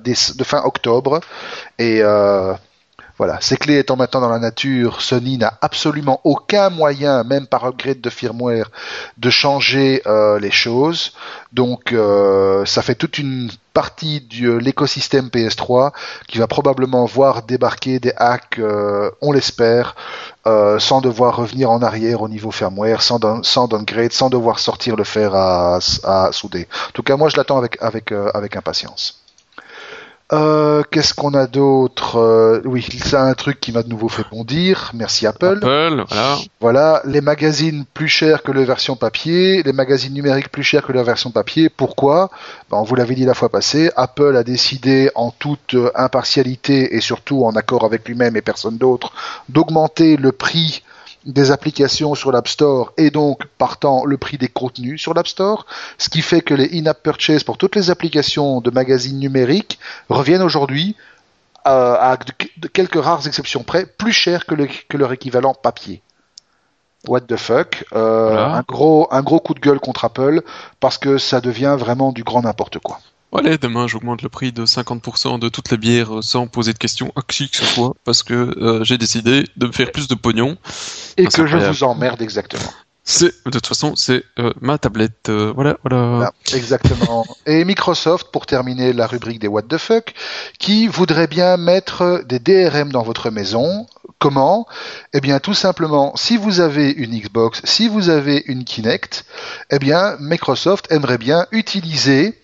[0.63, 1.21] octobre.
[1.81, 2.53] Euh,
[3.19, 7.63] Voilà, ces clés étant maintenant dans la nature, Sony n'a absolument aucun moyen, même par
[7.65, 8.71] upgrade de firmware,
[9.19, 11.13] de changer euh, les choses.
[11.51, 15.91] Donc euh, ça fait toute une partie de l'écosystème PS3
[16.27, 19.95] qui va probablement voir débarquer des hacks, euh, on l'espère,
[20.79, 25.03] sans devoir revenir en arrière au niveau firmware, sans, sans downgrade, sans devoir sortir le
[25.03, 26.67] fer à, à souder.
[26.89, 29.22] En tout cas, moi je l'attends avec, avec impatience.
[30.31, 34.23] Euh, Qu'est-ce qu'on a d'autre Euh, Oui, c'est un truc qui m'a de nouveau fait
[34.31, 34.91] bondir.
[34.93, 35.59] Merci Apple.
[35.61, 36.37] Apple, voilà.
[36.59, 40.93] Voilà, les magazines plus chers que les versions papier, les magazines numériques plus chers que
[40.93, 41.69] la version papier.
[41.69, 42.29] Pourquoi?
[42.71, 46.95] Ben, On vous l'avait dit la fois passée, Apple a décidé en toute euh, impartialité
[46.95, 49.11] et surtout en accord avec lui-même et personne d'autre
[49.49, 50.83] d'augmenter le prix
[51.25, 55.65] des applications sur l'App Store et donc partant le prix des contenus sur l'App Store,
[55.97, 59.79] ce qui fait que les in-app purchase pour toutes les applications de magazines numériques
[60.09, 60.95] reviennent aujourd'hui
[61.65, 62.17] euh, à
[62.57, 66.01] de quelques rares exceptions près plus cher que, le- que leur équivalent papier.
[67.07, 68.55] What the fuck Euh, Voilà.
[68.55, 70.41] un gros un gros coup de gueule contre Apple
[70.79, 72.99] parce que ça devient vraiment du grand n'importe quoi.
[73.35, 77.11] Allez, demain j'augmente le prix de 50% de toutes les bières sans poser de questions
[77.15, 80.15] à qui que ce soit parce que euh, j'ai décidé de me faire plus de
[80.15, 80.57] pognon.
[81.17, 82.71] Et Ah, que je vous emmerde exactement.
[83.05, 85.29] C'est de toute façon c'est euh, ma tablette.
[85.29, 86.07] euh, voilà, voilà.
[86.07, 87.25] Voilà, exactement.
[87.45, 90.13] Et Microsoft, pour terminer la rubrique des What the fuck,
[90.59, 93.87] qui voudrait bien mettre des DRM dans votre maison.
[94.19, 94.67] Comment?
[95.11, 99.25] Eh bien, tout simplement, si vous avez une Xbox, si vous avez une Kinect,
[99.69, 102.39] eh bien, Microsoft aimerait bien utiliser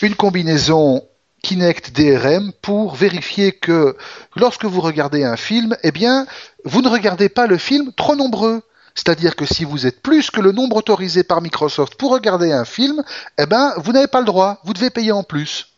[0.00, 1.04] une combinaison
[1.42, 3.96] Kinect DRM pour vérifier que
[4.36, 6.26] lorsque vous regardez un film, eh bien,
[6.64, 8.62] vous ne regardez pas le film trop nombreux.
[8.94, 12.64] C'est-à-dire que si vous êtes plus que le nombre autorisé par Microsoft pour regarder un
[12.66, 13.02] film,
[13.38, 14.58] eh ben, vous n'avez pas le droit.
[14.64, 15.68] Vous devez payer en plus.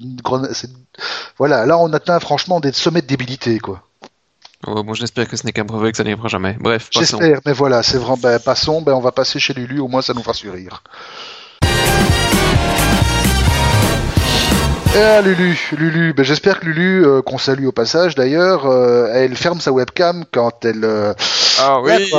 [0.00, 0.50] Une grande-
[1.38, 3.84] Voilà, là, on atteint franchement des sommets de débilité, quoi.
[4.66, 6.56] Oh, bon, j'espère que ce n'est qu'un brevet que ça n'arrivera jamais.
[6.58, 7.18] Bref, passons.
[7.20, 10.02] J'espère, mais voilà, c'est vraiment, ben, passons, ben, on va passer chez Lulu, au moins
[10.02, 10.82] ça nous fera sourire.
[14.96, 19.36] Ah, Lulu, Lulu, ben, j'espère que Lulu, euh, qu'on salue au passage d'ailleurs, euh, elle
[19.36, 20.84] ferme sa webcam quand elle...
[20.84, 21.12] euh,
[21.60, 22.10] Ah oui.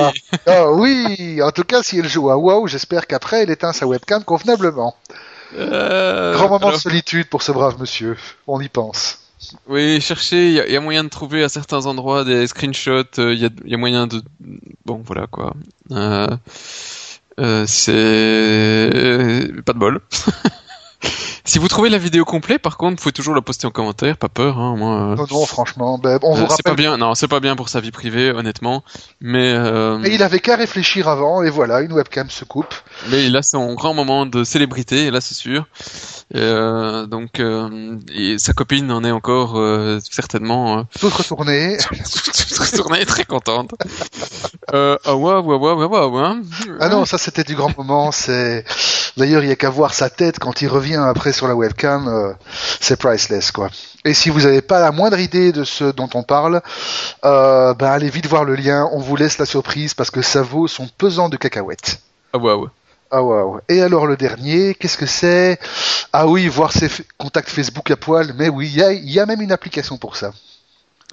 [0.45, 3.85] Ah oui, en tout cas, si elle joue à WoW, j'espère qu'après, elle éteint sa
[3.87, 4.95] webcam convenablement.
[5.57, 8.15] Euh, Grand moment alors, de solitude pour ce brave monsieur,
[8.47, 9.19] on y pense.
[9.67, 13.33] Oui, cherchez, il y, y a moyen de trouver à certains endroits des screenshots, euh,
[13.33, 14.21] il y, y a moyen de...
[14.85, 15.53] Bon, voilà quoi.
[15.91, 16.27] Euh,
[17.39, 19.51] euh, c'est...
[19.65, 20.01] Pas de bol.
[21.49, 24.17] si vous trouvez la vidéo complète, par contre, vous pouvez toujours la poster en commentaire,
[24.17, 25.11] pas peur, hein, moi...
[25.11, 26.85] euh, Non, non, franchement, ben, on vous euh, c'est pas rappelle.
[26.85, 28.83] bien, non, c'est pas bien pour sa vie privée, honnêtement,
[29.19, 29.51] mais...
[29.53, 32.73] euh, Et il avait qu'à réfléchir avant, et voilà, une webcam se coupe.
[33.09, 35.67] Mais là, c'est un grand moment de célébrité, et là, c'est sûr.
[36.33, 36.39] Et,
[37.07, 37.41] donc,
[38.13, 39.59] et sa copine en est encore
[40.09, 41.77] certainement Toute retournée.
[41.89, 43.71] toute retournée très contente.
[44.71, 46.35] Euh, ah ouais, ouais, ouais, ouais, ouais, ouais.
[46.79, 48.11] Ah non, ça c'était du grand moment.
[48.11, 48.63] C'est
[49.17, 52.07] d'ailleurs il y a qu'à voir sa tête quand il revient après sur la webcam.
[52.07, 52.33] euh,
[52.81, 53.69] c'est priceless quoi.
[54.03, 56.61] Et si vous n'avez pas la moindre idée de ce dont on parle,
[57.23, 58.89] euh, ben allez vite voir le lien.
[58.91, 62.01] On vous laisse la surprise parce que ça vaut son pesant de cacahuètes.
[62.33, 62.67] Ah ouais, ouais.
[63.11, 63.59] Ah waouh.
[63.69, 65.59] Et alors le dernier, qu'est-ce que c'est?
[66.11, 68.33] Ah oui, voir ses contacts Facebook à poil.
[68.35, 70.31] Mais oui, il y y a même une application pour ça.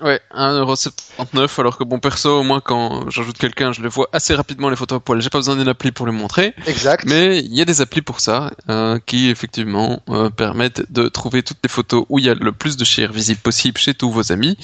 [0.02, 4.68] Ouais, 1,79€, alors que bon, perso, moi, quand j'ajoute quelqu'un, je le vois assez rapidement
[4.68, 5.22] les photos à poil.
[5.22, 6.54] J'ai pas besoin d'une appli pour le montrer.
[6.66, 7.06] Exact.
[7.06, 11.42] Mais il y a des applis pour ça, euh, qui effectivement euh, permettent de trouver
[11.42, 14.10] toutes les photos où il y a le plus de chair visible possible chez tous
[14.10, 14.58] vos amis,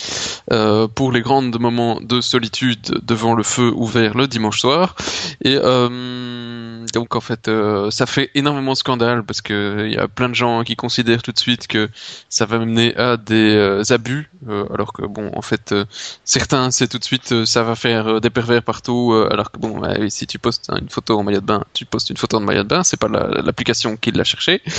[0.52, 4.96] euh, pour les grands moments de solitude devant le feu ouvert le dimanche soir.
[5.42, 9.98] Et euh, donc en fait, euh, ça fait énormément de scandale parce que il y
[9.98, 11.88] a plein de gens qui considèrent tout de suite que
[12.28, 15.85] ça va mener à des euh, abus, euh, alors que bon, en fait, euh,
[16.24, 19.51] certains c'est tout de suite euh, ça va faire euh, des pervers partout, euh, alors
[19.51, 22.11] que bon, bah, si tu postes hein, une photo en maillot de bain, tu postes
[22.11, 24.62] une photo en maillot de bain, c'est pas la- l'application qui l'a cherché,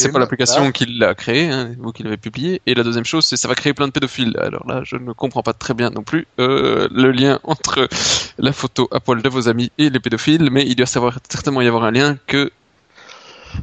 [0.00, 2.60] c'est pas l'application qui l'a créé, hein, vous qui l'avez publié.
[2.66, 4.36] Et la deuxième chose, c'est ça va créer plein de pédophiles.
[4.40, 7.88] Alors là, je ne comprends pas très bien non plus le lien entre
[8.38, 11.60] la photo à poil de vos amis et les pédophiles, mais il doit savoir certainement
[11.62, 12.50] y avoir un lien que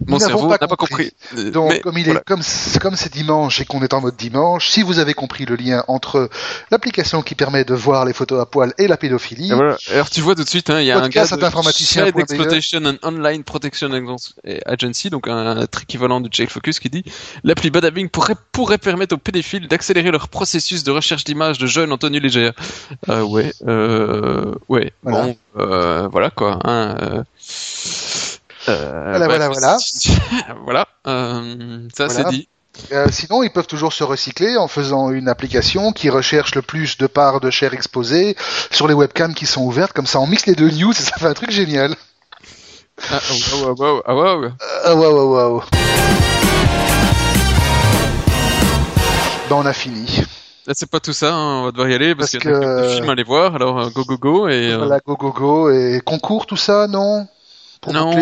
[0.07, 1.11] mon cerveau n'a pas compris.
[1.34, 1.38] compris.
[1.38, 2.20] Euh, Donc, mais comme il voilà.
[2.20, 5.14] est, comme, c'est- comme c'est dimanche et qu'on est en mode dimanche, si vous avez
[5.14, 6.30] compris le lien entre
[6.72, 9.78] l'application qui permet de voir les photos à poil et la pédophilie, Et voilà.
[9.91, 12.20] Alors tu vois tout de suite, hein, il y a un gars de informaticien BE.
[12.20, 13.90] Exploitation and Online Protection
[14.65, 17.03] Agency, donc un autre équivalent du Jail Focus, qui dit
[17.44, 21.91] l'appli Badabing pourrait pourrait permettre aux pédophiles d'accélérer leur processus de recherche d'images de jeunes
[21.91, 22.53] en tenue légère.
[23.10, 25.24] Euh, ouais, euh, ouais, Voilà.
[25.28, 26.60] bon, euh, voilà quoi.
[26.64, 27.24] Hein, euh,
[28.65, 29.77] Voilà, bref, voilà, voilà.
[30.64, 32.23] voilà, euh, ça Voilà.
[32.30, 32.48] c'est dit.
[32.91, 36.98] Euh, sinon, ils peuvent toujours se recycler en faisant une application qui recherche le plus
[36.98, 38.35] de parts de chair exposées
[38.72, 39.94] sur les webcams qui sont ouvertes.
[39.94, 41.95] Comme ça, on mixe les deux news et ça fait un truc génial.
[43.11, 43.34] Ah, ah.
[44.85, 45.64] Ah, wow, wow, wow.
[49.49, 50.22] Ben, on a fini.
[50.72, 52.60] C'est pas tout ça, hein, on va devoir y aller parce, Parce qu'il y a
[52.60, 53.56] que- des films à aller voir.
[53.56, 55.69] Alors euh, go go go et euh, Voilà, go, go, go.
[55.69, 57.27] Et concours, tout ça, non?
[57.84, 58.14] Pour non,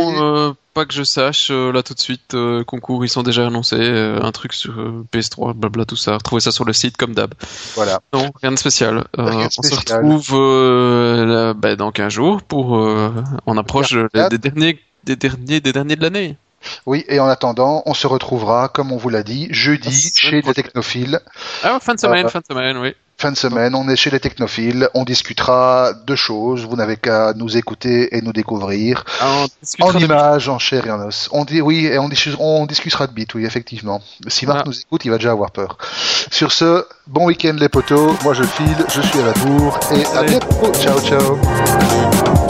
[0.50, 2.34] euh, pas que je sache euh, là tout de suite.
[2.34, 3.76] euh, concours, ils sont déjà annoncés.
[3.80, 6.14] euh, un truc sur euh, PS3, blabla tout ça.
[6.16, 7.34] Retrouvez ça sur le site comme d'hab.
[7.76, 8.00] Voilà.
[8.14, 9.06] Non, rien de spécial.
[9.20, 12.76] Euh, Rien de On se retrouve euh, là, bah, dans 15 jours pour.
[12.78, 13.14] euh,
[13.46, 13.96] on approche
[14.32, 16.38] des derniers, des derniers, des derniers de l'année.
[16.86, 20.54] Oui, et en attendant, on se retrouvera, comme on vous l'a dit, jeudi chez les
[20.54, 21.20] technophiles.
[21.64, 22.94] Ah, fin de semaine, fin de semaine, oui.
[23.22, 24.90] Fin de semaine, on est chez les technophiles.
[24.96, 26.66] On discutera de choses.
[26.66, 29.04] Vous n'avez qu'à nous écouter et nous découvrir.
[29.20, 29.46] Ah,
[29.80, 31.30] En images, en chair et en os.
[31.32, 34.02] On dit oui, et on, dis- on discutera de bit, oui, effectivement.
[34.26, 34.64] Si Marc Ah.
[34.66, 35.78] nous écoute, il va déjà avoir peur.
[36.32, 38.12] Sur ce, bon week-end les potos.
[38.24, 40.72] Moi je file, je suis à la bourre et à bientôt.
[40.82, 42.41] Ciao, ciao.